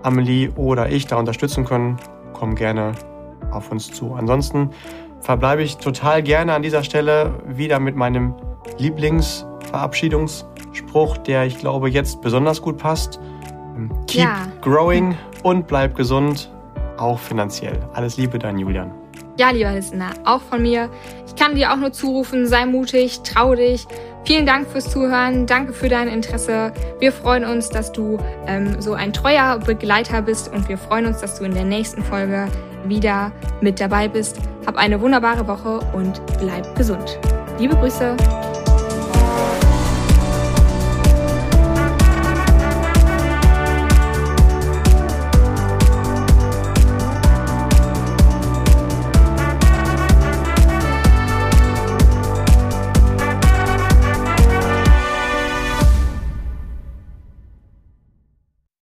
Amelie 0.03 0.49
oder 0.55 0.89
ich 0.89 1.07
da 1.07 1.17
unterstützen 1.17 1.65
können, 1.65 1.97
komm 2.33 2.55
gerne 2.55 2.93
auf 3.51 3.71
uns 3.71 3.91
zu. 3.91 4.13
Ansonsten 4.13 4.69
verbleibe 5.21 5.61
ich 5.61 5.77
total 5.77 6.23
gerne 6.23 6.53
an 6.53 6.61
dieser 6.61 6.83
Stelle 6.83 7.33
wieder 7.47 7.79
mit 7.79 7.95
meinem 7.95 8.33
Lieblingsverabschiedungsspruch, 8.77 11.17
der 11.17 11.45
ich 11.45 11.57
glaube 11.57 11.89
jetzt 11.89 12.21
besonders 12.21 12.61
gut 12.61 12.77
passt. 12.77 13.19
Keep 14.07 14.21
ja. 14.21 14.47
growing 14.61 15.17
und 15.43 15.67
bleib 15.67 15.95
gesund, 15.95 16.49
auch 16.97 17.19
finanziell. 17.19 17.77
Alles 17.93 18.17
Liebe, 18.17 18.39
dein 18.39 18.57
Julian. 18.57 18.98
Ja, 19.39 19.51
lieber 19.51 19.71
Listener, 19.71 20.09
auch 20.25 20.41
von 20.41 20.61
mir. 20.61 20.89
Ich 21.25 21.33
kann 21.37 21.55
dir 21.55 21.71
auch 21.71 21.77
nur 21.77 21.93
zurufen, 21.93 22.45
sei 22.45 22.65
mutig, 22.65 23.21
trau 23.21 23.55
dich. 23.55 23.87
Vielen 24.25 24.45
Dank 24.45 24.67
fürs 24.67 24.89
Zuhören, 24.89 25.45
danke 25.45 25.71
für 25.71 25.87
dein 25.87 26.09
Interesse. 26.09 26.73
Wir 26.99 27.13
freuen 27.13 27.45
uns, 27.45 27.69
dass 27.69 27.93
du 27.93 28.17
ähm, 28.47 28.81
so 28.81 28.95
ein 28.95 29.13
treuer 29.13 29.57
Begleiter 29.65 30.21
bist 30.21 30.51
und 30.51 30.67
wir 30.67 30.77
freuen 30.77 31.05
uns, 31.05 31.21
dass 31.21 31.39
du 31.39 31.45
in 31.45 31.53
der 31.53 31.63
nächsten 31.63 32.03
Folge 32.03 32.49
wieder 32.83 33.31
mit 33.61 33.79
dabei 33.79 34.09
bist. 34.09 34.39
Hab 34.67 34.75
eine 34.75 34.99
wunderbare 34.99 35.47
Woche 35.47 35.79
und 35.93 36.21
bleib 36.41 36.75
gesund. 36.75 37.17
Liebe 37.59 37.77
Grüße. 37.77 38.17